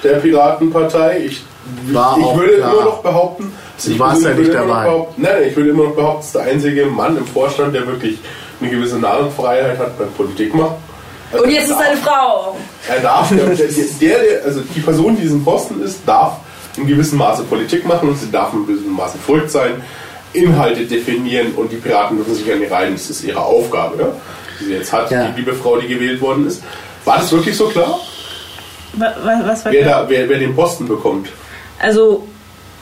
[0.03, 1.21] der Piratenpartei.
[1.27, 1.43] Ich,
[1.93, 2.73] War ich auch würde klar.
[2.73, 4.85] immer noch behaupten, Du warst ja nicht dabei.
[4.85, 7.87] Nein, nein, ich würde immer noch behaupten, es ist der einzige Mann im Vorstand, der
[7.87, 8.19] wirklich
[8.59, 10.75] eine gewisse Narrenfreiheit hat beim Politik machen.
[11.31, 12.57] Also Und jetzt ist eine Frau.
[12.89, 16.33] Er darf, der, der, also die Person, die diesen Posten ist, darf
[16.77, 19.81] in gewissem Maße Politik machen und sie darf in gewissem Maße verrückt sein,
[20.33, 22.93] Inhalte definieren und die Piraten dürfen sich an die rein.
[22.93, 24.07] Das ist ihre Aufgabe, ja?
[24.59, 25.25] die sie jetzt hat, Ja.
[25.27, 26.63] die liebe Frau, die gewählt worden ist.
[27.05, 27.99] War das wirklich so klar,
[28.93, 31.29] Wa- wa- Was war wer, da, wer, wer den Posten bekommt?
[31.79, 32.27] Also,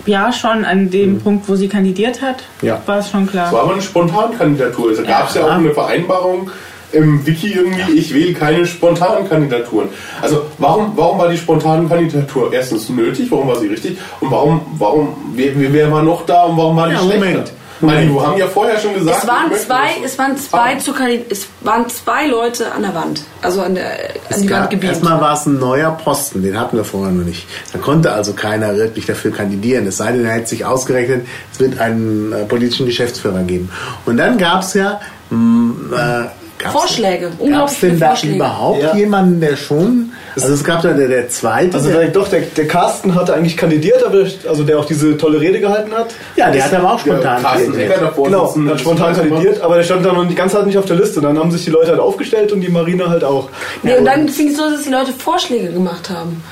[0.08, 2.82] ja, schon an dem Punkt, wo sie kandidiert hat, Ja.
[2.88, 3.52] war es schon klar.
[3.52, 4.89] war aber eine Spontankandidatur.
[4.89, 6.50] Also gab es ja auch eine Vereinbarung
[6.91, 9.89] im Wiki irgendwie, ich wähle keine spontanen Kandidaturen.
[10.21, 14.61] Also warum, warum war die spontane Kandidatur erstens nötig, warum war sie richtig und warum,
[14.77, 17.19] warum wer, wer- wer war noch da und warum war die Ja, schlechter?
[17.19, 17.51] Moment.
[17.81, 20.79] Meine, wir haben ja vorher schon gesagt, Es waren zwei, es waren zwei Ah.
[20.79, 20.91] zu
[21.29, 23.85] es waren zwei Leute an der Wand, also an der
[24.33, 24.91] an die Wand gebeamt.
[24.95, 27.47] erstmal war es ein neuer Posten, den hatten wir vorher noch nicht.
[27.71, 29.87] Da konnte also keiner wirklich dafür kandidieren.
[29.87, 33.69] Es sei denn, er hätte sich ausgerechnet, es wird einen äh, politischen Geschäftsführer geben.
[34.05, 36.25] Und dann gab es ja mh, äh,
[36.60, 38.36] gab's- Vorschläge, Gab unglaublich es denn da Vorschläge.
[38.36, 38.95] überhaupt Ja.
[38.95, 40.12] jemanden, der schon...
[40.36, 43.34] Also es gab da der, der zweite, Also der, der, doch, der, der Carsten hatte
[43.34, 46.14] eigentlich kandidiert, aber also der auch diese tolle Rede gehalten hat.
[46.36, 48.01] ja, der hat aber auch spontan Carsten kandidiert.
[48.01, 50.78] Davor Genau, hat spontan das kandidiert, aber der stand da noch nicht, ganz halt nicht
[50.78, 51.20] auf der Liste.
[51.20, 53.49] Dann haben sich die Leute halt aufgestellt und die Marine halt auch.
[53.82, 56.43] Nee, und dann fing es so, dass die Leute Vorschläge gemacht haben.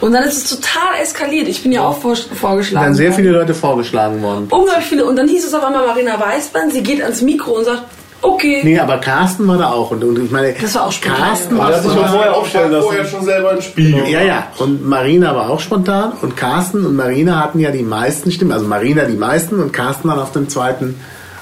[0.00, 1.48] Und dann ist es total eskaliert.
[1.48, 2.84] Ich bin ja auch vor, vorgeschlagen.
[2.84, 3.16] Dann sehr worden.
[3.16, 4.46] viele Leute vorgeschlagen worden.
[4.50, 5.06] Unglaublich viele.
[5.06, 7.82] Und dann hieß es auf einmal Marina Weißmann, sie geht ans Mikro und sagt,
[8.22, 8.60] okay.
[8.64, 9.90] Nee, aber Carsten war da auch.
[9.90, 11.62] Und, und ich meine, Das war auch spontan, Carsten ja.
[11.62, 12.10] war Der schon spontan.
[12.12, 12.84] vorher aufstellen lassen.
[12.84, 13.96] vorher schon selber ein Spiel.
[14.08, 14.46] Ja, ja.
[14.58, 16.12] Und Marina war auch spontan.
[16.22, 18.52] Und Carsten und Marina hatten ja die meisten Stimmen.
[18.52, 20.98] Also Marina die meisten und Carsten dann auf dem zweiten,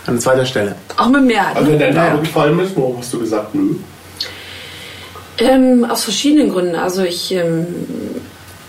[0.07, 0.75] an zweiter Stelle.
[0.97, 1.57] Auch mit Mehrheit.
[1.57, 2.21] Also wenn dein Name Ja.
[2.21, 3.75] gefallen ist, warum hast du gesagt, nö?
[5.39, 6.77] Ähm, aus verschiedenen Gründen.
[6.77, 7.67] Also ich, ähm,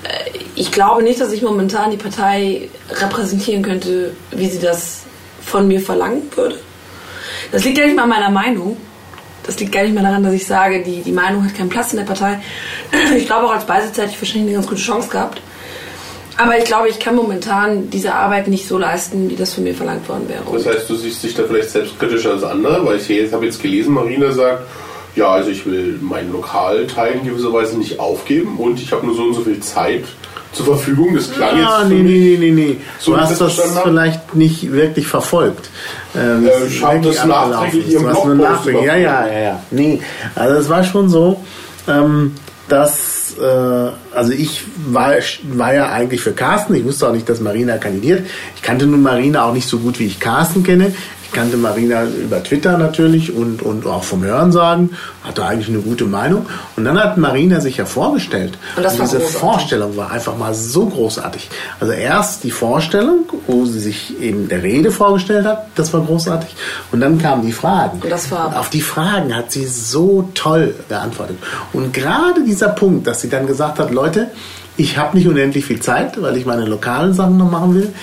[0.03, 0.07] äh,
[0.55, 2.69] ich glaube nicht, dass ich momentan die Partei
[3.01, 5.01] repräsentieren könnte, wie sie das
[5.43, 6.55] von mir verlangen würde.
[7.51, 8.77] Das liegt gar nicht mal an meiner Meinung.
[9.43, 11.93] Das liegt gar nicht mal daran, dass ich sage, die, die Meinung hat keinen Platz
[11.93, 12.39] in der Partei.
[13.15, 15.41] Ich glaube auch als Beisitzer hätte ich wahrscheinlich eine ganz gute Chance gehabt.
[16.37, 19.73] Aber ich glaube, ich kann momentan diese Arbeit nicht so leisten, wie das von mir
[19.73, 20.41] verlangt worden wäre.
[20.51, 23.61] Das heißt, du siehst dich da vielleicht selbstkritischer als andere, weil ich jetzt habe jetzt
[23.61, 24.63] gelesen, Marina sagt,
[25.15, 29.15] ja, also ich will meinen Lokalteil in gewisser Weise nicht aufgeben und ich habe nur
[29.15, 30.03] so und so viel Zeit
[30.55, 31.15] zur Verfügung.
[31.15, 32.77] Das klang Ah, jetzt nee, nee, nee, nee, nee.
[32.99, 35.69] So Du hast das vielleicht nicht wirklich verfolgt.
[36.15, 39.63] Ähm, Äh, ich das nachträglich ihrem Blogpost Ja, ja, ja, ja.
[39.71, 40.01] Nee,
[40.33, 41.43] also es war schon so,
[41.87, 42.33] ähm,
[42.67, 46.73] dass, äh, also ich war, war ja eigentlich für Carsten.
[46.75, 48.25] Ich wusste auch nicht, dass Marina kandidiert.
[48.55, 50.93] Ich kannte nun Marina auch nicht so gut, wie ich Carsten kenne.
[51.35, 54.91] Ich kannte Marina über Twitter natürlich und, und auch vom Hörensagen.
[55.21, 56.45] Hatte eigentlich eine gute Meinung.
[56.77, 58.57] Und dann hat Marina sich ja vorgestellt.
[58.77, 59.35] Und war diese großartig.
[59.41, 61.49] Vorstellung war einfach mal so großartig.
[61.81, 66.55] Also erst die Vorstellung, wo sie sich eben der Rede vorgestellt hat, das war großartig.
[66.93, 67.99] Und dann kamen die Fragen.
[68.01, 71.35] Und das war- Und auf die Fragen hat sie so toll geantwortet.
[71.73, 74.31] Und gerade dieser Punkt, dass sie dann gesagt hat, Leute,
[74.77, 77.93] ich habe nicht unendlich viel Zeit, weil ich meine lokalen Sachen noch machen will.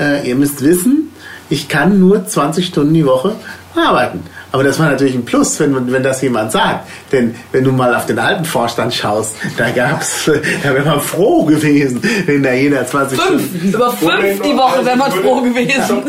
[0.00, 1.09] Äh, ihr müsst wissen,
[1.50, 3.32] ich kann nur 20 Stunden die Woche
[3.76, 4.22] arbeiten.
[4.52, 6.88] Aber das war natürlich ein Plus, wenn, wenn das jemand sagt.
[7.12, 10.24] Denn wenn du mal auf den alten Vorstand schaust, da gab's,
[10.62, 13.40] da wäre man froh gewesen, wenn da jeder 20 Stunden.
[13.40, 16.02] Fünf, über fünf die Woche wäre man froh gewesen.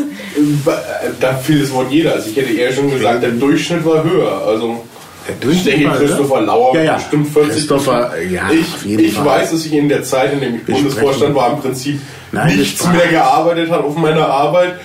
[1.20, 2.14] Da fiel das Wort jeder.
[2.14, 4.42] Also ich hätte eher schon gesagt, der Durchschnitt war höher.
[4.46, 4.82] Also
[5.28, 6.42] Der ich Durchschnitt denke, war, Christopher oder?
[6.46, 6.94] Lauer Ja, ja.
[6.94, 9.24] bestimmt 40 Christopher, ja, auf ich jeden ich Fall.
[9.26, 12.00] weiß, dass ich in der Zeit, in der ich Bundesvorstand war, im Prinzip
[12.32, 14.80] Nein, nichts mehr gearbeitet habe auf meiner Arbeit.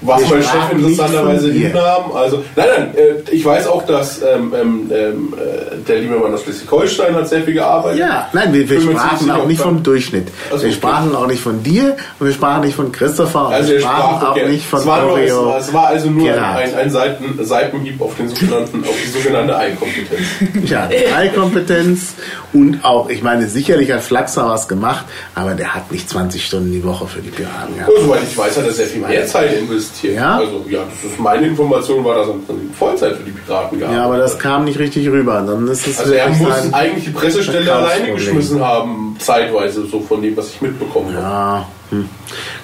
[0.00, 2.12] Was Wir mein Chef interessanterweise hinnahm.
[2.14, 6.32] Also, nein, nein, äh, ich weiß auch, dass ähm, ähm, ähm, äh, der liebe Mann
[6.32, 7.98] aus Schleswig-Holstein hat sehr viel gearbeitet.
[7.98, 10.28] Ja, nein, wir, wir sprachen auch nicht vom Durchschnitt.
[10.50, 10.78] Also, wir okay.
[10.78, 14.16] sprachen auch nicht von dir und wir sprachen nicht von Christopher und Also wir sprachen
[14.16, 14.48] sprach auch okay.
[14.48, 16.58] nicht von es war, nur, es, es war also nur Gerhard.
[16.58, 20.20] ein, ein Seiten, Seitenhieb auf, den sogenannten, auf die sogenannte Einkompetenz.
[20.68, 22.14] Ja, Dreikompetenz
[22.52, 25.04] und auch, ich meine, sicherlich hat Flaxer was gemacht,
[25.34, 27.90] aber der hat nicht 20 Stunden die Woche für die Piraten gehabt.
[27.90, 29.87] Und soweit ich weiß, hat er sehr viel mehr Zeit investiert.
[30.02, 30.38] Ja?
[30.38, 34.00] Also ja, das ist meine Information, war das in Vollzeit für die Piraten gearbeitet.
[34.00, 35.42] Ja, aber das kam nicht richtig rüber.
[35.46, 40.22] Dann ist es also er muss eigentlich die Pressestelle alleine geschmissen haben, zeitweise, so von
[40.22, 41.22] dem, was ich mitbekommen habe.
[41.22, 42.08] Ja, hm.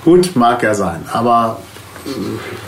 [0.04, 1.58] gut, mag ja sein, aber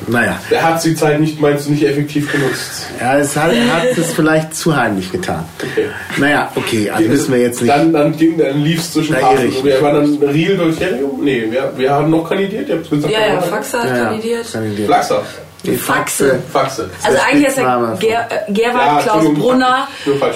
[0.07, 0.39] naja.
[0.51, 2.87] Der hat die Zeit nicht, meinst du, nicht effektiv genutzt.
[3.01, 5.45] Ja, es hat, er hat es vielleicht zu heimlich getan.
[5.63, 5.87] Okay.
[6.17, 7.71] Naja, okay, also müssen wir jetzt nicht.
[7.73, 9.53] Dann, dann, ging, dann lief es zwischen Da Hafen.
[9.83, 11.23] war dann Real Deuterium?
[11.23, 12.69] Nee, wer, wer hat noch kandidiert?
[12.69, 14.53] Ihr habt gesagt, Ja, ja, war- Faxe hat Ja, ja, kandidiert.
[14.53, 14.87] kandidiert.
[14.89, 15.23] Flaxer.
[15.65, 16.39] Die Faxe.
[16.53, 16.91] Faxe.
[17.03, 19.89] Also eigentlich ist Spitzname er Ger äh, Gerwald Ja, Klaus Brunner.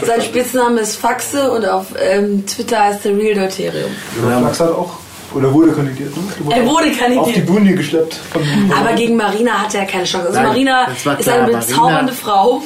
[0.04, 0.22] Sein.
[0.22, 3.90] Spitzname ist Faxe und auf ähm, Twitter heißt er Real Deuterium.
[4.40, 4.90] Flax hat auch
[5.34, 6.22] Oder wurde kandidiert, ne?
[6.56, 7.18] Er wurde kandidiert.
[7.18, 8.14] Auf die Bühne geschleppt.
[8.32, 8.42] Von,
[8.76, 10.28] Aber gegen Marina hat er keine Chance.
[10.28, 12.62] Also Nein, Marina ist eine Marina- bezaubernde Frau.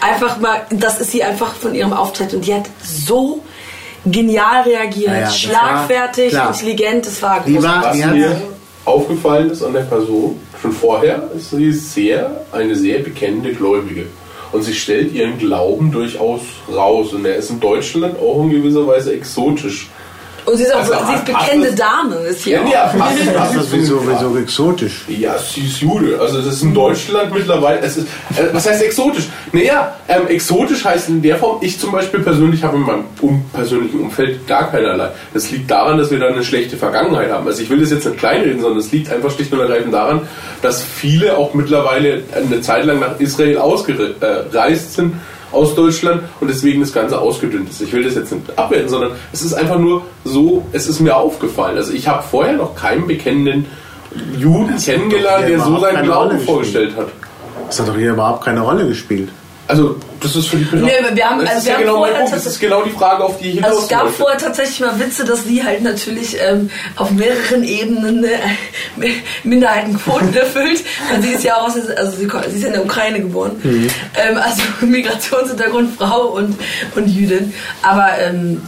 [0.00, 2.32] Einfach mal, das ist sie einfach von ihrem Auftritt.
[2.32, 3.42] Und die hat so
[4.06, 8.40] genial reagiert, Ja, ja, schlagfertig, intelligent, das war war, Was mir
[8.84, 14.06] aufgefallen ist an der Person, schon vorher, ist sie sehr, eine sehr bekennende Gläubige.
[14.52, 16.40] Und sie stellt ihren Glauben durchaus
[16.72, 17.12] raus.
[17.12, 19.90] Und er ist in Deutschland auch in gewisser Weise exotisch.
[20.46, 22.70] Und sie ist auch Also, sie ist passt bekennende das- Dame, ist hier auch.
[22.72, 25.04] ja, passt, passt das ist wieso, wieso exotisch.
[25.08, 26.18] Ja, sie ist Jude.
[26.20, 27.80] Also das ist in Deutschland mittlerweile.
[27.80, 28.06] Es ist,
[28.36, 29.24] äh, was heißt exotisch?
[29.52, 33.44] Naja, ähm, exotisch heißt in der Form, ich zum Beispiel persönlich habe in meinem um,
[33.52, 35.10] persönlichen Umfeld gar keinerlei.
[35.34, 37.46] Das liegt daran, dass wir da eine schlechte Vergangenheit haben.
[37.46, 40.20] Also ich will das jetzt nicht kleinreden, sondern es liegt einfach schlicht und ergreifend daran,
[40.62, 45.14] dass viele auch mittlerweile eine Zeit lang nach Israel ausgereist sind
[45.52, 47.80] aus Deutschland und deswegen das Ganze ausgedünnt ist.
[47.80, 51.16] Ich will das jetzt nicht abwerten, sondern es ist einfach nur so, es ist mir
[51.16, 51.76] aufgefallen.
[51.76, 53.66] Also ich habe vorher noch keinen bekennenden
[54.38, 57.08] Juden kennengelernt, der so seinen Glauben vorgestellt hat.
[57.66, 59.28] Das hat doch hier überhaupt keine Rolle gespielt.
[59.68, 60.86] Also, das ist für die Piraten.
[60.86, 62.32] Nee, wir haben- das also ist wir ja genau mein Punkt.
[62.32, 64.14] Das ist genau die Frage, auf die ich hinaus Also es gab wollte.
[64.14, 68.38] vorher tatsächlich mal Witze, dass sie halt natürlich ähm, auf mehreren Ebenen äh,
[69.44, 70.84] Minderheitenquoten erfüllt.
[71.10, 73.56] Weil sie ist ja auch aus, also sie, sie ist ja in der Ukraine geboren.
[73.64, 76.56] Ähm, also Migrationshintergrund, Frau und,
[76.94, 77.52] und Jüdin.
[77.82, 78.62] Aber ähm,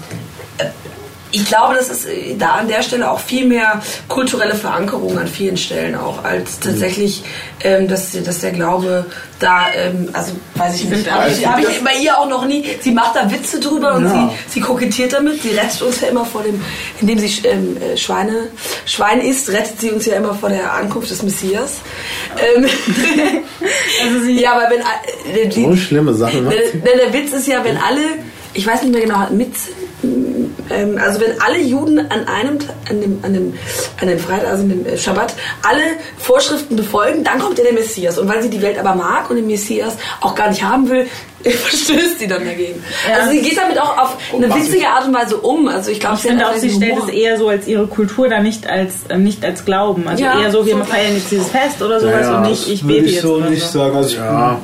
[1.31, 5.27] ich glaube, das ist äh, da an der Stelle auch viel mehr kulturelle Verankerung an
[5.29, 7.23] vielen Stellen auch, als tatsächlich,
[7.63, 9.07] ähm, dass, dass der Glaube
[9.39, 12.65] da, ähm, also weiß ich nicht, habe ich, hab ich bei ihr auch noch nie,
[12.81, 14.31] sie macht da Witze drüber und Ja.
[14.49, 16.61] sie, sie kokettiert damit, sie rettet uns ja immer vor dem,
[17.01, 18.49] indem sie ähm, äh, Schweine,
[18.87, 21.77] Schwein isst, rettet sie uns ja immer vor der Ankunft des Messias.
[22.57, 22.67] Ähm,
[24.05, 27.33] Also sie, ja, aber wenn, äh, die, So schlimme Sachen macht der, der, der Witz
[27.33, 28.01] ist ja, wenn alle,
[28.55, 29.53] ich weiß nicht mehr genau, mit,
[30.71, 32.59] ähm, also wenn alle Juden an einem,
[32.89, 33.55] an dem, an dem,
[34.01, 35.83] an dem Freitag, also dem äh, Schabbat, alle
[36.19, 38.19] Vorschriften befolgen, dann kommt ja der Messias.
[38.19, 41.07] Und weil sie die Welt aber mag und den Messias auch gar nicht haben will,
[41.45, 42.83] verstößt sie dann dagegen.
[43.15, 45.69] Also sie geht damit auch auf eine witzige Art und Weise um.
[45.69, 48.41] Also ich glaube, ich finde auch, sie stellt es eher so als ihre Kultur da
[48.41, 50.07] nicht als ähm, nicht als Glauben.
[50.09, 50.85] Also Ja, eher so, wir so.
[50.85, 53.37] feiern jetzt dieses Fest oder sowas Ja, und nicht, ich Würde bete ich jetzt so
[53.39, 53.79] nicht so.
[53.79, 53.97] sagen.
[53.97, 54.59] Also ich, Ja.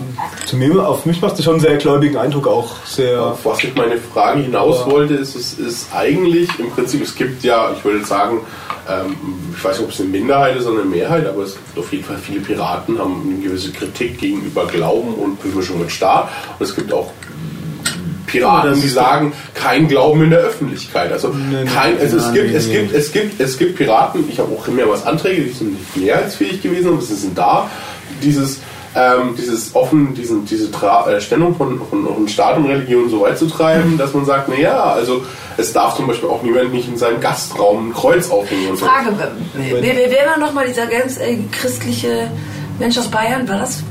[0.47, 2.71] zu mir, auf mich macht es schon einen sehr gläubigen Eindruck auch.
[2.87, 3.23] Sehr.
[3.23, 7.45] Auf was ich meine Frage hinaus wollte, ist, es ist eigentlich im Prinzip, es gibt
[7.45, 8.41] ja, ich würde sagen,
[8.91, 9.17] ähm,
[9.57, 11.91] ich weiß nicht, ob es eine Minderheit ist oder eine Mehrheit, aber es gibt auf
[11.93, 16.29] jeden Fall viele Piraten, haben eine gewisse Kritik gegenüber Glauben und Bemischung mit Staat.
[16.59, 17.13] Und es gibt auch
[18.27, 21.13] Piraten, die sagen, kein Glauben in der Öffentlichkeit.
[21.13, 21.65] Also, nee.
[21.73, 25.07] kein, also es, gibt, es, gibt, es, gibt, es gibt Piraten, ich habe auch mehrmals
[25.07, 27.71] Anträge, die sind nicht mehrheitsfähig gewesen, aber sie sind da.
[28.23, 28.61] Dieses,
[28.97, 33.21] ähm, dieses offen, diesen, diese Tra äh, Stellung von, von, von Staat und Religion so
[33.21, 35.25] weit zu treiben, dass man sagt, naja, also
[35.57, 38.87] es darf zum Beispiel auch niemand nicht in seinem Gastraum ein Kreuz aufhängen und so.
[38.87, 39.17] Frage,
[39.55, 42.31] wer, wer, wer war nochmal dieser ganz äh, christliche
[42.81, 43.49] Mensch aus Bayern?
[43.49, 43.85] War das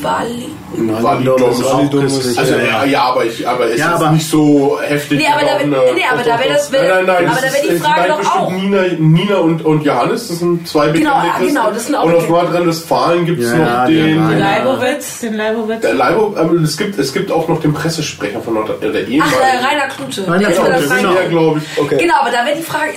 [0.00, 0.48] Wally?
[0.76, 2.38] Validum das ist auch Validum ist- christlich.
[2.38, 2.54] Also
[2.86, 5.18] ja, aber ich, aber es Ja, ist aber- nicht so heftig.
[5.18, 7.52] Nee, aber da eine- nee, aber da wär das- wär- nein, nein, nein, aber das
[7.54, 10.98] da wär die Frage doch auch- Nina, Nina und, und Johannes, das sind zwei bekannte
[11.00, 11.54] Genau, ah, Christen.
[11.54, 12.44] genau, das sind auch Und aus bekannte.
[12.44, 13.96] Nordrhein-Westfalen gibt es Ja, noch ja, den...
[13.96, 14.38] der Rainer.
[14.38, 15.80] Leibowitz, den Leibowitz.
[15.80, 19.02] Der Leibo, ähm, es, gibt, es gibt auch noch den Pressesprecher von Nordrhein, äh, der
[19.04, 19.36] Ach, ehemalige.
[19.40, 20.20] äh, Rainer Klute.
[20.30, 21.14] Rainer Der der ist genau.
[21.14, 21.82] ja, glaube ich.
[21.82, 21.96] Okay.
[21.98, 22.92] Genau, aber da wäre die Frage,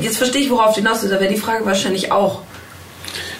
[0.00, 2.40] jetzt verstehe ich, worauf du hinaus willst, da wäre die Frage wahrscheinlich auch.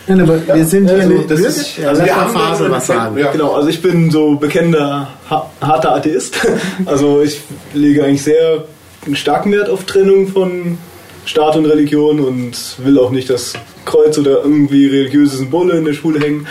[0.09, 2.87] Nein, aber wir sind hier also eine das ist- ja, also wir haben Phase was
[2.87, 3.17] sagen.
[3.19, 3.31] Ja.
[3.31, 6.37] Genau, also ich bin so bekennender, ha harter Atheist.
[6.87, 7.41] Also ich
[7.73, 8.65] lege eigentlich sehr
[9.07, 10.79] einen starken Wert auf Trennung von
[11.25, 13.53] Staat und Religion und will auch nicht das
[13.85, 16.47] Kreuz oder irgendwie religiöse Symbole in der Schule hängen.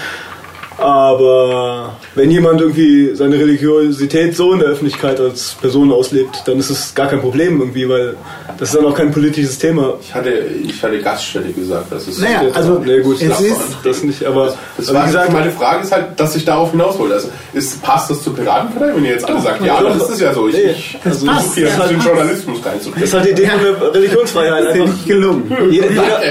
[0.81, 6.69] Aber wenn jemand irgendwie seine Religiosität so in der Öffentlichkeit als Person auslebt, dann ist
[6.69, 8.15] es gar kein Problem irgendwie, weil
[8.57, 9.93] das ist dann auch kein politisches Thema.
[10.01, 10.29] Ich hatte,
[10.63, 11.85] ich hatte Gaststätte gesagt.
[11.91, 15.03] Das ist Naja, also, nee, gut, es das, ist- das nicht, aber, Das aber war,
[15.03, 17.15] wie gesagt, meine Frage ist halt, dass ich darauf hinaus wollte.
[17.15, 20.19] Also, ist, passt das zur Piratenpartei, wenn ihr jetzt alle sagt, ja, das ist es
[20.21, 20.47] ja so.
[20.47, 21.55] Ich, Nee, ich das versuche passt.
[21.55, 22.07] hier Das in den passt.
[22.07, 23.03] Journalismus das reinzubringen.
[23.07, 24.67] ist halt die Idee von der Religionsfreiheit.
[24.67, 25.57] Einfach, nicht gelungen.
[25.71, 26.21] jeder, jeder,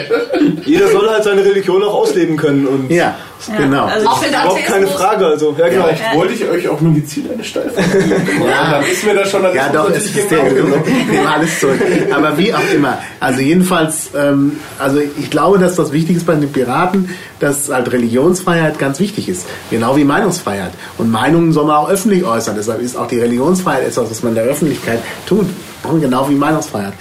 [0.65, 3.87] jeder soll halt seine Religion auch ausleben können und Ja, genau.
[3.87, 5.27] also Auch überhaupt keine Frage.
[5.27, 5.85] Also, ja, genau.
[5.85, 8.45] Vielleicht wollte ich euch auch nur gezielt eine Steilfrage geben.
[8.47, 8.73] Ja.
[8.73, 10.43] Dann ist mir das schon Ja, doch, es ist der.
[10.45, 11.81] Nehmen alles zurück.
[12.13, 12.99] Aber wie auch immer.
[13.19, 17.93] Also jedenfalls, ähm, also ich glaube, dass das wichtig ist bei den Piraten, dass halt
[17.93, 19.47] Religionsfreiheit ganz wichtig ist.
[19.71, 20.73] Genau wie Meinungsfreiheit.
[20.99, 22.57] Und Meinungen soll man auch öffentlich äußern.
[22.57, 25.47] Deshalb ist auch die Religionsfreiheit etwas, was man in der Öffentlichkeit tut.
[25.83, 26.93] Und genau wie Meinungsfreiheit.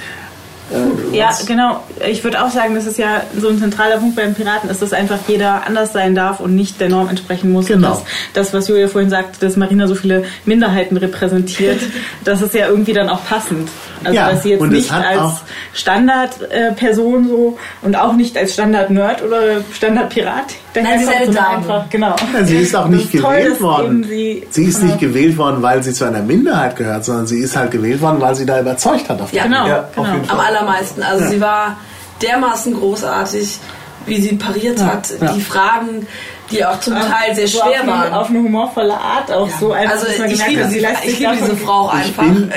[0.71, 1.83] Äh, Ja, genau.
[2.07, 4.93] Ich würde auch sagen, das ist ja so ein zentraler Punkt beim Piraten, ist, dass
[4.93, 7.69] einfach jeder anders sein darf und nicht der Norm entsprechen muss.
[7.69, 7.89] Und Genau.
[7.89, 8.03] Das,
[8.33, 11.79] das, was Julia vorhin sagte, dass Marina so viele Minderheiten repräsentiert,
[12.23, 13.69] das ist ja irgendwie dann auch passend.
[14.03, 15.41] Also, Ja, dass sie jetzt nicht als
[15.73, 20.45] Standardperson so und auch nicht als Standard-Nerd oder Standard-Pirat
[20.75, 22.15] Nein, sie ist eine sondern einfach, genau.
[22.33, 24.03] Ja, sie ist auch nicht ist toll, gewählt dass worden.
[24.07, 27.55] Sie, Sie ist nicht gewählt worden, weil sie zu einer Minderheit gehört, sondern sie ist
[27.57, 29.19] halt gewählt worden, weil sie da überzeugt hat.
[29.19, 29.43] Auf Ja.
[29.43, 30.13] Genau, Ja, auf genau.
[30.13, 30.39] jeden Fall.
[30.39, 31.03] Am allermeisten.
[31.03, 31.77] Also sie war
[32.21, 33.59] dermaßen großartig,
[34.05, 35.09] wie sie pariert hat.
[35.21, 35.33] ja.
[35.33, 36.07] Die Fragen,
[36.51, 38.01] die auch zum Teil sehr so schwer auf waren.
[38.01, 41.33] Eine, auf eine humorvolle Art, auch so einfach, also ich gemerkt liebe sie, ich liebe
[41.39, 42.23] diese Frau Ich einfach.
[42.23, 42.51] bin,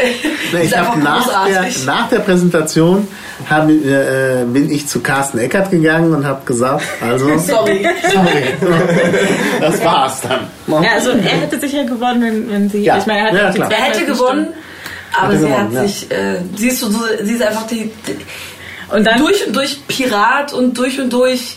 [0.51, 1.86] Sie ich ist einfach nach, der, großartig.
[1.86, 3.09] nach der Präsentation
[3.48, 7.86] hab, äh, bin ich zu Carsten Eckert gegangen und habe gesagt, also Sorry.
[8.10, 8.70] sorry,
[9.60, 10.82] das war's dann.
[10.82, 12.84] Ja, also er hätte sicher gewonnen, wenn, wenn sie.
[12.84, 13.70] Ja, ich meine, er ja, auch.
[13.70, 14.48] Er hätte gewonnen,
[15.20, 15.82] aber sie gewonnen, hat ja.
[15.82, 18.16] sich, äh, siehst du, so, sie ist einfach die, die.
[18.93, 21.56] Und dann durch und durch Pirat und durch und durch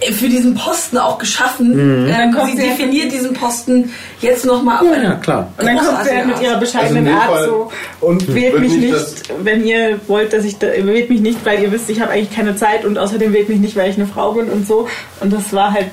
[0.00, 1.72] äh, für diesen Posten auch geschaffen.
[2.04, 2.06] Mhm.
[2.08, 5.52] Ähm, Dann kommt sie sie- definiert diesen Posten jetzt nochmal auf Ja, ja, klar.
[5.58, 7.72] Und dann kommt sie halt mit ihrer bescheidenen Also in dem Art so
[8.06, 11.72] und wählt mich nicht wenn ihr wollt, dass ich da, wählt mich nicht, weil ihr
[11.72, 14.32] wisst, ich habe eigentlich keine Zeit und außerdem wählt mich nicht, weil ich eine Frau
[14.32, 14.88] bin und so.
[15.20, 15.86] Und das war halt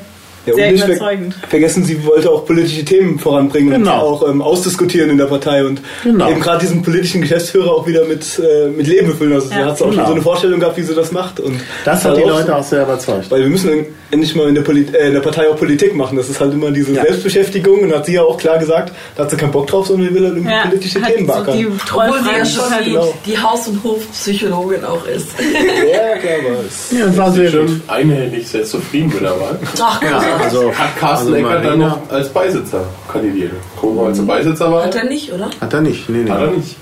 [0.46, 1.36] Ja, und sehr nicht ver- überzeugend.
[1.50, 3.96] vergessen, sie wollte auch politische Themen voranbringen und Genau.
[4.00, 6.30] auch ähm, ausdiskutieren in der Partei und Genau.
[6.30, 9.34] eben gerade diesen politischen Geschäftsführer auch wieder mit, äh, mit Leben befüllen.
[9.34, 9.66] Also sie Ja.
[9.66, 9.94] hat auch Genau.
[9.96, 11.40] schon so eine Vorstellung gehabt, wie sie das macht.
[11.40, 13.30] Und Das hat die Leute auch sehr überzeugt.
[13.32, 15.96] Weil wir müssen en- endlich mal in der, Polit äh, in der Partei auch Politik
[15.96, 16.16] machen.
[16.18, 17.02] Das ist halt immer diese Ja.
[17.04, 17.82] Selbstbeschäftigung.
[17.82, 20.24] Und hat sie ja auch klar gesagt, da hat sie keinen Bock drauf, sondern will
[20.26, 21.58] halt irgendwie politische hat Themen so backern.
[21.58, 23.14] die Obwohl sie ja schon die, genau.
[23.26, 25.28] die Haus- und Hofpsychologin auch ist.
[25.40, 27.54] ja, klar, aber es Ja, das war sehr gut.
[27.70, 29.60] Schon einhellig sehr zufrieden mit der Wahl.
[29.82, 32.82] Ach, Ja, also, Hat Carsten also Eckert dann noch als Beisitzer
[33.12, 33.52] kandidiert.
[33.80, 34.86] Gucken wir mal, als er Beisitzer war.
[34.86, 35.50] Hat er nicht, oder?
[35.62, 36.10] Hat er nicht.
[36.10, 36.30] Nee, nee.
[36.32, 36.76] Hat er nicht.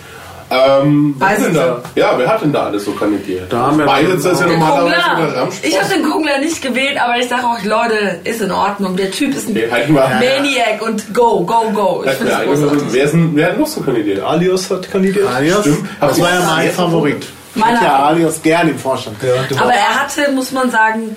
[0.51, 1.81] Ähm, wer hat denn Beisitzer.
[1.95, 3.51] da, ja, wer hat denn da alles so kandidiert?
[3.51, 5.35] Da haben wir- Beisitzer ist ja normalerweise der.
[5.41, 5.67] Ramschboss.
[5.69, 8.95] Ich habe den Kungler nicht gewählt, aber ich sage auch, Leute, ist in Ordnung.
[8.95, 10.01] Der Typ ist ein Den halten wir.
[10.01, 12.03] Maniac und go, go, go.
[12.05, 12.83] Ich eine- großartig.
[12.91, 14.21] Wer, ist denn, wer hat noch so kandidiert?
[14.23, 15.27] Alios hat kandidiert.
[15.33, 15.87] Alias, Stimmt.
[15.99, 17.25] das war ja mein Favorit.
[17.55, 18.05] Ich Meiner hätte ja auch.
[18.09, 19.15] Alias gern im Vorstand.
[19.23, 21.15] Ja, Aber er hatte, muss man sagen,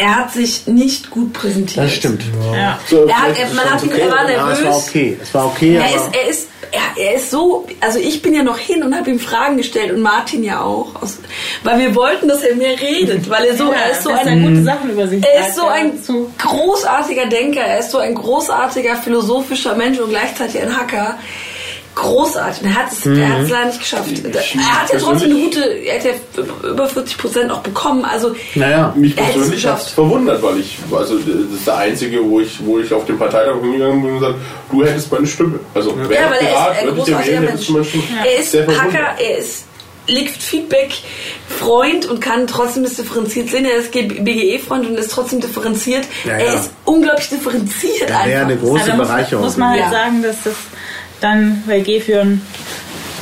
[0.00, 1.84] er hat sich nicht gut präsentiert.
[1.86, 2.22] Das stimmt.
[2.54, 2.78] Ja.
[2.88, 4.32] So, Er, hat, er, man es hat ihn, okay, er war oder?
[4.32, 4.88] Ja, es war nervös.
[4.88, 5.18] okay.
[5.22, 8.32] Es war okay, Er aber ist, er ist, er, er ist so, also ich bin
[8.34, 11.18] ja noch hin und habe ihm Fragen gestellt und Martin ja auch, aus,
[11.64, 14.42] weil wir wollten, dass er mehr redet, weil er so, Ja, er ist so ein,
[14.42, 16.30] gute Sachen über sich er ist so ein dazu.
[16.38, 21.18] großartiger Denker, er ist so ein großartiger philosophischer Mensch und gleichzeitig ein Hacker.
[22.00, 22.62] Großartig.
[22.64, 24.10] Er hat es, er es leider nicht geschafft.
[24.24, 28.04] Er hat ja trotzdem eine gute, er hat ja über 40 Prozent auch bekommen.
[28.04, 28.92] Also naja.
[28.96, 29.90] Mich er persönlich hat es geschafft.
[29.90, 31.26] verwundert, weil ich, also das
[31.58, 34.38] ist der einzige, wo ich, wo ich auf den Parteitag hingegangen bin und gesagt,
[34.70, 35.60] du hättest meine Stimme.
[35.74, 37.70] Also wer Ja, weil er Pirat, ist ein großartiger Mensch.
[38.24, 38.54] Er ist.
[38.54, 39.64] Hacker, er ist
[40.06, 40.90] legt Feedback
[41.48, 43.64] Freund und kann trotzdem das differenziert sehen.
[43.64, 46.04] Er ist BGE-Freund und ist trotzdem differenziert.
[46.24, 46.54] Ja, Er ja.
[46.54, 48.40] ist unglaublich differenziert Da wäre einfach.
[48.46, 49.44] eine große Also muss, Bereicherung.
[49.44, 49.90] muss man halt Ja.
[49.90, 50.54] sagen, dass das
[51.20, 52.42] dann bei G-Führen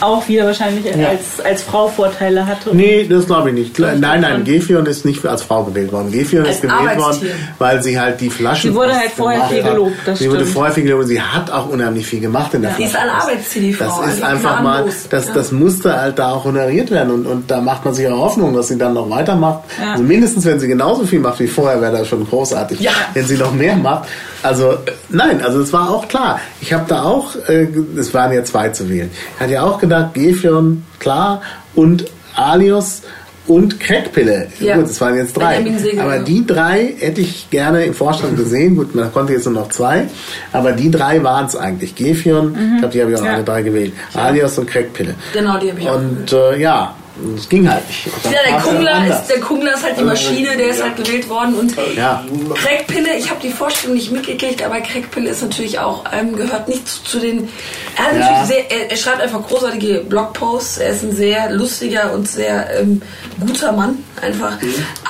[0.00, 2.74] auch wieder wahrscheinlich als, als Frau Vorteile hatte.
[2.74, 3.78] Nee, das glaube ich nicht.
[3.78, 6.10] Nein, nein, Gefion ist nicht als Frau gewählt worden.
[6.12, 7.30] Gefion Als ist gewählt worden, Arbeitstier.
[7.58, 8.70] weil sie halt die Flaschen.
[8.70, 9.70] Sie wurde halt vorher viel hat.
[9.72, 10.54] gelobt, das Sie wurde stimmt.
[10.54, 13.08] vorher viel gelobt und sie hat auch unheimlich viel gemacht in der Sie ist ein.
[13.08, 14.02] Arbeitsziel, die Frau.
[14.02, 15.34] Das ist Also einfach mal, das, Ja.
[15.34, 18.54] das musste halt da auch honoriert werden und, und da macht man sich auch Hoffnung,
[18.54, 19.60] dass sie dann noch weitermacht.
[19.82, 19.92] Ja.
[19.92, 22.80] Also mindestens, wenn sie genauso viel macht wie vorher, wäre das schon großartig.
[22.80, 22.92] Ja.
[23.14, 24.08] Wenn sie noch mehr macht.
[24.42, 24.76] Also, äh,
[25.08, 26.40] nein, also es war auch klar.
[26.60, 27.66] Ich habe da auch, äh,
[27.96, 29.10] es waren ja zwei zu wählen.
[29.34, 31.42] Ich hatte ja auch gedacht, Gefion, klar,
[31.74, 32.04] und
[32.34, 33.02] Alios
[33.46, 34.48] und Crackpille.
[34.60, 34.76] Ja.
[34.76, 35.64] Gut, es waren jetzt drei.
[35.98, 38.76] Aber die drei hätte ich gerne im Vorstand gesehen.
[38.76, 40.06] Gut, man konnte jetzt nur noch zwei.
[40.52, 41.94] Aber die drei waren es eigentlich.
[41.94, 43.32] Gefion, ich glaube, die habe ich auch Ja.
[43.34, 43.92] alle drei gewählt.
[44.14, 45.14] Alios und Crackpille.
[45.32, 45.96] Genau, die habe ich auch.
[45.96, 46.94] Und äh, ja,
[47.36, 48.06] es ging halt nicht.
[48.24, 51.54] Ja, der Kungler, ist, der Kungler ist halt die Maschine, der ist halt gewählt worden.
[51.54, 52.24] Und Ja.
[52.54, 56.86] Crackpille, ich habe die Vorstellung nicht mitgekriegt, aber Crackpille ist natürlich auch, ähm, gehört nicht
[56.88, 57.48] zu, zu den.
[57.96, 58.18] Er, hat Ja.
[58.18, 60.78] natürlich sehr, er, er schreibt einfach großartige Blogposts.
[60.78, 63.02] Er ist ein sehr lustiger und sehr ähm,
[63.44, 64.56] guter Mann, einfach.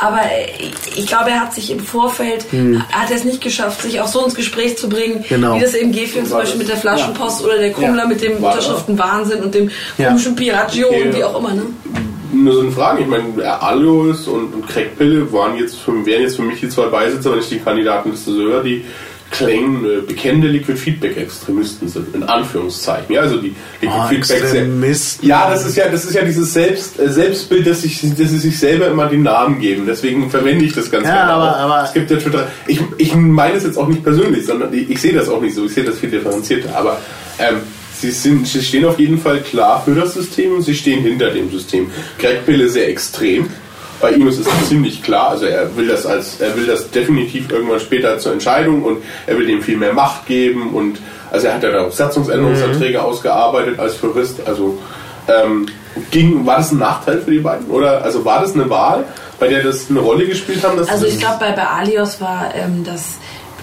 [0.01, 0.49] Aber äh,
[0.97, 2.45] ich glaube, er hat sich im Vorfeld,
[2.93, 5.57] hat er es nicht geschafft, sich auch so ins Gespräch zu bringen, Genau.
[5.57, 8.55] wie das eben Gefion zum Beispiel mit der Flaschenpost oder der Kungler mit dem War
[8.57, 8.67] das?
[8.67, 10.09] Unterschriftenwahnsinn und dem Ja.
[10.09, 11.03] komischen Piraggio Okay.
[11.03, 11.63] und wie auch immer, ne?
[12.33, 16.23] Nur so eine Frage, ich meine, der Alois und, und Crackpille waren jetzt für, wären
[16.23, 18.85] jetzt für mich die zwei Beisitzer, wenn ich die Kandidatenliste so höre, die
[19.31, 23.15] klängen äh, bekennende Liquid Feedback Extremisten sind, in Anführungszeichen.
[23.15, 25.29] Ja, also die Liquid Oh, Feedback Extremisten.
[25.29, 28.39] Ja, das ist ja, das ist ja dieses Selbst, äh, Selbstbild, dass, ich, dass sie
[28.39, 29.85] sich selber immer den Namen geben.
[29.87, 31.33] Deswegen verwende ich das ganz Ja, gerne.
[31.33, 32.49] aber- aber- es gibt ja Twitter.
[32.67, 35.55] Ich, ich meine es jetzt auch nicht persönlich, sondern ich, ich sehe das auch nicht
[35.55, 35.67] so.
[35.67, 36.75] Ich sehe das viel differenzierter.
[36.75, 36.99] Aber
[37.39, 37.57] ähm,
[38.01, 41.51] Sie, sind, sie stehen auf jeden Fall klar für das System, sie stehen hinter dem
[41.51, 41.91] System.
[42.19, 43.51] Greg Pille sehr extrem.
[44.01, 47.51] Bei ihm ist es ziemlich klar, also er will das als er will das definitiv
[47.51, 51.01] irgendwann später zur Entscheidung und er will dem viel mehr Macht geben und
[51.33, 54.79] also er hat ja da auch Satzungsänderungsverträge ausgearbeitet als Jurist, also
[55.27, 55.67] ähm,
[56.11, 57.67] ging, war das ein Nachteil für die beiden?
[57.69, 59.05] Oder also war das eine Wahl,
[59.39, 60.79] bei der das eine Rolle gespielt haben?
[60.89, 63.17] Also ich glaube, bei, bei Alios war ähm, das,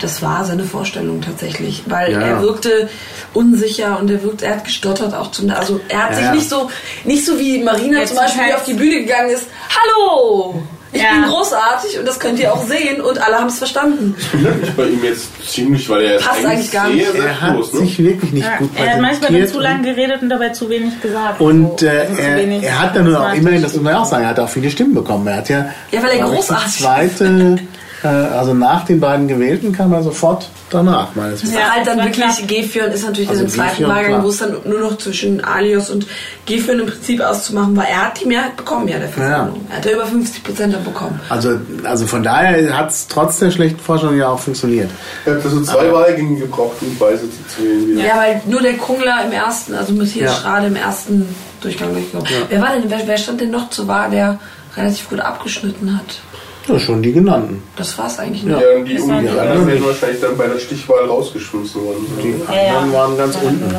[0.06, 2.20] das war seine Vorstellung tatsächlich, weil Ja.
[2.22, 2.88] er wirkte
[3.34, 6.50] unsicher und er wirkt, er hat gestottert auch zum, also er hat Ja, sich nicht
[6.50, 6.70] so,
[7.06, 9.48] nicht so wie Marina Jetzt zum Beispiel auf die Bühne gegangen ist.
[9.76, 10.62] Hallo,
[10.94, 11.10] ich Ja.
[11.12, 14.16] bin großartig und das könnt ihr auch sehen und alle haben es verstanden.
[14.32, 17.12] wundert mich bei ihm jetzt ziemlich, weil er ist Passt eigentlich gar nicht.
[17.12, 17.64] sehr Er hat ne?
[17.64, 21.02] sich wirklich nicht Ja, gut er hat manchmal zu lange geredet und dabei zu wenig
[21.02, 21.42] gesagt.
[21.42, 24.00] Und So, äh, er, wenig er hat dann nur auch immerhin, das muss man ja
[24.02, 25.26] auch sagen, er hat auch viele Stimmen bekommen.
[25.28, 27.56] Er hat ja, Ja, weil er ich, großartig zweite,
[28.08, 31.54] also nach den beiden Gewählten kam er sofort danach, meines Wissens.
[31.54, 32.48] Ja, Ja, halt dann wirklich.
[32.48, 35.90] Geführen ist natürlich Also in dem zweiten Wahlgang, wo es dann nur noch zwischen Alios
[35.90, 36.06] und
[36.46, 37.88] Geführen im Prinzip auszumachen war.
[37.88, 39.66] Er hat die Mehrheit bekommen, ja, der Versammlung.
[39.70, 41.20] Er hat ja über 50 Prozent dann bekommen.
[41.30, 44.90] Also, also von daher hat es trotz der schlechten Forschung ja auch funktioniert.
[45.26, 47.28] Er hat so zwei Wahlgänge gebraucht, um beide zu
[47.64, 47.88] wählen.
[47.90, 48.06] wieder.
[48.06, 50.42] Ja, weil nur der Kungler im ersten, also Matthias Ja.
[50.42, 51.28] Schrade im ersten
[51.62, 52.28] Durchgang durchgekommen.
[52.50, 54.40] Wer war denn, wer, wer stand denn noch zur Wahl, der
[54.76, 56.20] relativ gut abgeschnitten hat?
[56.68, 57.62] Ja, schon die genannten.
[57.76, 58.60] Das war es eigentlich nur.
[58.60, 62.06] Ja, und die, waren die die anderen werden wahrscheinlich dann bei der Stichwahl rausgeschmissen worden.
[62.24, 62.98] Die Ja, anderen ja.
[62.98, 63.76] waren ganz unten.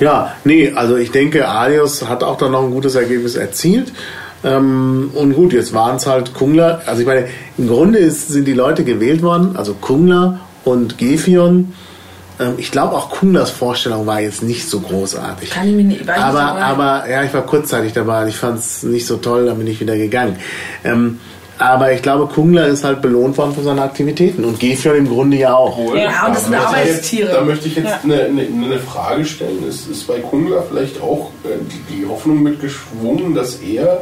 [0.00, 3.92] Ja, nee, also ich denke, Alios hat auch dann noch ein gutes Ergebnis erzielt.
[4.44, 6.82] Ähm, und gut, jetzt waren es halt Kungler.
[6.86, 7.26] Also ich meine,
[7.56, 11.72] im Grunde ist, sind die Leute gewählt worden, also Kungler und Gefion.
[12.40, 15.50] Ähm, ich glaube auch Kunglers Vorstellung war jetzt nicht so großartig.
[15.50, 16.62] Kann ich mir nicht, war aber, nicht dabei.
[16.62, 19.66] aber ja, ich war kurzzeitig dabei und ich fand es nicht so toll, dann bin
[19.66, 20.36] ich wieder gegangen.
[20.84, 21.20] Ähm,
[21.58, 25.36] aber ich glaube, Kungler ist halt belohnt worden für seine Aktivitäten und Gefion im Grunde
[25.36, 25.94] ja auch.
[25.94, 27.28] Ja, und das sind Da möchte ich Arbeitstiere.
[27.28, 28.00] Jetzt, da möchte ich jetzt Ja.
[28.02, 29.68] eine, eine, eine Frage stellen.
[29.68, 34.00] Ist, ist bei Kungler vielleicht auch äh, die, die Hoffnung mitgeschwungen, dass er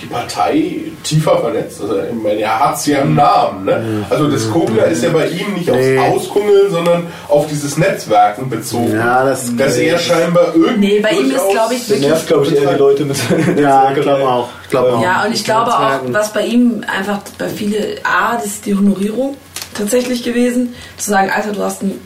[0.00, 1.80] die Partei tiefer vernetzt?
[1.80, 3.64] Also, ich meine, er hat es ja im Namen.
[3.64, 4.04] Ne?
[4.10, 5.98] Also das Kungler ist ja bei ihm nicht Nee.
[5.98, 8.94] aufs Auskungeln, sondern auf dieses Netzwerken bezogen.
[8.94, 10.78] Ja, das- dass er scheinbar irgendwie.
[10.94, 13.16] Nee, bei ihm ist, glaube ich, wirklich nervt, glaube ich, eher die Leute mit
[13.58, 14.48] Ja, ich glaube auch.
[14.64, 15.02] Ich glaube auch.
[15.02, 18.74] Ja, und ich glaube auch, was bei ihm einfach bei viele, A, das ist die
[18.74, 19.36] Honorierung
[19.74, 22.00] tatsächlich gewesen, zu sagen, Alter, du hast einen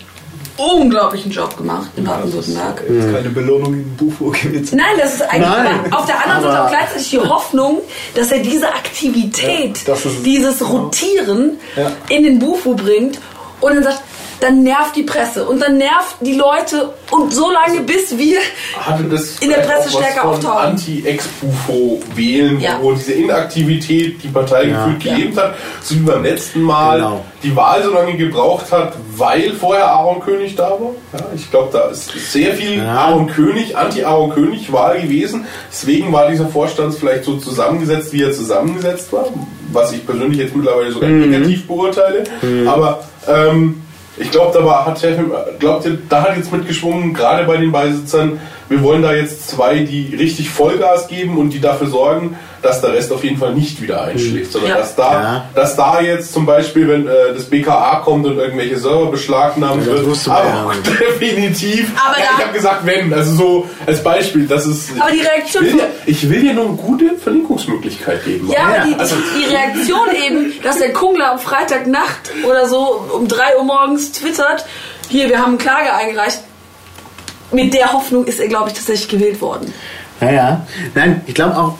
[0.60, 2.82] unglaublichen Job gemacht in Baden-Württemberg.
[2.88, 4.76] Jetzt keine Belohnung in Bufo gewesen.
[4.76, 7.78] Nein, das ist eigentlich Nein, auf der anderen Seite auch gleichzeitig die Hoffnung,
[8.14, 11.92] dass er diese Aktivität, Ja, ist- dieses Rotieren Ja.
[12.08, 13.18] in den Bufo bringt
[13.60, 14.02] und dann sagt,
[14.40, 18.38] dann nervt die Presse und dann nervt die Leute und so lange bis wir
[18.80, 20.66] hatte das in der Presse auch was stärker von auftauchen.
[20.70, 22.78] Anti-Ex-Bufo wählen, Ja.
[22.80, 24.84] wo diese Inaktivität die Partei Ja.
[24.86, 25.14] gefühlt Ja.
[25.14, 27.24] gelebt hat, so wie beim letzten Mal Genau.
[27.42, 30.92] die Wahl so lange gebraucht hat, weil vorher Aaron König da war.
[31.12, 32.94] Ja, ich glaube, da ist sehr viel Ja.
[32.94, 35.46] Aaron König, Anti-Aaron König-Wahl gewesen.
[35.70, 39.26] Deswegen war dieser Vorstand vielleicht so zusammengesetzt, wie er zusammengesetzt war,
[39.72, 41.30] was ich persönlich jetzt mittlerweile sogar Mhm.
[41.30, 42.24] negativ beurteile.
[42.66, 43.82] Aber ähm,
[44.20, 44.94] ich glaube, da war,
[46.08, 48.38] da hat jetzt mitgeschwungen, gerade bei den Beisitzern,
[48.70, 52.92] wir wollen da jetzt zwei, die richtig Vollgas geben und die dafür sorgen, dass der
[52.92, 54.76] Rest auf jeden Fall nicht wieder einschlägt, sondern Ja.
[54.78, 55.44] dass da, Ja.
[55.54, 59.94] dass da jetzt zum Beispiel, wenn äh, das BKA kommt und irgendwelche Server beschlagnahmen Ja,
[59.94, 60.72] das wird, aber
[61.20, 61.90] definitiv.
[62.06, 64.90] Aber ich habe gesagt, wenn, also so als Beispiel, das ist.
[65.00, 68.50] Aber die Reaktion ich will, ich will dir nur eine gute Verlinkungsmöglichkeit geben.
[68.50, 73.04] Ja, aber Ja, die, also- die Reaktion eben, dass der Kungler am Freitagnacht oder so
[73.14, 74.64] um 3 Uhr morgens twittert,
[75.08, 76.40] hier, wir haben eine Klage eingereicht.
[77.52, 79.72] Mit der Hoffnung ist er, glaube ich, tatsächlich gewählt worden.
[80.20, 80.66] Ja, ja.
[80.94, 81.78] Nein, ich glaube auch,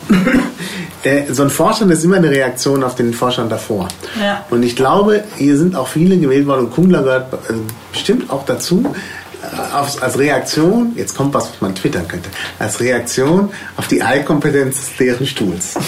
[1.03, 3.87] äh, so ein Vorstand ist immer eine Reaktion auf den Vorstand davor.
[4.19, 4.45] Ja.
[4.49, 7.53] Und ich glaube, hier sind auch viele gewählt worden und Kungler gehört äh,
[7.91, 8.93] bestimmt auch dazu.
[9.41, 14.01] Äh, Auf, als Reaktion, jetzt kommt was, was man twittern könnte, als Reaktion auf die
[14.01, 15.75] Eikompetenz des leeren Stuhls.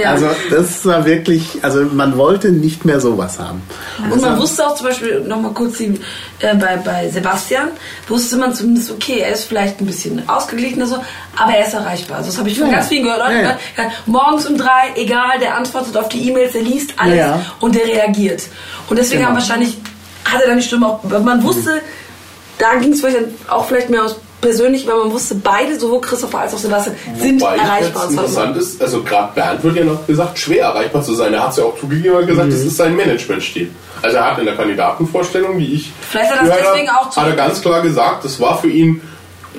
[0.00, 0.10] Ja.
[0.12, 3.62] Also das war wirklich, also man wollte nicht mehr sowas haben.
[4.10, 6.00] Und man wusste auch zum Beispiel, nochmal kurz die,
[6.40, 7.68] äh, bei, bei Sebastian,
[8.08, 10.96] wusste man zumindest, okay, er ist vielleicht ein bisschen ausgeglichener so,
[11.36, 12.18] aber er ist erreichbar.
[12.18, 13.20] Also das habe ich von Ja, ganz vielen gehört.
[13.30, 13.90] Ja, ja.
[14.06, 18.42] morgens um drei, egal, der antwortet auf die E-Mails, der liest alles und der reagiert.
[18.88, 19.30] Und deswegen Genau.
[19.30, 19.76] haben wahrscheinlich,
[20.24, 21.80] hat er dann die Stimme auch, man wusste,
[22.58, 26.40] da ging es vielleicht auch vielleicht mehr aus persönlich, weil man wusste, beide, sowohl Christopher
[26.40, 28.02] als auch Sebastian, sind Wobei erreichbar.
[28.10, 31.32] zwar interessant ist, also gerade Bernd wird ja noch gesagt, schwer erreichbar zu sein.
[31.32, 32.52] Er hat es ja auch zugegeben und gesagt, Mhm.
[32.52, 33.70] das ist sein Managementstil.
[34.02, 37.10] Also er hat in der Kandidatenvorstellung, wie ich Vielleicht hat er das deswegen habe, auch
[37.10, 39.00] zu- hat er ganz klar gesagt, das war für ihn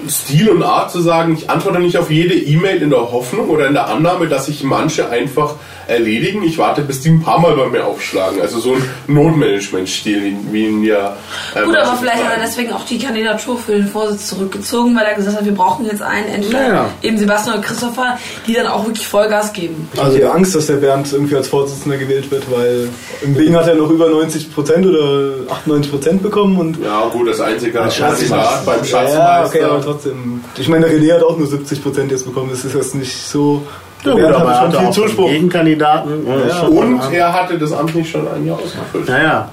[0.09, 3.67] Stil und Art zu sagen, ich antworte nicht auf jede E-Mail in der Hoffnung oder
[3.67, 5.53] in der Annahme, dass sich manche einfach
[5.87, 6.43] erledigen.
[6.43, 8.41] Ich warte, bis die ein paar Mal bei mir aufschlagen.
[8.41, 11.15] Also so ein Notmanagement-Stil, wie ihn ja.
[11.55, 15.05] äh, Gut, aber vielleicht hat er deswegen auch die Kandidatur für den Vorsitz zurückgezogen, weil
[15.05, 16.89] er gesagt hat, wir brauchen jetzt einen, entweder Ja.
[17.01, 19.87] eben Sebastian oder Christopher, die dann auch wirklich Vollgas geben.
[19.97, 22.89] Also die Angst, dass der Bernd irgendwie als Vorsitzender gewählt wird, weil
[23.21, 27.77] im Wegen hat er noch über 90% oder 98% bekommen und Ja, gut, das einzige
[27.77, 28.05] Schatzmeister.
[28.35, 29.45] Kandidat beim ja, Schatzmeister.
[29.45, 30.43] okay, aber trotzdem.
[30.57, 33.63] Ich meine, der René hat auch nur 70% jetzt bekommen, das ist jetzt nicht so.
[34.03, 35.27] Ja, gut, aber er hatte viel Zuspruch.
[35.29, 36.11] Gegenkandidaten.
[36.27, 36.55] Ja, Ja.
[36.59, 36.77] schon.
[36.77, 39.07] Und er hatte das Amt nicht schon ein Jahr ausgefüllt.
[39.07, 39.49] Naja,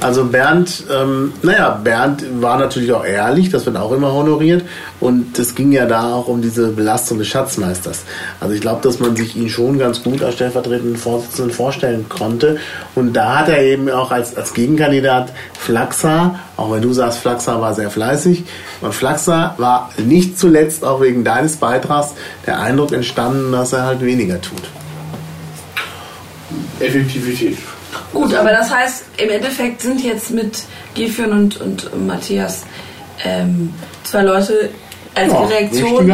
[0.00, 4.62] also Bernd, ähm, naja, Bernd war natürlich auch ehrlich, das wird auch immer honoriert.
[5.00, 8.04] Und es ging ja da auch um diese Belastung des Schatzmeisters.
[8.40, 12.56] Also ich glaube, dass man sich ihn schon ganz gut als stellvertretenden Vorsitzenden vorstellen konnte.
[12.94, 17.60] Und da hat er eben auch als, als Gegenkandidat Flaxa, auch wenn du sagst, Flaxa
[17.60, 18.44] war sehr fleißig,
[18.80, 22.14] und Flaxa war nicht zuletzt auch wegen deines Beitrags
[22.46, 24.62] der Eindruck entstanden, dass er halt weniger tut.
[26.80, 27.58] Effektivität.
[28.12, 30.64] Gut, aber das heißt, im Endeffekt sind jetzt mit
[30.94, 32.62] Gefion und, und Matthias
[33.24, 33.72] ähm,
[34.02, 34.70] zwei Leute
[35.14, 36.04] als Ja, Arbeitsgruppe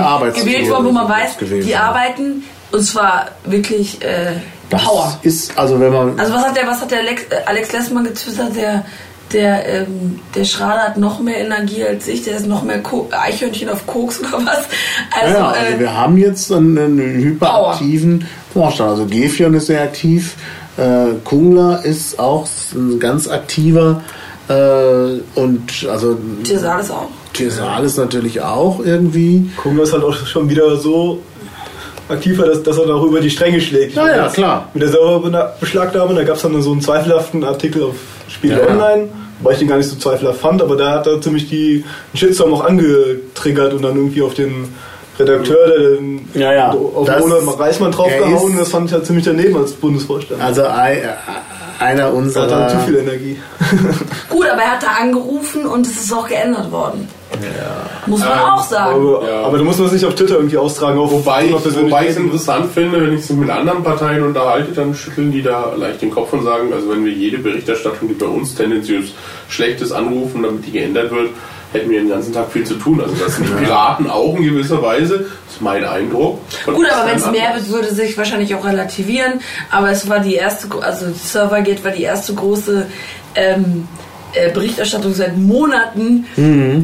[0.41, 4.33] gewählt worden, wo man weiß, die arbeiten und zwar wirklich äh,
[4.69, 5.19] Das Power.
[5.23, 8.05] ist, also wenn man Also was hat der, was hat der Alex, äh, Alex Lessmann
[8.05, 8.85] getwittert, der
[9.33, 13.09] der, ähm, der Schrader hat noch mehr Energie als ich, der ist noch mehr Ko
[13.11, 14.69] Eichhörnchen auf Koks oder was.
[15.11, 18.91] Also, ja, also äh, wir haben jetzt einen, einen hyperaktiven Vorstand.
[18.91, 20.37] Also Gefion ist sehr aktiv,
[20.77, 24.03] äh, Kungler ist auch ein ganz aktiver
[24.49, 27.09] äh, und also Tirsal ist auch.
[27.33, 29.49] Tirsal ist natürlich auch irgendwie.
[29.57, 31.21] Kungler ist halt auch schon wieder so
[32.11, 33.95] aktiver, dass, dass er da auch über die Stränge schlägt.
[33.97, 34.69] Ja, ja, klar.
[34.75, 37.95] Mit der Serverbeschlagnahme, da gab es dann so einen zweifelhaften Artikel auf
[38.29, 38.71] Spiegel Ja, ja.
[38.71, 39.09] Online,
[39.41, 41.85] wobei ich den gar nicht so zweifelhaft fand, aber da hat er ziemlich die
[42.15, 44.69] Shitstorm auch angetriggert und dann irgendwie auf den
[45.19, 46.71] Redakteur, der den Ja, ja.
[46.71, 50.41] auf Das- Roland Reismann draufgehauen, ist- das fand ich halt ziemlich daneben als Bundesvorstand.
[50.43, 50.65] Also äh,
[51.79, 52.47] einer Er hat unserer.
[52.47, 53.39] dann zu viel Energie.
[54.29, 57.09] Gut, aber er hat da angerufen und es ist auch geändert worden.
[58.07, 58.95] Muss man auch sagen.
[58.97, 59.43] Aber, Ja.
[59.45, 60.99] aber da muss man es nicht auf Twitter irgendwie austragen.
[60.99, 64.73] Auf Wobei, ich- wobei ich es interessant finde, wenn ich sich mit anderen Parteien unterhalte,
[64.73, 68.15] dann schütteln die da leicht den Kopf und sagen, also wenn wir jede Berichterstattung, die
[68.15, 69.13] bei uns tendenziös
[69.49, 71.31] schlecht ist, anrufen, damit die geändert wird,
[71.73, 73.01] hätten wir den ganzen Tag viel zu tun.
[73.01, 76.41] Also das sind die Piraten auch in gewisser Weise, das ist mein Eindruck.
[76.67, 79.41] Gut, aber wenn es mehr wird, würde sich wahrscheinlich auch relativieren.
[79.71, 82.87] Aber es war die erste, also Servergate war die erste große
[83.37, 84.01] ähm, äh,
[84.53, 86.27] Berichterstattung seit Monaten.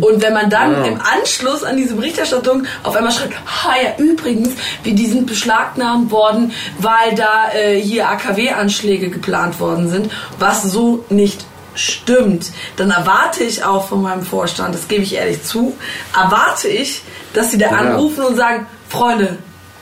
[0.01, 4.51] Und wenn man dann im Anschluss an diese Berichterstattung auf einmal schreibt, ha ja, übrigens,
[4.82, 11.05] wir die sind beschlagnahmt worden, weil da äh, hier AKW-Anschläge geplant worden sind, was so
[11.09, 11.44] nicht
[11.74, 15.77] stimmt, dann erwarte ich auch von meinem Vorstand, das gebe ich ehrlich zu,
[16.14, 17.02] erwarte ich,
[17.35, 19.39] dass sie da anrufen und sagen, Freunde,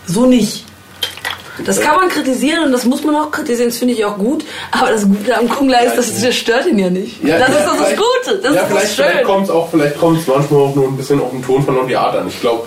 [0.07, 0.65] so nicht.
[1.65, 4.45] Das kann man kritisieren und das muss man auch kritisieren, das finde ich auch gut.
[4.73, 7.23] Aber das Gute am Kungler ist, das, das stört ihn ja nicht.
[7.23, 9.71] Ja, das ja, ist das Gute, das ja, ist vielleicht, das vielleicht kommt es auch,
[9.71, 12.17] vielleicht kommt es manchmal auch nur ein bisschen auf den Ton von und die Art
[12.17, 12.27] an.
[12.27, 12.67] Ich glaube,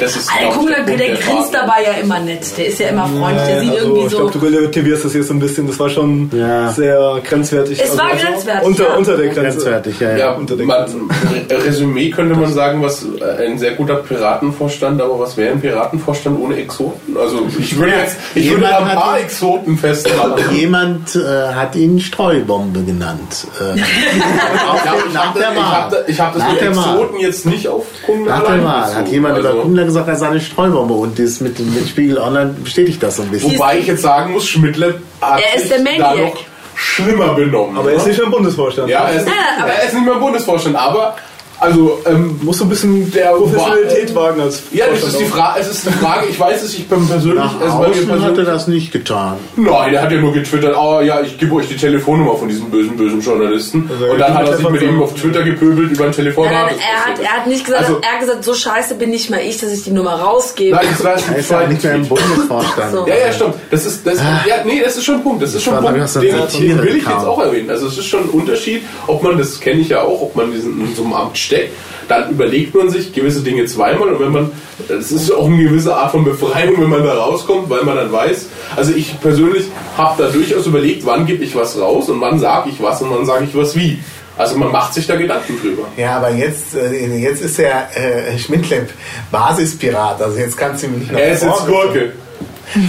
[0.00, 0.28] das ist.
[0.40, 1.48] Der ich, Kungler, Punkt der der grinst Frage.
[1.52, 2.56] dabei ja immer nett.
[2.58, 4.16] Der ist ja immer freundlich, der sieht also, irgendwie ich so.
[4.18, 5.66] glaube, du relativierst das jetzt so ein bisschen.
[5.66, 6.70] Das war schon Ja.
[6.72, 7.80] sehr grenzwertig.
[7.82, 8.94] Es war grenzwertig, Unter, ja.
[8.94, 9.40] unter der Grenze.
[9.58, 10.16] Grenzwertig, ja, ja.
[10.18, 11.66] Ja, unter der man, Grenze.
[11.66, 16.38] Resümee könnte man sagen, was äh, ein sehr guter Piratenvorstand, aber was wäre ein Piratenvorstand
[16.40, 17.16] ohne Exoten?
[17.16, 20.32] Also ich würde jetzt, ich würde ein paar hat- Exoten festmachen.
[20.54, 23.46] Jemand äh, hat ihn Streubombe genannt.
[23.60, 25.64] Äh, auf Ja, den- ich nach habe der ich Wahl.
[25.72, 26.68] hab, ich hab das Nach mit der.
[26.70, 30.16] Exoten jetzt nicht auf Kungler Nach der Wahl hat jemand über Also- Kungler gesagt, er
[30.16, 33.54] sei eine Streubombe und das mit, dem- mit Spiegel Online bestätigt das so ein bisschen.
[33.54, 36.36] Wobei ich jetzt sagen muss, Schmidtle hat Er ist sich der da noch
[36.74, 37.76] schlimmer benommen.
[37.76, 38.08] Aber er ist ne?
[38.08, 38.88] nicht mehr im Bundesvorstand.
[38.88, 39.28] ja, er ist,
[39.60, 41.16] aber- er ist nicht mehr Bundesvorstand, aber
[41.60, 45.24] also ähm, Muss so ein bisschen Der Professionalität wagen als ja, das ist die.
[45.24, 45.60] Frage.
[45.60, 46.26] Es ist die Frage.
[46.28, 46.74] Ich weiß es.
[46.74, 47.38] Ich bin persönlich.
[47.38, 49.36] Nach also außen hat er das nicht getan.
[49.56, 52.70] Nein, der hat ja nur getwittert, oh ja, ich gebe euch die Telefonnummer von diesem
[52.70, 53.88] bösen, bösen Journalisten.
[53.92, 56.52] Also, und dann hat er sich mit ihm auf Twitter gepöbelt über ein Telefonat.
[56.52, 59.30] Nein, er, hat, er hat nicht gesagt, Also- er hat gesagt, so scheiße bin nicht
[59.30, 60.76] mal ich, dass ich die Nummer rausgebe.
[60.76, 62.06] Nein, das war Er ein ist ja nicht mehr im.
[62.08, 62.92] Bundesvorstand.
[62.92, 63.06] So.
[63.06, 63.54] Ja, ja, stimmt.
[63.70, 65.42] Das ist, das, ja, nee, das ist schon ein Punkt.
[65.42, 66.22] Das ist schon ein Punkt, den,
[66.68, 67.70] den will ich jetzt auch erwähnen.
[67.70, 70.52] Also es ist schon ein Unterschied, ob man, das kenne ich ja auch, ob man
[70.52, 71.72] diesen, in so einem Amt steckt,
[72.08, 74.52] dann überlegt man sich gewisse Dinge zweimal und wenn man,
[74.88, 78.12] es ist auch eine gewisse Art von Befreiung, wenn man da rauskommt, weil man dann
[78.12, 79.66] weiß, also ich persönlich
[79.96, 83.10] habe da durchaus überlegt, wann gebe ich was raus und wann sage ich was und
[83.10, 83.98] wann sage ich was wie.
[84.36, 85.82] Also man macht sich da Gedanken drüber.
[85.96, 88.90] Ja, aber jetzt, äh, jetzt ist er äh, Schmidtlepp
[89.30, 90.22] Basispirat.
[90.22, 92.12] Also jetzt kannst du ihm nicht noch Er ist jetzt Gurke.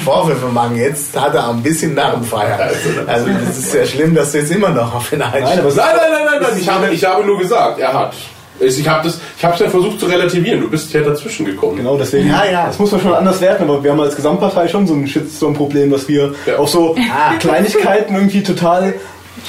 [0.05, 0.77] Vorwürfe machen.
[0.77, 2.75] Jetzt hat er ein bisschen Narrenfreiheit.
[3.07, 5.75] Also das ist ja schlimm, dass du jetzt immer noch auf ihn es Nein, nein,
[5.75, 6.51] nein, nein, nein.
[6.57, 8.13] Ich habe, ich habe nur gesagt, er hat
[8.61, 10.61] Ich habe das, ich habe ja versucht zu relativieren.
[10.61, 11.77] Du bist ja dazwischen gekommen.
[11.77, 12.67] Genau, deswegen, Ja, ja.
[12.67, 15.89] das muss man schon anders werten, aber wir haben als Gesamtpartei schon so ein Shitstorm-Problem,
[15.91, 16.57] dass wir Ja.
[16.57, 16.95] auf so
[17.39, 18.93] Kleinigkeiten irgendwie total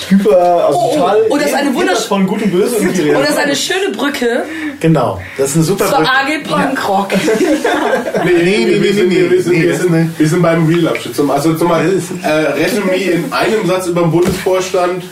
[0.08, 3.10] hyper, also Oh, total oh, das ist eine jenseits wundersch- von Gut und Böse irgendwie
[3.10, 3.44] Und das ist reden.
[3.46, 4.44] eine schöne Brücke
[4.80, 6.10] Genau, das ist eine super zur Brücke.
[6.10, 7.08] AG Punkrock.
[8.24, 10.28] Nee, nee, nee, wir, sind, nee, nee, wir, sind, nee, wir, sind, ist eine- wir
[10.28, 11.14] sind beim Real-Abschnitt.
[11.16, 15.04] Zum- Also zum Beispiel, äh, Resümee in einem Satz über den Bundesvorstand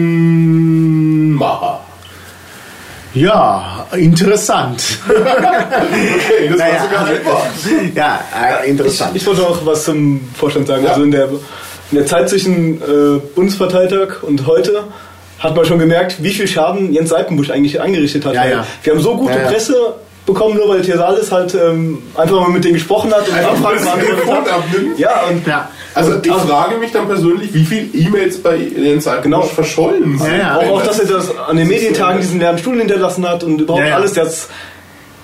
[0.00, 1.80] von Maha.
[3.14, 4.82] Ja, interessant.
[5.08, 7.96] Okay, das Naja, war sogar also- einfach.
[7.96, 8.20] ja,
[8.64, 9.10] äh, interessant.
[9.16, 10.84] Ich wollte auch was zum Vorstand sagen.
[10.84, 10.90] Ja.
[10.90, 14.84] Also in der, in der Zeit zwischen äh, Bundesparteitag und heute
[15.38, 18.34] hat man schon gemerkt, wie viel Schaden Jens Seitenbusch eigentlich angerichtet hat.
[18.34, 18.66] Ja, ja.
[18.82, 19.48] Wir haben so gute Ja, ja.
[19.48, 19.94] Presse
[20.26, 23.74] bekommen, nur weil Thesalis halt ähm, einfach mal mit denen gesprochen hat und Einfach mal
[23.74, 24.48] das beantwortet hat.
[24.52, 24.98] abnimmt.
[24.98, 25.68] Ja, und Ja.
[25.94, 29.42] Also ich frage mich dann persönlich, wie viele E-Mails bei den Zeitungen Genau.
[29.42, 30.30] verschollen sind.
[30.30, 30.56] Ja, ja.
[30.58, 33.82] auch, auch, dass er das an den Medientagen diesen leeren Stuhl hinterlassen hat und überhaupt
[33.82, 33.96] Ja, ja.
[33.96, 34.48] alles das.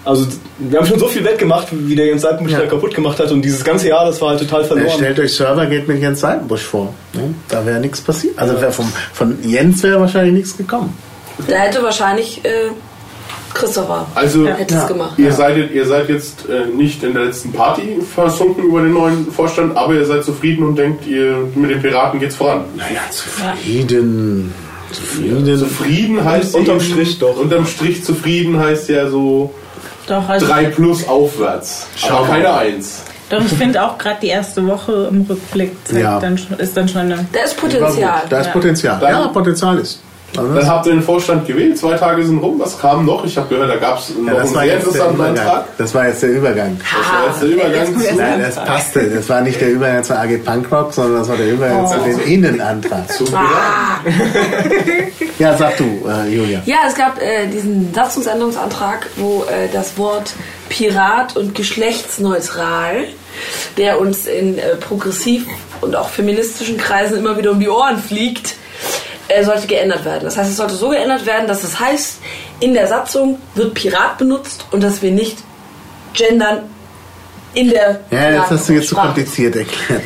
[0.05, 0.27] Also
[0.59, 2.61] wir haben schon so viel wettgemacht, wie der Jens Seitenbusch Ja.
[2.61, 4.91] da kaputt gemacht hat und dieses ganze Jahr, das war halt total verloren.
[4.97, 6.95] stellt euch Servergate mit Jens Seitenbusch vor.
[7.13, 7.35] Ne?
[7.49, 8.39] Da wäre nichts passiert.
[8.39, 10.97] Also wär vom, von Jens wäre wahrscheinlich nichts gekommen.
[11.49, 12.71] Da hätte wahrscheinlich äh,
[13.57, 15.19] Christopher Also hätte es gemacht.
[15.19, 19.31] ihr, seid, ihr seid jetzt äh, nicht in der letzten Party versunken über den neuen
[19.33, 22.65] Vorstand, aber ihr seid zufrieden und denkt, ihr mit den Piraten geht's voran.
[22.77, 24.53] Naja, zufrieden.
[24.93, 25.59] Zufrieden.
[25.59, 27.37] Zufrieden heißt Unterm eben- Strich doch.
[27.37, 29.53] Unterm Strich zufrieden heißt ja so
[30.07, 31.87] Doch, also, 3 plus aufwärts.
[31.97, 33.03] Schau keine 1.
[33.31, 36.21] doch ich finde auch gerade die erste Woche im Rückblick zeigt Ja.
[36.21, 37.27] dann schon, ist dann schon eine.
[37.33, 38.23] Da ist Potenzial.
[38.31, 38.53] Da ist Ja.
[38.53, 39.03] Potenzial.
[39.03, 40.01] Ja, Potenzial ist.
[40.35, 42.59] Dann habt ihr den Vorstand gewählt, zwei Tage sind rum.
[42.59, 43.25] Was kam noch?
[43.25, 45.15] Ich habe gehört, da gab es noch ja, das, einen war sehr jetzt der interessanten
[45.15, 45.39] Übergang.
[45.47, 45.65] Antrag.
[45.79, 46.81] das war jetzt der Übergang.
[46.81, 49.11] Das war jetzt der Übergang zu, Nein, das passte.
[49.11, 52.05] Das war nicht der Übergang zur AG Punkrock, sondern das war der Übergang zu Oh.
[52.05, 53.11] dem Innenantrag.
[53.11, 54.13] zu Piraten.
[55.39, 56.63] Ja, sag du, äh, Julia.
[56.67, 60.33] Ja, es gab äh, diesen Satzungsänderungsantrag, wo äh, das Wort
[60.69, 63.05] Pirat und geschlechtsneutral,
[63.77, 65.47] der uns in äh, progressiv
[65.81, 68.55] und auch feministischen Kreisen immer wieder um die Ohren fliegt,
[69.37, 70.25] äh, sollte geändert werden.
[70.25, 72.19] Das heißt, es sollte so geändert werden, dass es heißt,
[72.61, 75.39] in der Satzung wird Pirat benutzt und dass wir nicht
[76.15, 76.61] gendern
[77.57, 79.07] in der Ja, das hast du jetzt zu Sprache.
[79.07, 80.03] kompliziert erklärt.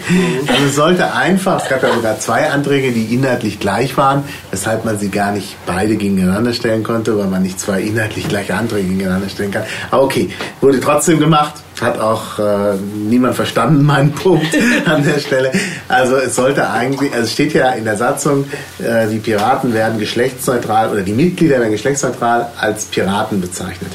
[0.46, 4.84] Also es sollte einfach, es gab ja sogar zwei Anträge, die inhaltlich gleich waren, weshalb
[4.84, 8.88] man sie gar nicht beide gegeneinander stellen konnte, weil man nicht zwei inhaltlich gleiche Anträge
[8.88, 9.64] gegeneinander stellen kann.
[9.90, 10.30] Aber okay,
[10.60, 14.54] wurde trotzdem gemacht, hat auch äh, niemand verstanden, meinen Punkt
[14.86, 15.52] an der Stelle.
[15.88, 18.44] Also es sollte eigentlich, also es steht ja in der Satzung,
[18.78, 23.92] äh, die Piraten werden geschlechtsneutral oder die Mitglieder werden geschlechtsneutral als Piraten bezeichnet.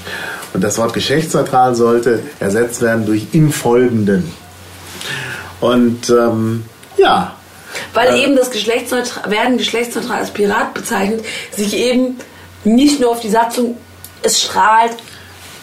[0.53, 4.31] Und das Wort geschlechtsneutral sollte ersetzt werden durch im Folgenden.
[5.59, 6.65] Und ähm,
[6.97, 7.35] ja,
[7.93, 12.17] Weil eben das geschlechtsneutral, werden geschlechtsneutral als Pirat bezeichnet, sich eben
[12.63, 13.77] nicht nur auf die Satzung,
[14.21, 14.95] es strahlt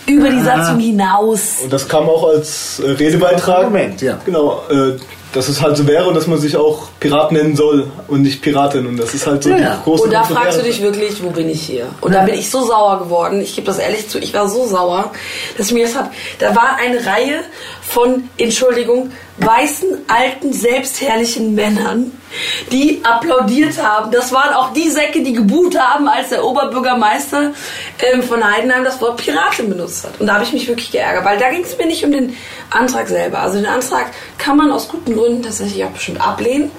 [0.07, 1.59] über die Satzung hinaus.
[1.63, 3.65] Und das kam auch als äh, Redebeitrag.
[3.65, 4.19] Moment, ja.
[4.25, 4.97] Genau, äh,
[5.33, 8.43] dass es halt so wäre und dass man sich auch Pirat nennen soll und nicht
[8.43, 8.87] Piratin.
[8.87, 9.81] Und das ist halt so Ja, die ja.
[9.83, 11.87] große Und da fragst du dich wirklich, wo bin ich hier?
[12.01, 13.41] Und da bin ich so sauer geworden.
[13.41, 15.11] Ich gebe das ehrlich zu, ich war so sauer,
[15.57, 16.13] dass ich mir das hab.
[16.39, 17.41] Da war eine Reihe
[17.81, 19.11] von, Entschuldigung,
[19.45, 22.13] weißen, alten, selbstherrlichen Männern,
[22.71, 24.11] die applaudiert haben.
[24.11, 27.53] Das waren auch die Säcke, die gebuht haben, als der Oberbürgermeister
[28.13, 30.19] ähm, von Heidenheim das Wort Piratin benutzt hat.
[30.21, 32.35] Und da habe ich mich wirklich geärgert, weil da ging es mir nicht um den
[32.71, 33.41] Antrag selber.
[33.41, 34.07] Also den Antrag
[34.39, 36.71] kann man aus guten Gründen tatsächlich auch bestimmt ablehnen.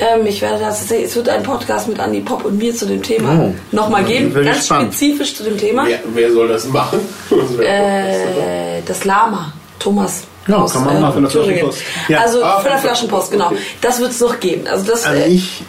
[0.00, 3.02] Ähm, ich werde das, es wird einen Podcast mit Andi Pop und mir zu dem
[3.02, 3.54] Thema Oh.
[3.72, 4.92] nochmal geben, ganz gespannt.
[4.94, 5.86] spezifisch zu dem Thema.
[5.86, 7.00] Wer, wer soll das machen?
[7.62, 10.24] Äh, das Lama, Thomas.
[10.46, 11.58] Ja, aus, kann man äh, machen, von der Thüringen.
[11.70, 11.82] Flaschenpost.
[12.08, 12.18] Ja.
[12.20, 13.46] Also Ah, von der Flaschenpost, genau.
[13.46, 13.58] okay.
[13.80, 14.66] Das wird es noch geben.
[14.66, 15.62] Also das, Also äh, ich,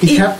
[0.00, 0.34] ich habe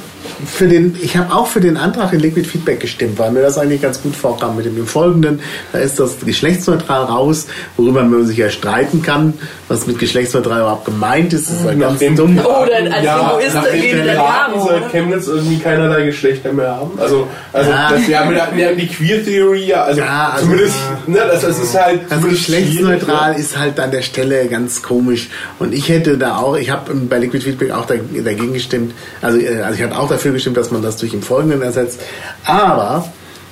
[0.47, 3.57] für den, ich habe auch für den Antrag in Liquid Feedback gestimmt, weil mir das
[3.57, 5.41] eigentlich ganz gut vorkam mit dem Folgenden.
[5.73, 7.47] Da ist das geschlechtsneutral raus,
[7.77, 9.35] worüber man sich ja streiten kann,
[9.69, 11.49] was mit geschlechtsneutral überhaupt gemeint ist.
[11.51, 12.39] Ist halt ganz Nachdem- dumm.
[12.45, 14.81] Oh, dann als Linguist nachdem gehen die wir Piraten oder?
[14.91, 16.91] Chemnitz irgendwie keinerlei Geschlechter mehr haben.
[17.01, 17.91] Also, also Ja.
[17.91, 20.75] das, wir, haben ja, wir haben die Queer Theory ja, also, Ja, also, zumindest,
[21.07, 25.31] ne, das, das ist halt Also geschlechtsneutral schwierig, ist halt an der Stelle ganz komisch.
[25.59, 28.93] Und ich hätte da auch, ich habe bei Liquid Feedback auch da- dagegen gestimmt,
[29.23, 32.01] also, äh, also ich hatte auch dafür gestimmt, dass man das durch im Folgenden ersetzt.
[32.45, 33.09] Aber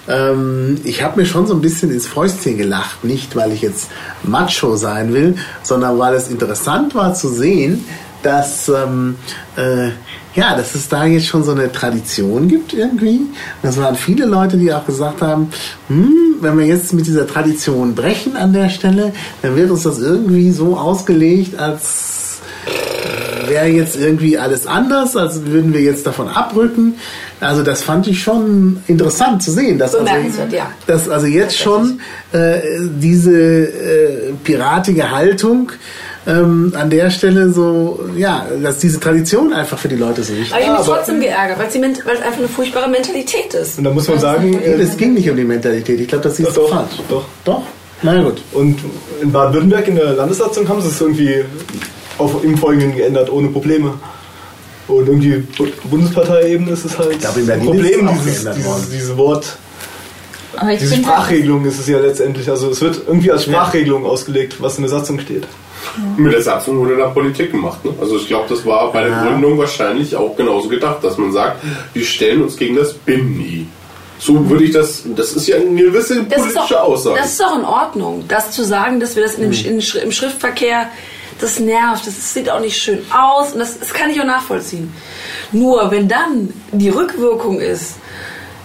[0.09, 3.91] ähm, ich habe mir schon so ein bisschen ins Fäustchen gelacht, nicht weil ich jetzt
[4.23, 7.85] Macho sein will, sondern weil es interessant war zu sehen,
[8.23, 9.16] dass ähm,
[9.57, 9.91] äh,
[10.35, 13.16] ja, dass es da jetzt schon so eine Tradition gibt irgendwie.
[13.19, 13.31] Und
[13.62, 15.51] das waren viele Leute, die auch gesagt haben,
[15.89, 19.12] hm, wenn wir jetzt mit dieser Tradition brechen an der Stelle,
[19.43, 22.11] dann wird uns das irgendwie so ausgelegt, als
[23.47, 26.94] wäre jetzt irgendwie alles anders, als würden wir jetzt davon abrücken.
[27.40, 30.06] Also das fand ich schon interessant zu sehen, dass also,
[30.51, 30.70] ja.
[30.86, 32.01] dass also jetzt schon
[32.32, 32.60] äh,
[33.01, 35.72] diese äh, piratige Haltung
[36.24, 40.52] ähm, an der Stelle so, ja, dass diese Tradition einfach für die Leute so wichtig
[40.52, 41.66] Aber ich habe mich aber- trotzdem geärgert, weil
[42.14, 43.78] es einfach eine furchtbare Mentalität ist.
[43.78, 44.90] Und da muss man sagen, ist.
[44.90, 45.98] Es ging nicht um die Mentalität.
[46.01, 46.93] Ich glaube, das siehst Doch, du doch, falsch.
[47.09, 47.24] doch.
[47.44, 47.62] Doch?
[48.02, 48.40] Na gut.
[48.52, 48.78] Und
[49.20, 51.44] in Baden-Württemberg in der Landessatzung haben sie es irgendwie
[52.18, 53.94] auf, im Folgenden geändert, ohne Probleme.
[54.89, 59.56] Und irgendwie Bu- Bundesparteiebene ist es halt glaube, ein Problem, auch dieses, dieses, diese Wort,
[60.56, 62.48] Aber ich diese halt, Sprachregelung ist es ja letztendlich.
[62.51, 65.47] Also es wird irgendwie als Sprachregelung ausgelegt, was in der Satzung steht.
[66.16, 67.84] Mit der Satzung wurde da Politik gemacht.
[67.84, 67.93] Ne?
[68.01, 69.24] Also ich glaube, das war bei der Ja.
[69.24, 71.62] Gründung wahrscheinlich auch genauso gedacht, dass man sagt,
[71.93, 73.66] wir stellen uns gegen das BIMNI.
[74.18, 77.16] So würde ich das, das ist ja eine gewisse Das politische doch, Aussage.
[77.18, 79.98] das ist doch in Ordnung, das zu sagen, dass wir das in dem, in, Schri-
[79.98, 80.86] im Schriftverkehr,
[81.43, 84.93] das nervt, das sieht auch nicht schön aus und das, das kann ich auch nachvollziehen.
[85.52, 87.94] Nur wenn dann die Rückwirkung ist,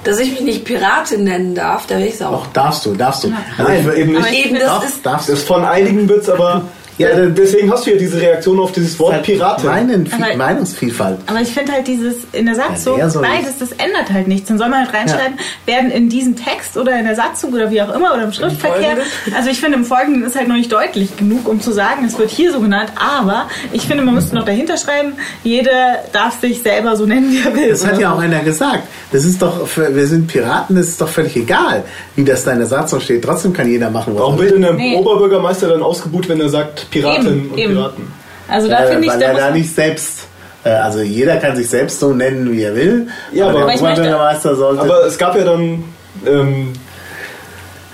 [0.04, 2.34] dass ich mich nicht Piratin nennen darf, da bin ich sauer.
[2.38, 3.34] Auch darfst du, darfst du.
[3.58, 4.46] Also Nein, ich- eben nicht.
[4.46, 5.34] Eben, das Doch, ist, darfst du.
[5.34, 6.62] Das von einigen wird es aber.
[6.98, 9.68] Ja, Ja, deswegen hast du ja diese Reaktion auf dieses Wort Piratin.
[9.70, 11.18] Meinen, Aber- Meinungsvielfalt.
[11.28, 14.48] Aber ich finde halt dieses in der Satzung, Ja, beides, das ändert halt nichts.
[14.48, 17.82] Dann soll man halt reinschreiben, werden in diesem Text oder in der Satzung oder wie
[17.82, 18.98] auch immer oder im Schriftverkehr.
[19.36, 22.18] Also ich finde, im Folgenden ist halt noch nicht deutlich genug, um zu sagen, es
[22.18, 22.92] wird hier so genannt.
[22.96, 25.14] Aber ich finde, man müsste noch dahinter schreiben,
[25.44, 27.70] jeder darf sich selber so nennen, wie er will.
[27.70, 28.84] Das hat ja auch einer gesagt.
[29.12, 31.84] Das ist doch, für, wir sind Piraten, das ist doch völlig egal,
[32.16, 33.24] wie das da in der Satzung steht.
[33.24, 34.62] Trotzdem kann jeder machen, was Warum er wird will.
[34.62, 34.96] denn der Nee.
[34.96, 37.74] Oberbürgermeister dann ausgebuht, wenn er sagt Piraten Eben, und eben.
[37.74, 38.14] Piraten?
[38.48, 40.28] Also da Äh, finde ich, weil da er muss da nicht selbst,
[40.64, 43.08] äh, also jeder kann sich selbst so nennen, wie er will.
[43.32, 44.82] Ja, aber- Aber ich möchte- Oberbürgermeister sollte.
[44.82, 45.84] Aber es gab ja dann
[46.26, 46.74] ähm,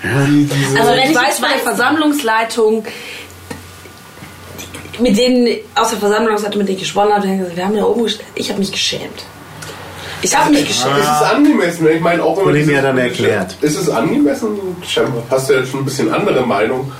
[0.02, 0.80] die, diese.
[0.80, 2.84] Also wenn ich weiß jetzt weiß- Versammlungsleitung,
[4.96, 7.76] die- mit denen aus der Versammlungsleitung, mit denen ich gesprochen habe, haben gesagt, wir haben
[7.76, 8.28] da oben gestellt.
[8.34, 9.24] Ich habe mich geschämt.
[10.22, 10.96] Ich habe mich geschämt.
[10.98, 11.88] Ist es angemessen?
[11.90, 13.56] Ich meine, auch wenn man ja dann erklärt.
[13.60, 14.58] Ist es angemessen?
[15.30, 16.90] Hast du ja schon ein bisschen andere Meinung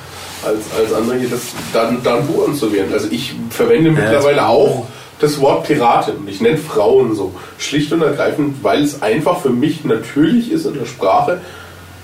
[0.45, 2.93] als, als andere hier, das dann, dann Buren zu werden.
[2.93, 4.87] Also ich verwende mittlerweile auch
[5.21, 7.35] das Wort Piratin und ich nenne Frauen so.
[7.59, 11.41] Schlicht und ergreifend, weil es einfach für mich natürlich ist in der Sprache.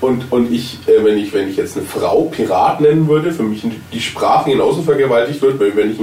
[0.00, 3.42] Und, und ich, äh, wenn ich, wenn ich jetzt eine Frau Pirat nennen würde, für
[3.42, 3.62] mich
[3.92, 5.98] die Sprache genauso vergewaltigt wird, wenn ich,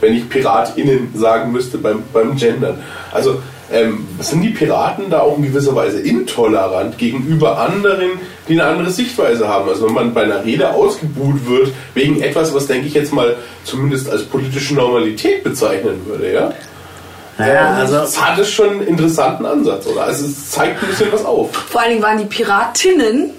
[0.00, 2.78] wenn ich PiratInnen sagen müsste beim, beim Gendern.
[3.10, 3.42] Also
[3.72, 8.90] ähm, sind die Piraten da auch in gewisser Weise intolerant gegenüber anderen, die eine andere
[8.90, 9.68] Sichtweise haben.
[9.68, 13.36] Also wenn man bei einer Rede ausgebuht wird wegen etwas, was denke ich jetzt mal
[13.64, 16.52] zumindest als politische Normalität bezeichnen würde, ja?
[17.38, 20.04] naja, also das hat es schon einen interessanten Ansatz, oder?
[20.04, 21.54] Also es zeigt ein bisschen was auf.
[21.54, 23.30] Vor allen Dingen waren die Piratinnen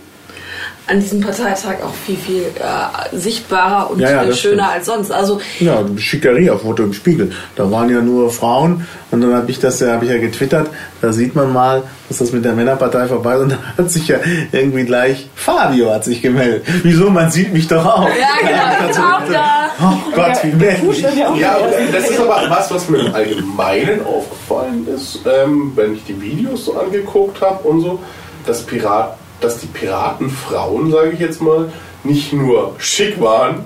[0.92, 4.62] an diesem Parteitag auch viel, viel äh, sichtbarer und Ja, ja, schöner stimmt.
[4.62, 5.12] als sonst.
[5.12, 7.32] Also Ja, Schickerie auf Foto im Spiegel.
[7.56, 10.68] Da waren ja nur Frauen und dann habe ich das ja, habe ich ja getwittert.
[11.02, 14.08] Da sieht man mal, dass das mit der Männerpartei vorbei ist und dann hat sich
[14.10, 14.18] ja
[14.52, 16.66] irgendwie gleich Fabio hat sich gemeldet.
[16.84, 17.10] Wieso?
[17.10, 18.10] Man sieht mich doch auch.
[18.10, 19.62] Ja, genau, ich bin auch da.
[19.84, 21.02] Oh Gott, wie männlich.
[21.40, 21.58] Ja,
[21.92, 26.66] das ist aber was, was mir im Allgemeinen aufgefallen ist, ähm, wenn ich die Videos
[26.66, 28.00] so angeguckt habe und so,
[28.46, 31.72] dass, Pirat, dass die Piratenfrauen, sage ich jetzt mal,
[32.04, 33.66] nicht nur schick waren,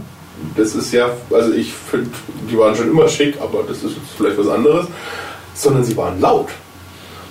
[0.56, 2.10] das ist ja, also ich finde,
[2.50, 4.88] die waren schon immer schick, aber das ist jetzt vielleicht was anderes,
[5.54, 6.50] sondern sie waren laut.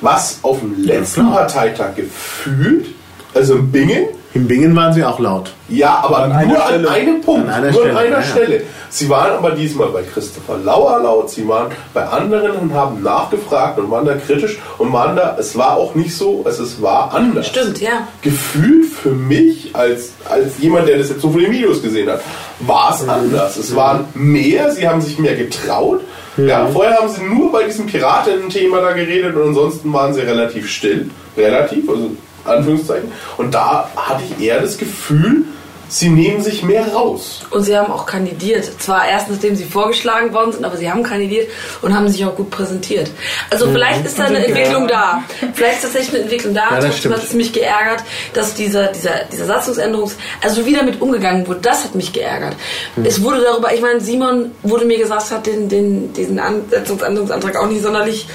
[0.00, 1.32] Was auf dem letzten klar.
[1.32, 2.86] Parteitag gefühlt,
[3.34, 4.04] also in Bingen,
[4.34, 5.52] In Bingen waren sie auch laut.
[5.68, 6.88] ja, aber An nur Stelle.
[6.88, 8.22] an einem Punkt, An einer nur Stelle, an einer ja, ja.
[8.26, 8.62] Stelle.
[8.90, 13.78] Sie waren aber diesmal bei Christopher Lauer laut, sie waren bei anderen und haben nachgefragt
[13.78, 17.12] und waren da kritisch und waren da, es war auch nicht so, es, es war
[17.12, 17.46] anders.
[17.48, 18.06] Stimmt, ja.
[18.22, 22.20] Gefühlt für mich, als, als jemand, der das jetzt so von den Videos gesehen hat,
[22.60, 22.94] war Mhm.
[23.02, 23.56] es anders.
[23.56, 26.00] Es waren mehr, sie haben sich mehr getraut.
[26.36, 26.48] Mhm.
[26.48, 30.68] Ja, vorher haben sie nur bei diesem Piraten-Thema da geredet und ansonsten waren sie relativ
[30.68, 31.08] still.
[31.36, 32.10] Relativ, also
[32.44, 33.10] Anführungszeichen.
[33.36, 35.44] Und da hatte ich eher das Gefühl,
[35.88, 37.42] sie nehmen sich mehr raus.
[37.50, 38.70] Und sie haben auch kandidiert.
[38.80, 41.48] Zwar erst nachdem sie vorgeschlagen worden sind, aber sie haben kandidiert
[41.82, 43.10] und haben sich auch gut präsentiert.
[43.50, 45.22] Also vielleicht ist da eine Entwicklung da.
[45.54, 46.70] Vielleicht ist tatsächlich eine Entwicklung da.
[46.70, 48.02] Ja, das Trotzdem hat es mich geärgert,
[48.32, 50.16] dass dieser, dieser, dieser Satzungsänderungs...
[50.42, 52.56] Also wie damit umgegangen wurde, das hat mich geärgert.
[52.96, 53.04] Hm.
[53.04, 53.72] Es wurde darüber...
[53.72, 58.26] Ich meine, Simon wurde mir gesagt, hat den, den, diesen An- Satzungsänderungsantrag auch nicht sonderlich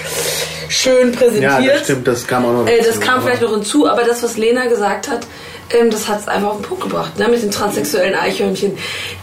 [0.70, 1.62] schön präsentiert.
[1.62, 4.22] Ja, das stimmt, das kam auch noch Äh, das kam vielleicht noch hinzu, aber das,
[4.22, 5.26] was Lena gesagt hat,
[5.72, 7.28] ähm, das hat es einfach auf den Punkt gebracht, ne?
[7.28, 8.78] mit den transsexuellen Eichhörnchen.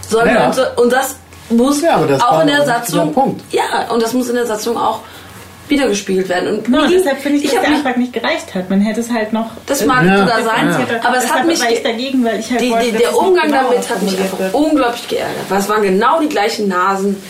[0.08, 0.46] Sollen Ja.
[0.48, 1.16] uns, und das
[1.50, 3.12] muss Ja, aber das auch war in der Satzung.
[3.12, 3.40] Punkt.
[3.52, 5.00] Ja, und das muss in der Satzung auch
[5.68, 6.48] wiedergespiegelt werden.
[6.58, 8.70] Und Genau, mir ging- deshalb finde ich, dass hab der mich, Antrag nicht gereicht hat.
[8.70, 9.50] Man hätte es halt noch.
[9.66, 11.00] das mag Ja, sogar sein, ja.
[11.08, 13.00] aber es hat mich war ich ge- dagegen, weil ich halt die, wollte, die, dass
[13.02, 14.54] der Umgang damit hat mich einfach wird.
[14.54, 15.34] unglaublich geärgert.
[15.48, 17.20] Weil es waren genau die gleichen Nasen,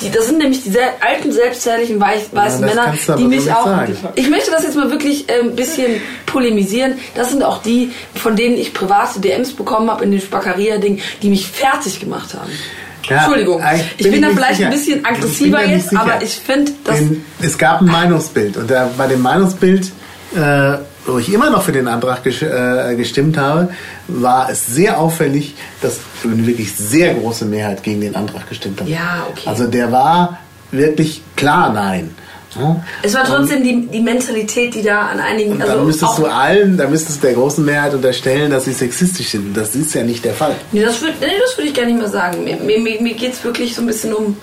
[0.00, 3.64] Die, das sind nämlich die sehr alten, selbstherrlichen, weiß, weißen das Männer, die mich auch.
[3.66, 3.96] sagen.
[4.14, 6.94] Ich möchte das jetzt mal wirklich äh, ein bisschen polemisieren.
[7.14, 11.28] Das sind auch die, von denen ich private DMs bekommen habe in dem Spackeria-Ding, die
[11.28, 12.50] mich fertig gemacht haben.
[13.08, 14.68] Ja, Entschuldigung, ich ich bin bin da vielleicht sicher.
[14.68, 16.98] ein bisschen Ich aggressiver jetzt, aber ich finde, dass.
[17.42, 19.86] Es gab ein Meinungsbild und da, bei dem Meinungsbild,
[20.36, 20.74] äh,
[21.12, 23.70] wo ich immer noch für den Antrag äh, gestimmt habe,
[24.08, 28.88] war es sehr auffällig, dass eine wirklich sehr große Mehrheit gegen den Antrag gestimmt hat.
[28.88, 29.48] Ja, okay.
[29.48, 30.38] Also der war
[30.70, 32.10] wirklich klar nein.
[32.58, 32.82] Ja?
[33.02, 35.52] Es war trotzdem die, die Mentalität, die da an einigen.
[35.52, 38.72] Und also dann müsstest du allen, dann müsstest du der großen Mehrheit unterstellen, dass sie
[38.72, 39.48] sexistisch sind.
[39.48, 40.56] Und Das ist ja nicht der Fall.
[40.72, 42.44] Nee, das würde nee, das würd ich gar nicht mehr sagen.
[42.44, 44.36] Mir, mir, mir mir geht es wirklich so ein bisschen um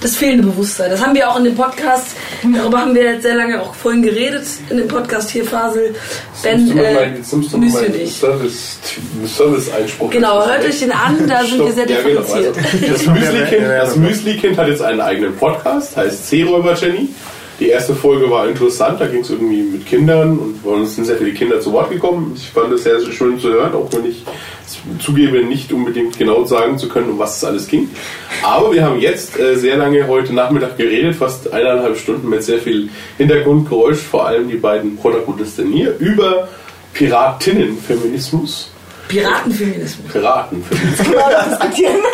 [0.00, 0.90] das fehlende Bewusstsein.
[0.90, 2.16] Das haben wir auch in dem Podcast,
[2.54, 5.94] darüber haben wir jetzt sehr lange auch vorhin geredet, in dem Podcast hier Fasel.
[6.42, 7.68] Ben, äh, Jetzt nimmst du.
[8.08, 8.78] Service-
[9.26, 10.10] Service-Einspruch.
[10.10, 12.56] Genau, hört euch den an, da sind wir sehr differenziert.
[12.56, 17.08] Das Müsli-Kind hat jetzt einen eigenen Podcast, heißt Seeräuber Jenny.
[17.60, 21.06] Die erste Folge war interessant, da ging es irgendwie mit Kindern und bei uns sind
[21.06, 22.32] sehr viele Kinder zu Wort gekommen.
[22.36, 24.22] Ich fand es sehr, sehr schön zu hören, auch wenn ich
[25.00, 27.90] zugebe, nicht unbedingt genau sagen zu können, um was es alles ging.
[28.44, 32.60] Aber wir haben jetzt äh, sehr lange heute Nachmittag geredet, fast eineinhalb Stunden mit sehr
[32.60, 36.46] viel Hintergrundgeräusch, vor allem die beiden Protagonisten hier, über
[36.94, 38.70] Piratinnenfeminismus.
[39.08, 40.12] Piratenfeminismus.
[40.12, 41.06] Piratenfeminismus.
[41.50, 41.96] Diskutieren.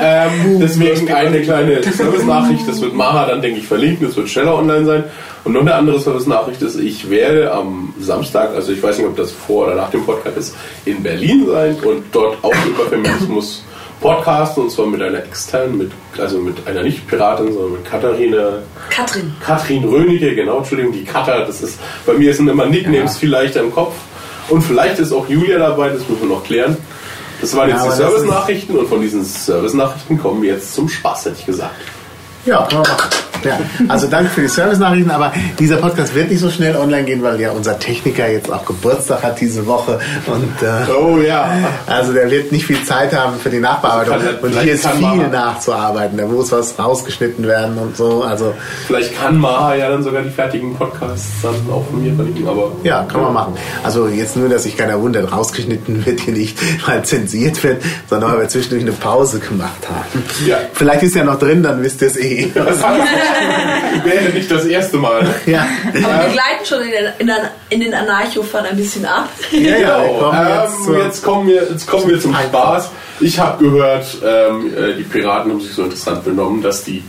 [0.00, 4.56] Ähm, deswegen eine kleine Service-Nachricht, das wird Maha dann, denke ich, verlinken, das wird schneller
[4.56, 5.04] online sein.
[5.44, 9.16] Und noch eine andere Service-Nachricht ist, ich werde am Samstag, also ich weiß nicht, ob
[9.16, 10.56] das vor oder nach dem Podcast ist,
[10.86, 13.62] in Berlin sein und dort auch über Feminismus
[14.00, 18.58] podcasten, und zwar mit einer externen, mit, also mit einer nicht Piratin, sondern mit Katharina
[18.90, 19.32] Katrin.
[19.44, 23.60] Katrin Rönige, genau, Entschuldigung, die Katar, das ist, bei mir sind immer Nicknames viel leichter
[23.60, 23.94] im Kopf.
[24.48, 26.76] Und vielleicht ist auch Julia dabei, das müssen wir noch klären.
[27.40, 31.36] Das waren jetzt die Service-Nachrichten und von diesen Service-Nachrichten kommen wir jetzt zum Spaß, hätte
[31.40, 31.74] ich gesagt.
[32.46, 33.10] Ja, kann man machen.
[33.44, 33.58] Ja,
[33.88, 37.40] also danke für die Service-Nachrichten, aber dieser Podcast wird nicht so schnell online gehen, weil
[37.40, 41.50] ja unser Techniker jetzt auch Geburtstag hat diese Woche und äh, Oh ja.
[41.86, 45.00] also der wird nicht viel Zeit haben für die Nachbearbeitung Also und hier ist viel
[45.00, 48.54] man- nachzuarbeiten, da muss was rausgeschnitten werden und so, also
[48.86, 52.72] Vielleicht kann Maha ja dann sogar die fertigen Podcasts dann auch von mir verlinken, aber.
[52.82, 53.54] ja, kann man machen.
[53.82, 58.32] Also jetzt nur, dass sich keiner wundert, rausgeschnitten wird hier nicht, weil zensiert wird, sondern
[58.32, 60.22] weil wir zwischendurch eine Pause gemacht haben.
[60.46, 60.58] Ja.
[60.72, 62.50] Vielleicht ist ja noch drin, dann wisst ihr es eh.
[64.04, 65.26] Wäre nicht das erste Mal.
[65.46, 65.66] ja.
[65.88, 67.36] Aber wir gleiten schon in den, in den,
[67.70, 69.28] in den Anarcho-Fun ein bisschen ab.
[69.50, 72.90] Ja, Genau, kommen ähm, jetzt, kommen wir, jetzt kommen wir zum Spaß.
[73.20, 77.02] Ich habe gehört, ähm, äh, die Piraten haben sich so interessant benommen, dass die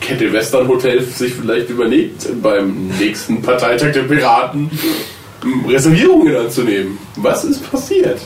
[0.00, 4.70] Kette Western Hotel sich vielleicht überlegt, beim nächsten Parteitag der Piraten
[5.42, 6.98] ähm, Reservierungen anzunehmen.
[7.16, 8.20] Was ist passiert?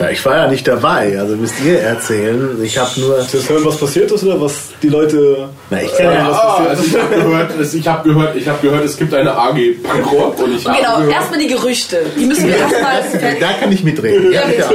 [0.00, 2.58] Ja, ich war ja nicht dabei, also müsst ihr erzählen.
[2.62, 3.16] Ich habe nur.
[3.16, 5.48] Das hören, was passiert ist oder was die Leute.
[5.70, 8.48] Na, ich kann ja, Ja, was also ich habe gehört, es- ich habe gehört, ich
[8.48, 9.54] habe gehört, es gibt eine AG
[9.84, 11.98] Punkrock und ich habe Genau, erstmal die Gerüchte.
[12.18, 13.02] Die müssen wir erstmal.
[13.40, 14.32] Da kann ich mitreden.
[14.32, 14.68] Ja, ja.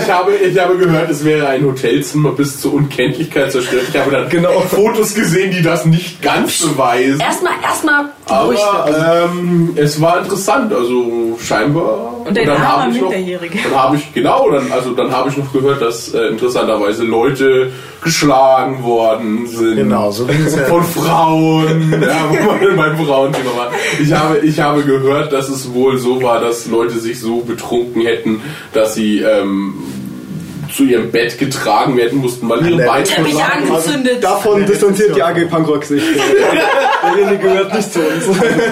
[0.00, 3.84] Ich habe, ich habe gehört, es wäre ein Hotelzimmer bis zur Unkenntlichkeit zerstört.
[3.92, 4.60] Ich habe dann Genau.
[4.60, 7.18] Fotos gesehen, die das nicht ganz beweisen.
[7.20, 8.64] Erstmal, erstmal die Gerüchte.
[8.64, 12.12] Aber ähm, es war interessant, also scheinbar.
[12.24, 15.36] Und ein dann habe ich noch, dann habe ich genau, dann also dann habe ich
[15.36, 17.72] noch gehört, dass äh, interessanterweise Leute
[18.02, 19.76] geschlagen worden sind.
[19.76, 20.64] Genau, so ging es ja.
[20.64, 23.70] Von Frauen, ja, wo man beim Frauenthema war.
[24.00, 28.02] Ich habe, ich habe gehört, dass es wohl so war, dass Leute sich so betrunken
[28.02, 28.40] hätten,
[28.72, 29.74] dass sie ähm,
[30.74, 33.06] zu ihrem Bett getragen werden mussten, weil ihre Beine
[33.52, 34.22] angezündet.
[34.22, 36.02] Davon distanziert die AG Punkrock sich.
[37.02, 38.24] Derjenige gehört nicht zu uns.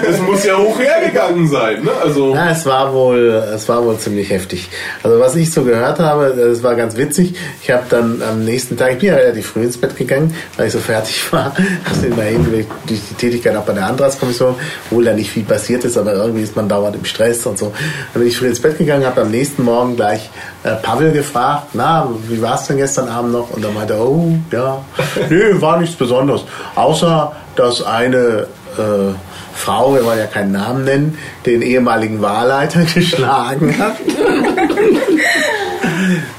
[0.09, 1.91] Es muss ja hoch hergegangen sein, ne?
[2.03, 4.69] Also Ja, es war wohl, es war wohl ziemlich heftig.
[5.03, 7.35] Also was ich so gehört habe, es war ganz witzig.
[7.61, 10.67] Ich habe dann am nächsten Tag, ich bin ja relativ früh ins Bett gegangen, weil
[10.67, 11.55] ich so fertig war.
[11.87, 14.55] Also immerhin durch durch die Tätigkeit auch bei der Antragskommission,
[14.89, 17.73] obwohl da nicht viel passiert ist, aber irgendwie ist man dauernd im Stress und so.
[18.13, 20.29] Dann bin ich früh ins Bett gegangen, habe am nächsten Morgen gleich
[20.63, 21.90] äh, Pavel gefragt, na,
[22.27, 23.49] wie war es denn gestern Abend noch?
[23.51, 24.81] Und er meinte, oh, ja,
[25.29, 26.43] nö, war nichts Besonderes.
[26.75, 28.47] Außer, dass eine
[28.77, 29.13] äh,
[29.53, 33.97] Frau, wir wollen ja keinen Namen nennen, den ehemaligen Wahlleiter geschlagen hat.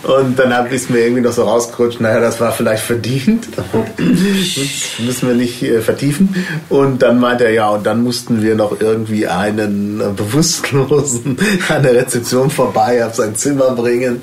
[0.03, 3.49] Und dann hab- ist mir irgendwie noch so rausgerutscht, naja, das war vielleicht verdient.
[5.05, 6.35] Müssen wir nicht äh, vertiefen.
[6.69, 11.37] Und dann meinte er, ja, und dann mussten wir noch irgendwie einen äh, Bewusstlosen
[11.69, 14.21] an der Rezeption vorbei auf sein Zimmer bringen.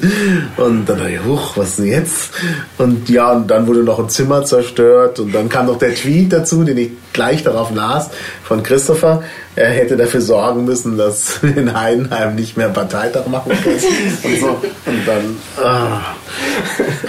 [0.58, 2.32] Und dann dachte ich, huch, was denn jetzt?
[2.78, 5.20] Und ja, und dann wurde noch ein Zimmer zerstört.
[5.20, 8.10] Und dann kam noch der Tweet dazu, den ich gleich darauf las,
[8.44, 9.24] von Christopher.
[9.60, 13.80] Er hätte dafür sorgen müssen, dass wir in Heidenheim nicht mehr Parteitag machen können.
[14.24, 14.48] Und, so.
[14.86, 15.38] und dann.
[15.62, 16.02] Ah.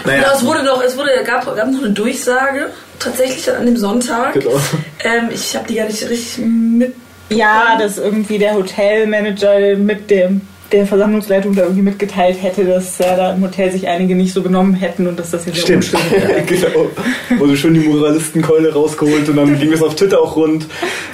[0.05, 3.77] Naja, Ja, es wurde noch, es wurde, gab, gab noch eine Durchsage, tatsächlich an dem
[3.77, 4.35] Sonntag.
[4.35, 4.59] Genau.
[5.05, 6.95] Ähm, ich habe die gar nicht richtig mit.
[7.29, 10.41] Ja, dass irgendwie der Hotelmanager mit dem
[10.73, 14.43] der Versammlungsleitung da irgendwie mitgeteilt hätte, dass ja, da im Hotel sich einige nicht so
[14.43, 15.91] genommen hätten und dass das jetzt Stimmt.
[16.47, 16.87] genau.
[17.39, 20.67] Wurde schön die Moralistenkeule rausgeholt und dann ging es auf Twitter auch rund.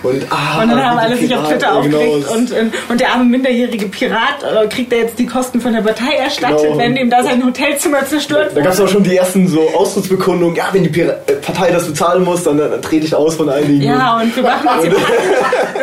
[0.03, 3.13] Und, ah, Und dann haben alle sich auf Twitter genau, aufgeregt das- und, und, der
[3.13, 6.79] arme minderjährige Pirat äh, kriegt er jetzt die Kosten von der Partei erstattet, Genau.
[6.79, 10.57] wenn ihm da sein Hotelzimmer zerstört Da gab es auch schon die ersten so Austrittsbekundungen,
[10.57, 13.49] ja, wenn die Pira äh, Partei das bezahlen muss, dann, dann trete ich aus von
[13.49, 13.83] einigen.
[13.83, 14.97] Ja, und wir machen uns immer.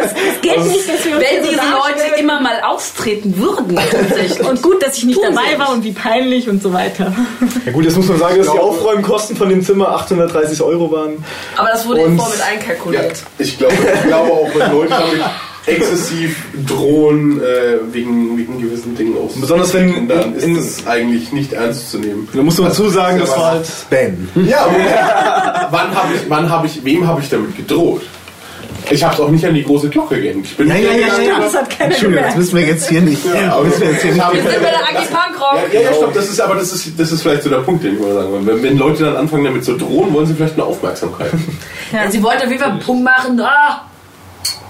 [0.03, 4.47] Es geht nicht, dass wir uns Wenn diese Leute immer mal austreten würden, tatsächlich.
[4.47, 7.13] Und gut, dass ich nicht Tun dabei war und wie peinlich und so weiter.
[7.65, 10.91] Ja gut, jetzt muss man sagen, dass die glaube- Aufräumkosten von dem Zimmer 830 Euro
[10.91, 11.23] waren.
[11.57, 13.23] Aber das wurde Und- im Vorfeld Ja, einkalkuliert.
[13.37, 15.21] ich glaube, ich glaube auch, wenn Leute damit
[15.65, 19.31] exzessiv drohen äh, wegen, wegen gewissen Dingen aus.
[19.39, 22.27] Besonders wenn dann ist in- das eigentlich nicht ernst zu nehmen.
[22.33, 23.67] Da muss man dazu sagen, Ja, das war halt.
[23.89, 24.29] Ben.
[24.45, 24.75] Ja, aber
[25.71, 28.01] wann habe ich, wann habe ich, wem habe ich damit gedroht?
[28.91, 30.45] Ich habe es auch nicht an die große Glocke gehängt.
[30.45, 31.39] Ich bin Ja, ja, ja, ja, ja.
[31.39, 33.21] Das hat keiner Entschuldigung, das müssen wir jetzt hier nicht.
[33.49, 35.59] aber müssen wir jetzt hier ich nicht habe- Wir sind bei der Agi Punkrock.
[35.73, 37.83] Ja, ja, ja, stopp, das ist aber das ist, das ist vielleicht so der Punkt,
[37.83, 38.47] den ich mal sagen wollte.
[38.47, 41.31] Wenn, wenn Leute dann anfangen damit zu drohen, wollen sie vielleicht eine Aufmerksamkeit.
[41.91, 43.39] Ja, sie wollte auf jeden Fall einen Punkt machen.
[43.39, 43.81] Ah,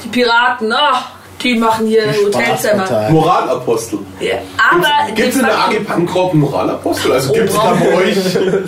[0.04, 1.06] die Piraten, ah,
[1.44, 3.10] die machen hier Hotelzimmer.
[3.10, 4.00] Moralapostel.
[4.20, 4.36] Ja,
[4.72, 7.12] aber Gibt es in der AG Punkrock einen Moralapostel?
[7.12, 8.16] Also Oh, gibt es da bei euch.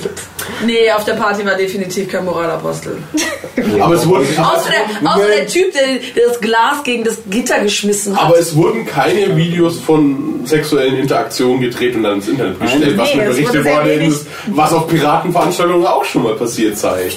[0.63, 2.97] Nee, auf der Party war definitiv kein Moralapostel.
[3.81, 4.25] Aber es wurden.
[4.37, 8.25] Außer der, außer der Typ, der, der das Glas gegen das Gitter geschmissen hat.
[8.25, 13.09] Aber es wurden keine Videos von sexuellen Interaktionen gedreht und dann ins Internet gestellt, was
[13.09, 17.11] nee, mir berichtet worden ist, was auf Piratenveranstaltungen auch schon mal passiert sei.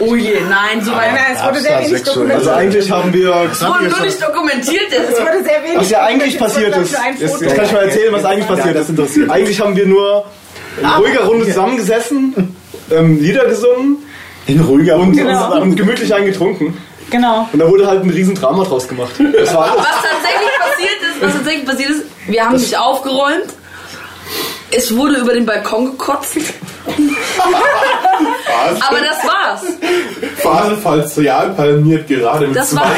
[0.00, 1.12] Oh je, nein, so weit.
[1.12, 2.30] Nein, es wurde sehr wenig sexuell.
[2.32, 2.56] Also dokumentiert.
[2.56, 3.34] eigentlich haben wir.
[3.52, 4.82] Es wurde nur nicht dokumentiert.
[4.90, 6.72] Es Das wurde sehr wenig Was ja eigentlich dokumentiert.
[6.74, 7.40] passiert ist.
[7.40, 8.90] Jetzt, kann ich mal erzählen, was eigentlich passiert das ist.
[8.90, 9.30] interessiert.
[9.30, 10.24] Eigentlich haben wir nur
[10.80, 12.54] in ruhiger Runde zusammengesessen,
[12.90, 13.98] ähm, Lieder gesungen
[14.46, 15.52] In ruhiger und, Genau.
[15.54, 16.76] und, und gemütlich eingetrunken.
[17.10, 17.48] Genau.
[17.52, 19.12] Und da wurde halt ein riesen Drama draus gemacht.
[19.18, 19.78] Das war alles.
[19.78, 23.46] Was tatsächlich passiert ist, was tatsächlich passiert ist, wir haben nicht aufgeräumt.
[24.72, 26.36] Es wurde über den Balkon gekotzt.
[28.48, 29.62] Aber das war's.
[30.38, 32.80] Phasenfalls Real palmiert gerade mit Das zwei.
[32.80, 32.96] war's.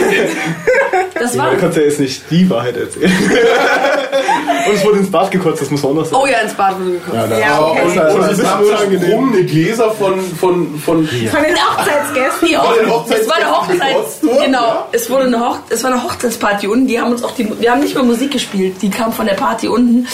[1.14, 1.54] Das Ja, war's.
[1.54, 3.10] du kannst ja jetzt nicht die Wahrheit erzählen.
[4.68, 6.22] und es wurde ins Bad gekotzt, das muss man auch noch sagen.
[6.22, 7.40] Oh ja, ins Bad wurde gekotzt.
[7.40, 7.80] Ja, okay.
[7.84, 9.02] und, Das ist und ein es so unangenehm.
[9.10, 12.48] sprungende Gläser von, von, von Von den Hochzeitsgästen.
[12.48, 14.44] Die Bei den Hoch es war eine Hochzeitsparty Hochzeit.
[14.46, 14.88] Genau, ja?
[14.92, 16.86] es wurde eine Hoch es war eine Hochzeitsparty unten.
[16.86, 18.76] Die haben uns auch die, wir haben nicht mehr Musik gespielt.
[18.82, 20.06] Die kam von der Party unten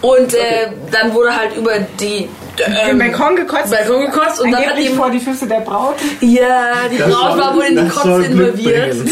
[0.00, 2.28] und äh, dann wurde halt über die
[2.60, 3.70] ähm, Balkon gekotzt.
[3.70, 5.96] Balkon gekotzt und dann hat die vor die Füße der Braut.
[6.20, 8.96] Ja, die Das Braut war wohl in die Kotze involviert.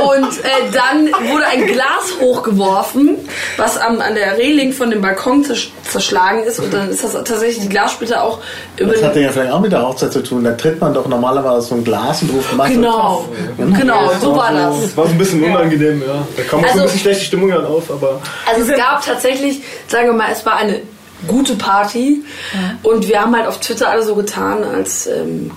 [0.00, 3.18] Und äh, dann wurde ein Glas hochgeworfen,
[3.58, 6.58] was am, an der Reling von dem Balkon zersch zerschlagen ist.
[6.60, 8.38] Und dann ist das tatsächlich die Glassplitter auch
[8.78, 10.42] über Das hat ja vielleicht auch mit der Hochzeit zu tun.
[10.44, 13.26] Da tritt man doch normalerweise so ein Glas und ruft Masse Genau,
[13.58, 13.78] drauf.
[13.78, 14.80] genau, so war das.
[14.82, 16.22] Das war so ein bisschen unangenehm, ja.
[16.36, 19.04] Da kam auch so Also- ein bisschen schlechte Stimmung dann auf, aber Also es gab
[19.04, 20.80] tatsächlich, sagen wir mal, es war eine
[21.28, 22.22] gute Party.
[22.82, 25.50] Und wir haben halt auf Twitter alle so getan, als ähm,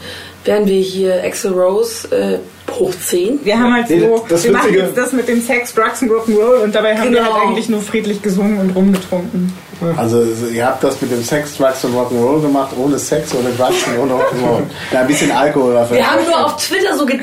[0.45, 2.39] wären wir hier Axel Rose äh,
[2.71, 3.39] hoch 10.
[3.43, 6.09] Wir haben halt Nee, so, das wir machen jetzt das mit dem Sex, Drugs und
[6.11, 7.33] Rock'n'Roll und dabei haben wir Genau.
[7.35, 9.53] halt eigentlich nur friedlich gesungen und rumgetrunken.
[9.97, 13.83] Also ihr habt das mit dem Sex, Drugs und Rock'n'Roll gemacht, ohne Sex, ohne Drugs
[13.87, 14.63] und ohne Rock'n'Roll.
[14.91, 15.97] Ja, ein bisschen Alkohol dafür.
[15.97, 17.21] Wir haben nur auf Twitter so getan.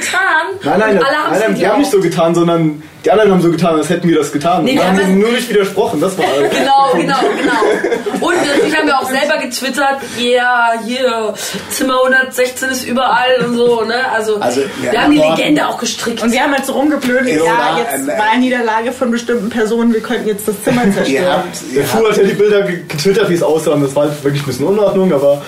[0.63, 3.11] Nein, nein, und nein, alle haben nein, es die haben nicht so getan, sondern die
[3.11, 4.63] anderen haben so getan, als hätten wir das getan.
[4.65, 6.51] Nee, wir haben haben nur nicht widersprochen, das war alles.
[6.51, 8.27] Genau, genau, genau.
[8.27, 11.33] Und natürlich haben wir auch selber getwittert, ja, hier,
[11.71, 13.95] Zimmer 116 ist überall und so, ne?
[14.13, 16.23] Also, Also, ja, wir haben die Legende auch gestrickt.
[16.23, 20.03] Und wir haben halt so rumgeblödet, Ja, ja, jetzt äh, Wahlniederlage von bestimmten Personen, wir
[20.03, 21.27] könnten jetzt das Zimmer Ihr zerstören.
[21.33, 24.25] habt, ihr habt ja die Bilder ge- getwittert, wie es aussah, und das war halt
[24.25, 25.43] wirklich ein bisschen Unordnung, aber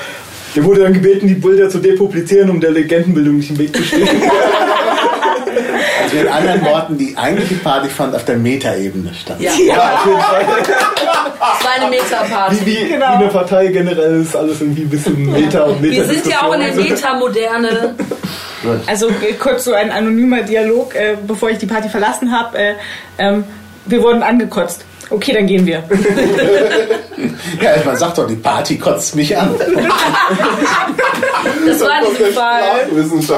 [0.55, 3.83] der wurde dann gebeten, die Bilder zu depublizieren, um der Legendenbildung nicht im Weg zu
[3.83, 4.07] stehen.
[6.03, 9.37] also mit anderen Worten, die eigentliche Party fand auf der Metaebene statt.
[9.41, 10.45] ja, ja, auf jeden Fall.
[10.67, 12.57] das war eine Meta-Party.
[12.65, 13.07] Wie, wie, Genau.
[13.19, 15.95] wie eine Partei generell ist alles irgendwie ein bisschen Meta und Meta.
[15.95, 17.95] Wir sind ja auch in der Meta-Moderne.
[18.87, 22.59] Also äh, kurz so ein anonymer Dialog, äh, bevor ich die Party verlassen habe.
[22.59, 22.75] Äh,
[23.19, 23.45] ähm,
[23.87, 24.85] wir wurden angekotzt.
[25.13, 25.83] Okay, dann gehen wir.
[27.61, 29.55] Ja, man sagt doch, die Party kotzt mich an.
[31.67, 32.61] Das war in diesem Fall.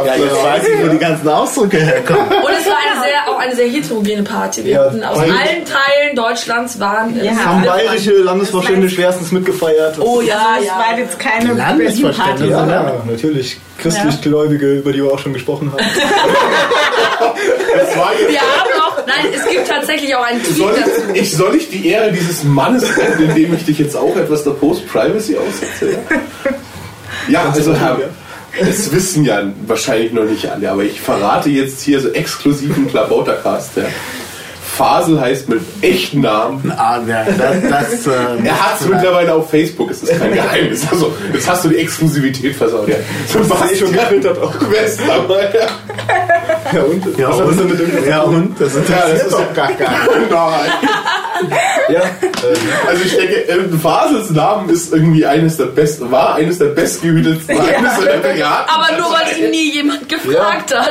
[0.07, 2.27] Ja, jetzt weiß ich, wo die ganzen Ausdrücke herkommen.
[2.29, 4.65] Und es war eine sehr, auch eine sehr heterogene Party.
[4.65, 7.23] Wir Ja, hatten aus weil- allen Teilen Deutschlands waren.
[7.23, 7.33] Ja.
[7.33, 9.99] haben viele bayerische Landesvorstände schwerstens mitgefeiert.
[9.99, 10.73] Oh ja, Es ja.
[10.79, 12.47] war jetzt keine Landesvorstände.
[12.49, 13.59] Ja, ja, natürlich.
[13.83, 15.83] Christlich-Gläubige, über die wir auch schon gesprochen haben.
[17.77, 18.71] Das war jetzt Wir haben
[19.07, 20.91] Nein, es gibt tatsächlich auch einen Tweet Soll dazu.
[21.13, 24.45] ich, ich, soll ich die Ehre dieses Mannes retten, indem ich dich jetzt auch etwas
[24.45, 25.99] der Post-Privacy aussetze?
[27.29, 27.99] Ja, also Herr,
[28.59, 33.77] das wissen ja wahrscheinlich noch nicht alle, aber ich verrate jetzt hier so exklusiven Klabautercast.
[33.77, 33.85] Ja.
[34.77, 36.73] Fasel heißt mit echten Namen.
[36.77, 38.11] Ah, ja, das, das, äh,
[38.45, 40.85] Er hat es mittlerweile auf Facebook, es ist kein Geheimnis.
[40.91, 42.89] Also, jetzt hast du die Exklusivität versaut.
[42.89, 42.97] Ja.
[43.33, 44.53] Das eh schon getwittert auch.
[46.73, 47.19] Ja, und?
[47.19, 48.61] Ja, Was mit und, dem ja, und?
[48.61, 50.29] Das interessiert Ja, das ist doch gar keinen.
[50.31, 50.71] Nein.
[51.93, 52.01] Ja,
[52.89, 57.57] Also ich denke, äh, Fasels Namen ist irgendwie eines der besten, war eines der bestgehütetsten
[57.57, 58.71] Geheimnisse der Piraten.
[58.75, 60.91] Aber nur weil ihn nie jemand gefragt hat.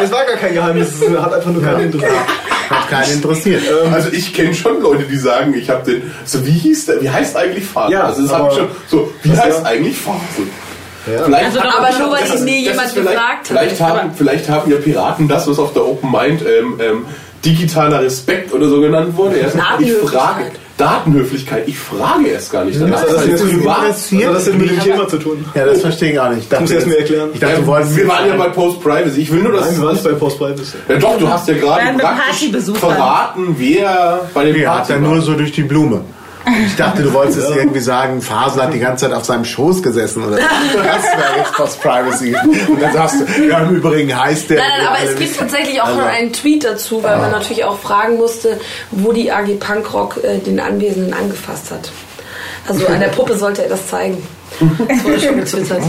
[0.00, 2.12] das war gar kein Geheimnis, es hat einfach nur keinen interessiert.
[2.70, 3.62] Hat keinen interessiert.
[3.92, 6.10] Also ich kenne schon Leute, die sagen, ich habe den.
[6.24, 7.00] So wie hieß der?
[7.02, 7.92] Wie heißt eigentlich Fasel?
[7.92, 9.12] Ja, also das aber- hat schon so.
[9.22, 10.46] Wie heißt ja- eigentlich Fasel?
[11.12, 11.24] Ja.
[11.24, 13.46] Vielleicht Also doch, aber nur, weil ihn nie jemand gefragt hat.
[13.48, 17.06] Vielleicht haben, vielleicht haben ja Piraten das, was auf der Open Mind ähm, ähm,
[17.44, 19.40] digitaler Respekt oder so genannt wurde.
[19.40, 20.10] Ja, ich Datenhöflichkeit.
[20.10, 20.44] frage
[20.78, 21.64] Datenhöflichkeit.
[21.68, 22.94] Ich frage erst gar nicht danach.
[22.94, 25.44] Was hat das weil jetzt privat- was hat das denn mit dem Thema zu tun?
[25.54, 26.42] Ja, das verstehe ich auch nicht.
[26.42, 27.30] Ich dachte, Muss erst mir erklären.
[27.34, 29.20] Ich dachte, du Ja, wolltest wir waren ja bei Post Privacy.
[29.20, 30.62] Ich will nur, dass Nein, wir waren nicht bei Post Privacy.
[30.88, 35.08] ja, doch, du hast ja gerade praktisch verraten, wer bei dem hat Party er war.
[35.10, 36.00] nur so durch die Blume.
[36.66, 40.24] Ich dachte, du wolltest irgendwie sagen, Fasel hat die ganze Zeit auf seinem Schoß gesessen
[40.24, 42.34] oder das wäre jetzt Post Privacy.
[42.68, 44.58] Und dann sagst du, ja im Übrigen heißt der.
[44.58, 47.64] Nein, nein, aber es gibt tatsächlich auch Also- noch einen Tweet dazu, weil man natürlich
[47.64, 48.58] auch fragen musste,
[48.90, 51.90] wo die AG Punkrock äh, den Anwesenden angefasst hat.
[52.68, 54.22] Also an der Puppe sollte er das zeigen.
[54.88, 55.82] Das wurde schon getwittert.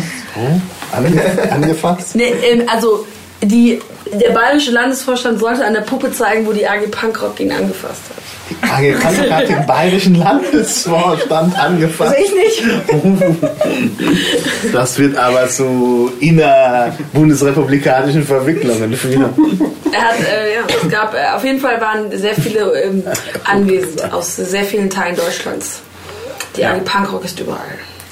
[0.92, 1.22] Ange
[1.52, 2.16] angefasst?
[2.16, 3.06] Nee, ähm, also
[3.42, 3.80] die,
[4.14, 8.18] der bayerische Landesvorstand sollte an der Puppe zeigen, wo die AG Punkrock ihn angefasst hat.
[8.50, 8.56] Die
[8.94, 12.16] AG Kanzler hat den bayerischen Landesvorstand angefasst.
[12.24, 12.64] ich nicht.
[14.72, 19.30] Das wird aber zu inner-bundesrepublikanischen Verwicklungen führen.
[19.92, 23.04] Er hat, äh, ja, es gab, äh, auf jeden Fall waren sehr viele ähm,
[23.44, 25.82] anwesend aus sehr vielen Teilen Deutschlands.
[26.58, 27.60] Die AG Punkrock ist überall.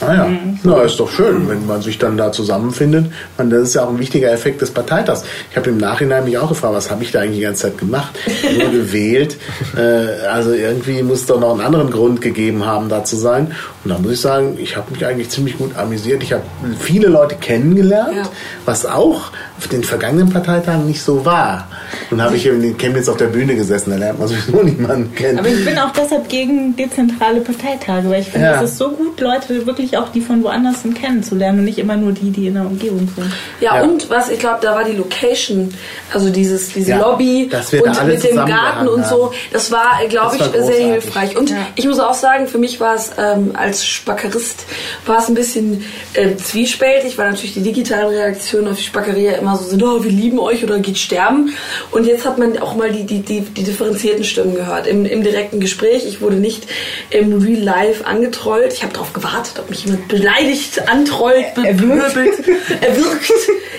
[0.02, 0.28] Naja,
[0.64, 3.06] na, ist doch schön, wenn man sich dann da zusammenfindet.
[3.38, 5.23] Man, das ist ja auch ein wichtiger Effekt des Parteitags.
[5.52, 7.78] Ich habe im Nachhinein mich auch gefragt, was habe ich da eigentlich die ganze Zeit
[7.78, 8.18] gemacht?
[8.60, 9.38] Nur gewählt.
[9.78, 13.52] Äh, also irgendwie muss es doch noch einen anderen Grund gegeben haben, da zu sein.
[13.84, 16.23] Und da muss ich sagen, ich habe mich eigentlich ziemlich gut amüsiert.
[16.23, 16.44] Ich habe
[16.80, 18.23] viele Leute kennengelernt, Ja.
[18.65, 19.32] was auch
[19.62, 21.68] auf den vergangenen Parteitagen nicht so war.
[22.10, 25.38] Nun habe ich in Chemnitz auf der Bühne gesessen, da lernt man sowieso niemanden kennen.
[25.38, 28.62] Aber ich bin auch deshalb gegen dezentrale Parteitage, weil ich finde, Ja.
[28.64, 31.96] es ist so gut, Leute wirklich auch die von woanders sind kennenzulernen und nicht immer
[31.96, 33.32] nur die, die in der Umgebung sind.
[33.60, 33.84] Ja, Ja.
[33.84, 35.72] und was ich glaube, da war die Location,
[36.12, 37.48] also dieses diese Ja, Lobby
[37.84, 40.86] und mit dem Garten und so, das war, glaube Das ich, war sehr großartig.
[40.92, 41.38] hilfreich.
[41.38, 41.58] Und Ja.
[41.76, 44.66] ich muss auch sagen, für mich war es ähm, als Spackerist
[45.06, 45.84] war es ein bisschen
[46.14, 50.03] äh, zwiespältig, weil natürlich die digitalen Reaktionen auf die Spackerie ja immer so sind, oh,
[50.03, 51.53] wir lieben euch oder geht sterben.
[51.91, 55.23] Und jetzt hat man auch mal die, die, die, die differenzierten Stimmen gehört im, im
[55.23, 56.06] direkten Gespräch.
[56.07, 56.68] Ich wurde nicht
[57.10, 58.73] im Real Life angetrollt.
[58.73, 62.14] Ich habe darauf gewartet, ob mich jemand beleidigt, antrollt, be- Erwürgt.
[62.14, 62.48] bepöbelt,
[62.82, 63.32] erwürgt.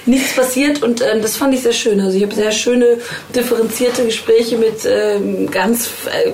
[0.04, 2.00] Nichts passiert und ähm, das fand ich sehr schön.
[2.00, 2.98] Also ich habe sehr schöne
[3.36, 6.30] differenzierte Gespräche mit ähm, ganz äh,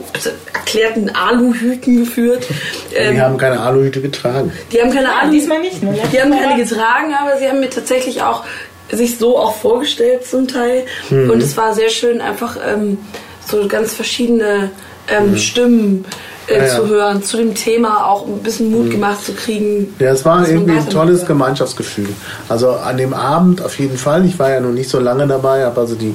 [0.55, 2.47] erklärten Aluhüten geführt.
[2.95, 4.53] Ähm, Die haben keine Aluhüte getragen.
[4.73, 5.33] die haben keine Ahnung.
[5.33, 5.95] diesmal nicht, ne?
[6.13, 8.45] Die haben keine getragen, aber sie haben mir tatsächlich auch
[8.93, 10.85] sich so auch vorgestellt zum Teil.
[11.11, 11.31] Mhm.
[11.31, 12.99] Und es war sehr schön, einfach ähm,
[13.47, 14.71] so ganz verschiedene
[15.09, 16.09] ähm, Stimmen äh,
[16.49, 16.57] Mhm.
[16.57, 16.77] Ja, ja.
[16.77, 19.95] zu hören, zu dem Thema auch ein bisschen Mut gemacht zu kriegen.
[19.99, 21.29] Ja, es war irgendwie ein tolles soll.
[21.29, 22.09] Gemeinschaftsgefühl.
[22.49, 24.25] Also an dem Abend auf jeden Fall.
[24.25, 26.15] Ich war ja noch nicht so lange dabei, habe also die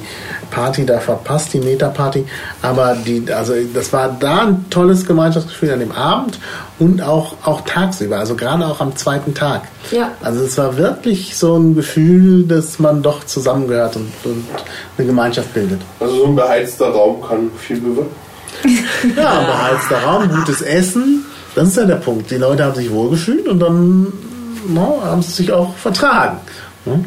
[0.50, 2.24] Party da verpasst, die Meta-Party.
[2.62, 6.38] Aber die, also das war da ein tolles Gemeinschaftsgefühl an dem Abend
[6.78, 9.62] und auch, auch tagsüber, also gerade auch am zweiten Tag.
[9.92, 10.10] Ja.
[10.22, 14.44] Also es war wirklich so ein Gefühl, dass man doch zusammengehört und, und
[14.98, 15.80] eine Gemeinschaft bildet.
[16.00, 18.10] Also so ein beheizter Raum kann viel bewirken.
[19.16, 21.24] Ja, ein beheizter Raum, gutes Essen.
[21.54, 22.30] Das ist ja der Punkt.
[22.30, 24.12] Die Leute haben sich wohlgefühlt und dann
[24.68, 26.38] na, haben sie sich auch vertragen.
[26.84, 27.04] ne?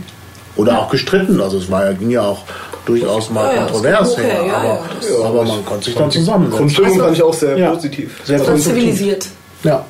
[0.56, 1.42] Oder auch gestritten.
[1.42, 2.44] Also es war ja, ging ja auch
[2.86, 4.46] durchaus mal Ja, ja, kontrovers okay, her.
[4.46, 6.58] ja, aber, ja, aber man konnte sich dann zusammensetzen.
[6.60, 7.72] Grundstimmung fand ich auch sehr Ja.
[7.72, 8.22] positiv.
[8.24, 8.66] Sehr konstruktiv.
[8.66, 9.28] zivilisiert.
[9.64, 9.86] Ja.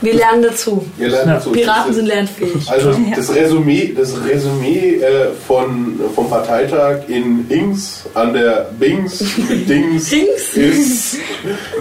[0.00, 0.86] Wir lernen dazu.
[0.96, 1.50] Wir lernen dazu.
[1.50, 2.70] Piraten sind lernfähig.
[2.70, 9.68] Also das Resümee, das Resümee äh, von, vom Parteitag in Hings an der Bings mit
[9.68, 10.54] Dings Dings?
[10.54, 11.16] ist,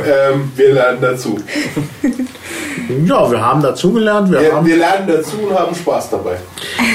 [0.05, 1.37] ähm, wir lernen dazu.
[3.05, 4.31] ja, wir haben dazugelernt.
[4.31, 6.37] Wir Wir, haben, wir lernen dazu und haben Spaß dabei.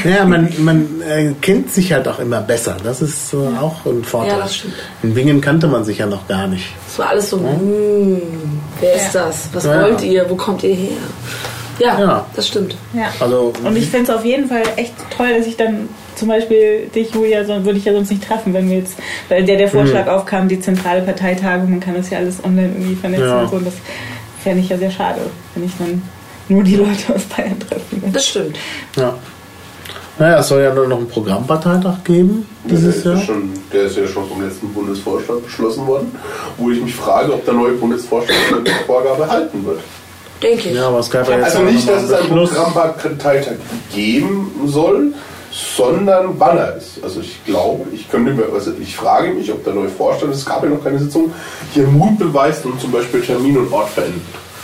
[0.05, 2.77] ja, man, man äh, kennt sich halt auch immer besser.
[2.82, 4.32] Das ist äh, auch ein Vorteil.
[4.32, 4.74] Ja, das stimmt.
[5.02, 6.66] In Bingen kannte man sich ja noch gar nicht.
[6.89, 8.20] Es war alles so, hm,
[8.81, 9.48] wer ist das?
[9.52, 9.82] Was Ja.
[9.82, 10.28] wollt ihr?
[10.28, 10.89] Wo kommt ihr her?
[11.78, 12.27] Ja, Ja.
[12.36, 12.77] das stimmt.
[12.93, 13.06] Ja.
[13.19, 16.90] Also, Und ich finde es auf jeden Fall echt toll, dass ich dann zum Beispiel
[16.94, 18.98] dich, Julia, so, würde ich ja sonst nicht treffen, wenn wir jetzt,
[19.31, 20.12] weil der der Vorschlag Hm.
[20.12, 23.40] aufkam, die zentrale Parteitagung, man kann das ja alles online irgendwie vernetzen Ja.
[23.40, 23.56] und so.
[23.56, 23.74] Und das
[24.43, 25.20] fände ich ja sehr schade,
[25.55, 26.02] wenn ich dann
[26.48, 28.12] nur die Leute aus Bayern treffen würde.
[28.12, 28.56] Das stimmt.
[28.97, 29.14] ja.
[30.19, 33.14] Naja, es soll ja nur noch einen Programmparteitag geben Der dieses ist, Jahr.
[33.16, 36.14] ja schon, der ist ja schon vom letzten Bundesvorstand beschlossen worden,
[36.59, 39.81] wo ich mich frage, ob der neue Bundesvorstand seine Vorgabe halten wird.
[40.43, 40.74] Denke ich.
[40.74, 42.28] Ja, aber es gab ja jetzt Also auch nicht, noch dass es einen.
[42.28, 43.55] Programmparteitag
[43.94, 45.14] geben soll,
[45.53, 47.03] sondern wann er ist.
[47.03, 50.47] Also ich glaube, ich könnte mir, also ich frage mich, ob der neue Vorstand, es
[50.47, 51.33] gab ja noch keine Sitzung,
[51.74, 54.23] hier Mut beweist und zum Beispiel Termin und Ort verändert.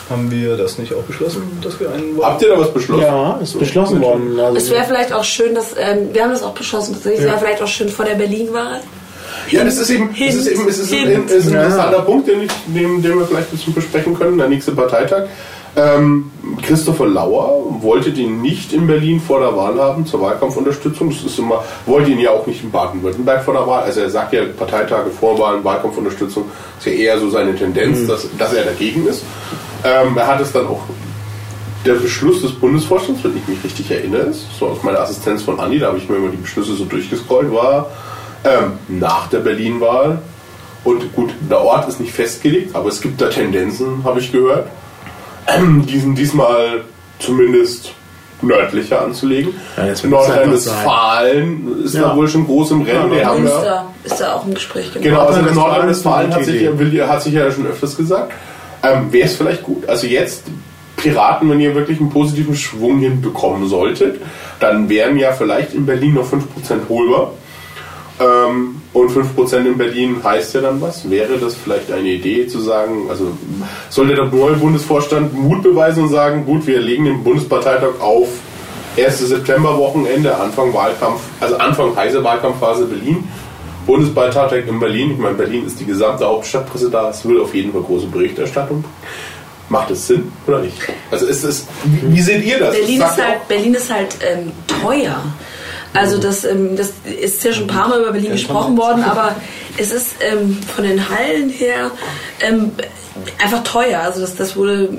[0.09, 3.02] Haben wir das nicht auch beschlossen, dass wir einen Habt ihr da was beschlossen?
[3.02, 4.40] Ja, ist beschlossen worden.
[4.40, 7.27] Also, Es wäre vielleicht auch schön, dass, ähm, wir haben das auch beschlossen, tatsächlich, es
[7.27, 8.81] wäre vielleicht auch schön vor der Berlin-Wahl.
[9.51, 11.62] Ja, das ist eben, das ist eben es ist ein, ist ein Ja.
[11.65, 15.24] interessanter Punkt, den, ich, den, den wir vielleicht dazu besprechen können, der nächste Parteitag.
[15.76, 16.30] Ähm,
[16.62, 21.10] Christopher Lauer wollte den nicht in Berlin vor der Wahl haben zur Wahlkampfunterstützung.
[21.10, 23.82] Das ist immer, wollte ihn ja auch nicht in Baden-Württemberg vor der Wahl.
[23.82, 26.44] Also er sagt ja Parteitage, Vorwahlen, Wahlkampfunterstützung
[26.78, 29.22] ist ja eher so seine Tendenz, dass, dass er dagegen ist.
[29.84, 30.80] Ähm, er hat es dann auch
[31.84, 35.60] der Beschluss des Bundesvorstands, wenn ich mich richtig erinnere, ist, so aus meiner Assistenz von
[35.60, 37.90] Andi, da habe ich mir immer die Beschlüsse so durchgescrollt, war
[38.44, 40.20] ähm, nach der Berlin-Wahl.
[40.84, 44.68] Und gut, der Ort ist nicht festgelegt, aber es gibt da Tendenzen, habe ich gehört,
[45.88, 46.82] diesen diesmal
[47.18, 47.92] zumindest
[48.40, 49.52] nördlicher anzulegen.
[49.76, 52.02] Ja, Nordrhein-Westfalen ist Ja.
[52.02, 53.12] da wohl schon groß im Rennen.
[53.12, 55.04] Ja, haben ja, Münster ist da auch im Gespräch genau.
[55.04, 58.32] Genau, also Nordrhein-Westfalen ist hat sich, hat sich ja schon öfters gesagt.
[58.82, 59.88] Ähm, Wäre es vielleicht gut.
[59.88, 60.44] Also jetzt
[60.96, 64.20] Piraten, wenn ihr wirklich einen positiven Schwung hinbekommen solltet,
[64.60, 66.38] dann wären ja vielleicht in Berlin noch 5%
[66.88, 67.32] holbar.
[68.20, 71.08] Ähm, und 5% in Berlin heißt ja dann was.
[71.08, 73.32] Wäre das vielleicht eine Idee zu sagen, also
[73.90, 78.28] sollte der neue Bundesvorstand Mut beweisen und sagen, gut, wir legen den Bundesparteitag auf
[78.96, 79.18] 1.
[79.18, 83.28] September-Wochenende, Anfang Wahlkampf, also Anfang heiße Wahlkampfphase Berlin.
[83.86, 85.12] Bundesparteitag in Berlin.
[85.12, 87.08] Ich meine, Berlin ist die gesamte Hauptstadtpresse da.
[87.08, 88.84] Es will auf jeden Fall große Berichterstattung.
[89.70, 90.76] Macht es Sinn oder nicht?
[91.10, 92.74] Also ist es, wie, seht ihr das?
[92.74, 95.22] Berlin Das ist halt, Berlin ist halt ähm, teuer.
[95.94, 99.35] Also das, ähm, das ist ja schon ein paar Mal über Berlin gesprochen worden, aber
[99.78, 101.90] es ist ähm, von den Hallen her
[102.40, 102.73] ähm,
[103.43, 104.01] einfach teuer.
[104.01, 104.90] Also das, das wurde,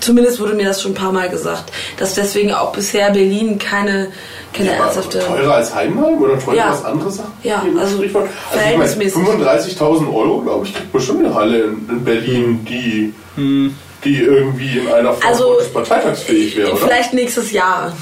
[0.00, 4.08] zumindest wurde mir das schon ein paar Mal gesagt, dass deswegen auch bisher Berlin keine,
[4.52, 5.20] keine auch ernsthafte...
[5.20, 6.70] teurer als Heidenheim oder teurer Ja.
[6.70, 7.32] als andere Sachen?
[7.42, 9.22] Ja, also also verhältnismäßig.
[9.22, 13.14] 35.000 Euro, glaube ich, kriegt man schon eine Halle in, in Berlin, die,
[14.04, 16.86] die irgendwie in einer Form Also parteitagsfähig wäre, oder?
[16.86, 17.92] vielleicht nächstes Jahr.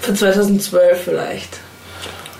[0.00, 1.58] Für 2012 vielleicht.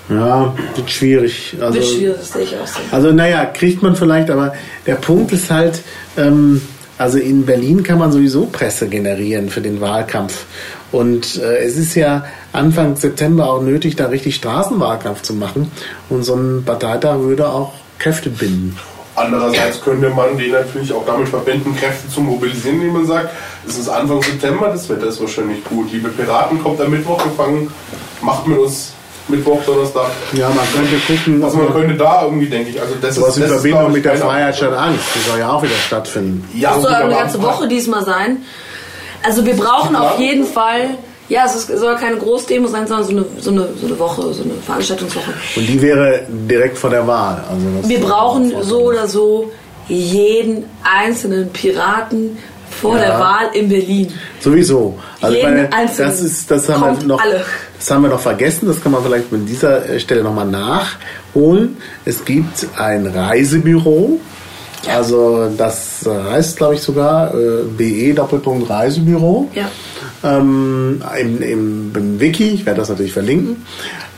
[0.08, 1.56] Ja, wird schwierig.
[1.60, 2.78] Also, Wird schwierig, das sehe ich auch so.
[2.92, 4.54] Also naja, kriegt man vielleicht, aber
[4.86, 5.82] der Punkt ist halt,
[6.16, 6.62] ähm,
[6.96, 10.44] also in Berlin kann man sowieso Presse generieren für den Wahlkampf.
[10.92, 15.70] Und äh, es ist ja Anfang September auch nötig, da richtig Straßenwahlkampf zu machen.
[16.08, 18.78] Und so ein Parteitag würde auch Kräfte binden.
[19.16, 23.30] Andererseits könnte man den natürlich auch damit verbinden, Kräfte zu mobilisieren, indem man sagt,
[23.68, 25.90] es ist Anfang September, das Wetter ist wahrscheinlich gut.
[25.92, 27.70] Liebe Piraten, kommt am Mittwoch, wir fangen,
[28.22, 28.92] macht mit uns
[29.28, 30.10] Mittwoch, Donnerstag.
[30.34, 33.30] Ja, man könnte gucken, Also man man könnte da irgendwie, denke ich, also das was
[33.30, 35.74] ist in das ist, Verbindung mit der Freiheit statt Angst, die soll ja auch wieder
[35.74, 36.48] stattfinden.
[36.54, 38.38] Ja, Es soll eine ganze Woche diesmal sein.
[39.24, 40.90] Also wir brauchen auf jeden Fall,
[41.28, 44.32] ja, es ist- soll keine Großdemo sein, sondern so eine, so eine, so eine Woche,
[44.32, 45.32] so eine Veranstaltungswoche.
[45.56, 47.42] Und die wäre direkt vor der Wahl.
[47.50, 49.50] Also das Wir brauchen so oder so
[49.88, 52.38] jeden einzelnen Piraten
[52.80, 53.04] vor Ja.
[53.04, 54.12] der Wahl in Berlin.
[54.40, 54.98] Sowieso.
[55.20, 57.42] Also meine, das ist, das haben wir noch, alle.
[57.78, 58.66] das haben wir noch vergessen.
[58.68, 61.76] Das kann man vielleicht an dieser äh, Stelle nochmal nachholen.
[62.04, 64.20] Es gibt ein Reisebüro.
[64.94, 69.50] Also das äh, heißt, glaube ich, sogar äh, BE Doppelpunkt Reisebüro.
[69.54, 69.68] Ja.
[70.22, 73.64] Ähm, im, im, im Wiki, ich werde das natürlich verlinken.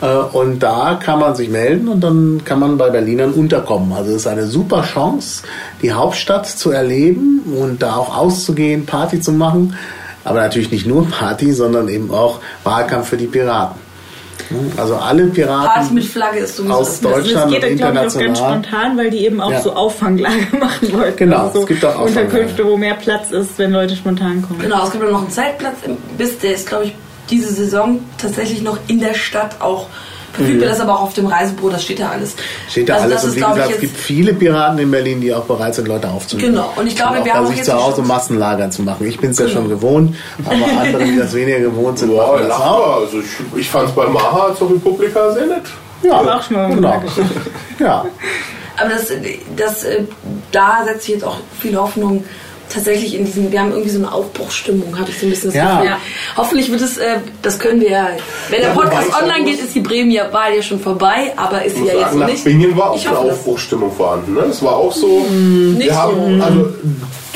[0.01, 3.93] Äh, und da kann man sich melden und dann kann man bei Berlinern unterkommen.
[3.93, 5.43] Also es ist eine super Chance,
[5.83, 9.75] die Hauptstadt zu erleben und da auch auszugehen, Party zu machen.
[10.25, 13.87] Aber natürlich nicht nur Party, sondern eben auch Wahlkampf für die Piraten.
[14.79, 17.13] Also alle Piraten Party mit Flagge ist sowieso aus das.
[17.13, 18.53] Deutschland Das geht und dann, glaube ich, auch ganz international.
[18.63, 19.61] spontan, weil die eben auch Ja.
[19.61, 21.17] so Auffanglager machen wollten.
[21.17, 22.21] Genau, Also so es gibt auch Auffanglager.
[22.29, 24.61] Unterkünfte, wo mehr Platz ist, wenn Leute spontan kommen.
[24.61, 26.95] Genau, es gibt auch noch einen Zeltplatz, im- bis der ist, glaube ich,
[27.31, 29.87] diese Saison tatsächlich noch in der Stadt auch
[30.33, 30.69] verfügbar.
[30.69, 32.35] Das ist aber auch auf dem Reisebüro, das steht da alles.
[32.35, 32.71] Mhm.
[32.71, 35.21] Steht da Also alles das und ist, wie gesagt, es gibt viele Piraten in Berlin,
[35.21, 36.53] die auch bereit sind, Leute aufzunehmen.
[36.53, 39.07] Genau, und ich glaube, auch wir haben auch sich jetzt zu Hause Massenlagern zu machen.
[39.07, 42.49] Ich bin es ja schon gewohnt, aber andere, die das weniger gewohnt sind, Ja, machen
[42.49, 43.01] das auch.
[43.01, 45.63] Also ich, ich fand es bei Maha zur Republika sehr nett.
[46.03, 47.03] Ja, war auch mal genau.
[47.81, 48.05] Ja,
[48.77, 49.13] Aber das,
[49.57, 50.05] das, äh,
[50.53, 52.25] da setze ich jetzt auch viel Hoffnung
[52.73, 55.55] tatsächlich in diesem, wir haben irgendwie so eine Aufbruchsstimmung, habe ich so ein bisschen das
[55.57, 55.81] Ja.
[55.81, 55.97] Gefühl.
[56.37, 58.09] Hoffentlich wird es, äh, das können wir ja,
[58.51, 61.77] wenn der Ja, Podcast online muss- geht, ist die Bremen-Wahl ja schon vorbei, aber ist
[61.77, 62.45] sie ja jetzt nach nicht.
[62.45, 64.35] Bingen war auch eine hoffe, das- Aufbruchsstimmung vorhanden.
[64.35, 64.41] Ne?
[64.51, 65.21] Es war auch so.
[65.31, 66.45] nicht wir haben, so.
[66.45, 66.75] also,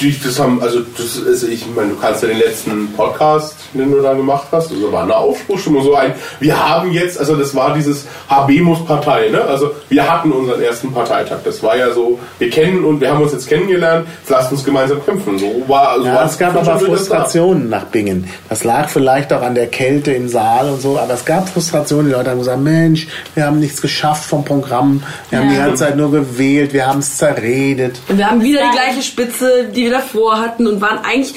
[0.00, 3.90] die, das haben, also, das ist, ich meine, du kannst ja den letzten Podcast, den
[3.92, 7.54] du da gemacht hast, also war eine Aufbruchsstimmung, so ein, wir haben jetzt, also das
[7.54, 9.42] war dieses Habemus-Partei, ne?
[9.42, 11.38] Also, wir hatten unseren ersten Parteitag.
[11.44, 15.04] Das war ja so, wir kennen und wir haben uns jetzt kennengelernt, lasst uns gemeinsam
[15.04, 15.38] kämpfen.
[15.38, 18.28] So war, also Ja, war es gab aber so Frustrationen nach Bingen.
[18.48, 22.06] Das lag vielleicht auch an der Kälte im Saal und so, aber es gab Frustrationen.
[22.06, 25.66] Die Leute haben gesagt, Mensch, wir haben nichts geschafft vom Programm, wir haben die Ja.
[25.66, 28.00] ganze Zeit nur gewählt, wir haben es zerredet.
[28.08, 28.72] Und wir haben wieder die Ja.
[28.72, 31.34] gleiche Spitze, die wir davor hatten und waren eigentlich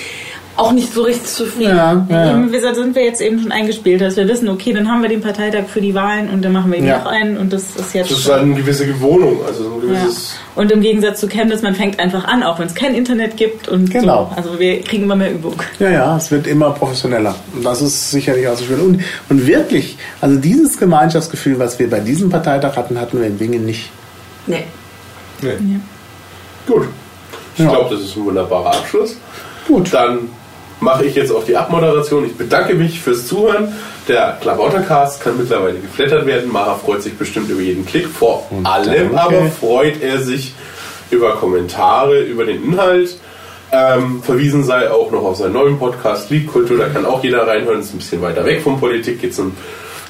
[0.57, 1.75] auch nicht so richtig zufrieden.
[1.75, 2.31] Ja, ja, ja.
[2.31, 5.09] Eben, wir sind wir jetzt eben schon eingespielt, dass wir wissen, okay, dann haben wir
[5.09, 6.99] den Parteitag für die Wahlen und dann machen wir eben Ja.
[6.99, 9.93] noch einen und das ist jetzt Das ist halt eine gewisse Gewohnung, also so ein
[9.93, 9.99] ja.
[9.99, 10.35] gewisses.
[10.55, 13.67] Und im Gegensatz zu Chemnitz, man fängt einfach an, auch wenn es kein Internet gibt
[13.67, 14.31] und Genau.
[14.33, 14.37] so.
[14.41, 15.61] Also wir kriegen immer mehr Übung.
[15.79, 17.35] Ja, ja, es wird immer professioneller.
[17.53, 18.79] Und das ist sicherlich auch so schön.
[18.79, 23.37] Und, und wirklich, also dieses Gemeinschaftsgefühl, was wir bei diesem Parteitag hatten, hatten wir in
[23.37, 23.89] Bingen nicht.
[24.47, 24.63] Nee.
[26.65, 26.85] Gut.
[27.57, 27.69] Ich Ja.
[27.69, 29.17] glaube, das ist ein wunderbarer Abschluss.
[29.67, 29.93] Gut.
[29.93, 30.29] Dann
[30.81, 32.25] mache ich jetzt auch die Abmoderation.
[32.25, 33.73] Ich bedanke mich fürs Zuhören.
[34.07, 36.51] Der Klavautercast kann mittlerweile geflattert werden.
[36.51, 38.07] Mara freut sich bestimmt über jeden Klick.
[38.07, 39.17] Vor allem danke.
[39.19, 40.53] aber freut er sich
[41.11, 43.17] über Kommentare, über den Inhalt.
[43.71, 46.77] Ähm, verwiesen sei auch noch auf seinen neuen Podcast Liedkultur.
[46.77, 47.79] Da kann auch jeder reinhören.
[47.79, 49.21] Ist ein bisschen weiter weg von Politik.
[49.21, 49.53] Geht um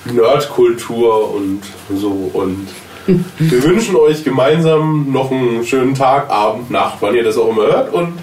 [0.06, 1.62] Nerdkultur und
[1.96, 2.30] so.
[2.34, 2.68] Und
[3.08, 7.64] wir wünschen euch gemeinsam noch einen schönen Tag, Abend, Nacht, wann ihr das auch immer
[7.64, 7.94] hört.
[7.94, 8.14] Und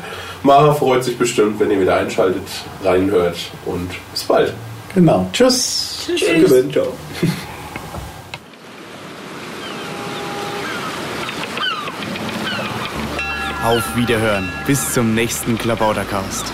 [0.42, 2.42] Mara freut sich bestimmt, wenn ihr wieder einschaltet,
[2.82, 3.36] reinhört.
[3.64, 4.52] Und bis bald.
[4.94, 5.28] Genau.
[5.32, 6.10] Tschüss.
[6.26, 6.72] Danke, Ben.
[6.72, 6.88] Ciao.
[13.64, 14.48] Auf Wiederhören.
[14.66, 16.52] Bis zum nächsten Klabautercast.